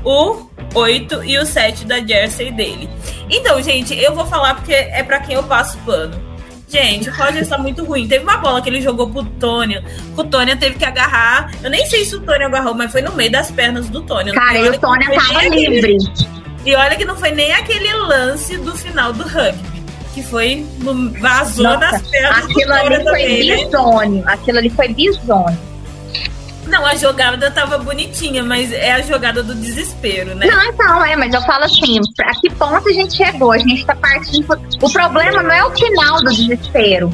o 0.04 0.48
8 0.74 1.24
e 1.26 1.38
o 1.38 1.46
7 1.46 1.86
da 1.86 2.00
jersey 2.00 2.52
dele. 2.52 2.90
Então, 3.30 3.62
gente, 3.62 3.94
eu 3.96 4.16
vou 4.16 4.26
falar 4.26 4.56
porque 4.56 4.74
é 4.74 5.04
pra 5.04 5.20
quem 5.20 5.36
eu 5.36 5.44
passo 5.44 5.78
pano. 5.80 6.20
Gente, 6.70 7.10
o 7.10 7.14
Rodgers 7.14 7.48
tá 7.48 7.58
muito 7.58 7.84
ruim. 7.84 8.08
Teve 8.08 8.24
uma 8.24 8.38
bola 8.38 8.62
que 8.62 8.70
ele 8.70 8.80
jogou 8.82 9.10
pro 9.10 9.24
Tônia. 9.24 9.84
O 10.16 10.24
Tônia 10.24 10.56
teve 10.56 10.78
que 10.78 10.86
agarrar. 10.86 11.52
Eu 11.64 11.70
nem 11.70 11.86
sei 11.88 12.06
se 12.06 12.16
o 12.16 12.22
Tônia 12.22 12.46
agarrou, 12.48 12.76
mas 12.76 12.92
foi 12.92 13.02
no 13.02 13.12
meio 13.14 13.32
das 13.32 13.50
pernas 13.50 13.90
do 13.90 14.02
Tônia. 14.04 14.34
cara, 14.34 14.58
e 14.60 14.70
o 14.70 14.72
que 14.74 14.80
foi 14.80 15.00
tava 15.00 15.40
aquele- 15.40 15.68
livre. 15.70 15.98
E 16.66 16.76
olha 16.76 16.96
que 16.96 17.06
não 17.06 17.16
foi 17.16 17.32
nem 17.32 17.52
aquele 17.54 17.92
lance 17.94 18.56
do 18.58 18.76
final 18.78 19.12
do 19.14 19.24
rugby. 19.24 19.80
Que 20.14 20.22
foi. 20.24 20.66
no- 20.80 21.12
vazou 21.20 21.64
Nossa, 21.64 21.80
nas 21.92 22.02
pernas 22.08 22.46
do 22.46 22.52
Aquilo 22.52 22.74
ali 22.74 23.04
foi 23.04 23.24
né? 23.48 23.56
bisônio. 23.66 24.24
Aquilo 24.28 24.58
ali 24.60 24.70
foi 24.70 24.88
bisônio. 24.90 25.69
Não, 26.70 26.86
a 26.86 26.96
jogada 26.96 27.50
tava 27.50 27.78
bonitinha, 27.80 28.44
mas 28.44 28.72
é 28.72 28.92
a 28.92 29.02
jogada 29.02 29.42
do 29.42 29.56
desespero, 29.56 30.36
né? 30.36 30.46
Não, 30.46 30.64
então, 30.66 31.04
é, 31.04 31.16
mas 31.16 31.34
eu 31.34 31.42
falo 31.42 31.64
assim, 31.64 32.00
a 32.22 32.36
que 32.36 32.50
ponto 32.52 32.88
a 32.88 32.94
gente 32.94 33.16
chegou? 33.16 33.52
A 33.52 33.58
gente 33.58 33.86
tá 33.86 33.96
partindo. 33.96 34.60
O 34.82 34.90
problema 34.92 35.42
não 35.42 35.52
é 35.52 35.64
o 35.66 35.72
final 35.72 36.18
do 36.24 36.30
desespero. 36.30 37.12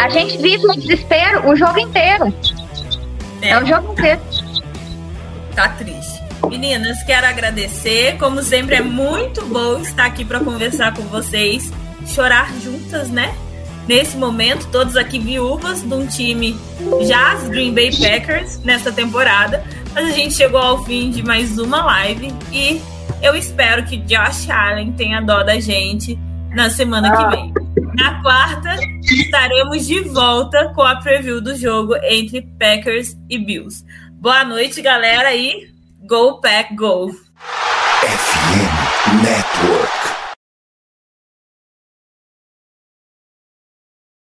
A 0.00 0.08
gente 0.08 0.38
vive 0.38 0.62
no 0.64 0.76
desespero 0.76 1.48
o 1.48 1.56
jogo 1.56 1.78
inteiro. 1.80 2.32
É, 3.42 3.58
o 3.58 3.66
jogo 3.66 3.92
inteiro. 3.92 4.20
Tá 5.54 5.68
triste. 5.70 6.22
Meninas, 6.48 7.02
quero 7.02 7.26
agradecer. 7.26 8.16
Como 8.18 8.42
sempre, 8.42 8.76
é 8.76 8.80
muito 8.80 9.44
bom 9.46 9.80
estar 9.80 10.06
aqui 10.06 10.24
para 10.24 10.38
conversar 10.40 10.94
com 10.94 11.02
vocês, 11.02 11.72
chorar 12.06 12.48
juntas, 12.62 13.08
né? 13.08 13.34
Nesse 13.86 14.16
momento, 14.16 14.66
todos 14.70 14.96
aqui 14.96 15.18
viúvas 15.18 15.82
de 15.82 15.94
um 15.94 16.06
time 16.06 16.56
já 17.02 17.32
as 17.32 17.48
Green 17.48 17.74
Bay 17.74 17.90
Packers 17.90 18.58
nessa 18.64 18.90
temporada. 18.90 19.62
Mas 19.94 20.08
a 20.08 20.12
gente 20.12 20.34
chegou 20.34 20.60
ao 20.60 20.84
fim 20.84 21.10
de 21.10 21.22
mais 21.22 21.58
uma 21.58 21.84
live 21.84 22.32
e 22.50 22.80
eu 23.22 23.34
espero 23.34 23.84
que 23.84 23.98
Josh 23.98 24.48
Allen 24.50 24.92
tenha 24.92 25.20
dó 25.20 25.42
da 25.42 25.60
gente 25.60 26.18
na 26.50 26.70
semana 26.70 27.14
que 27.14 27.36
vem. 27.36 27.52
Na 27.94 28.22
quarta, 28.22 28.74
estaremos 29.02 29.86
de 29.86 30.00
volta 30.00 30.72
com 30.74 30.82
a 30.82 30.96
preview 30.96 31.40
do 31.40 31.56
jogo 31.56 31.94
entre 32.02 32.42
Packers 32.58 33.16
e 33.28 33.38
Bills. 33.38 33.84
Boa 34.12 34.44
noite, 34.44 34.80
galera, 34.80 35.34
e 35.34 35.68
Go 36.08 36.40
Pack 36.40 36.74
Go! 36.74 37.10
FM 37.10 37.12
Network. 39.22 40.13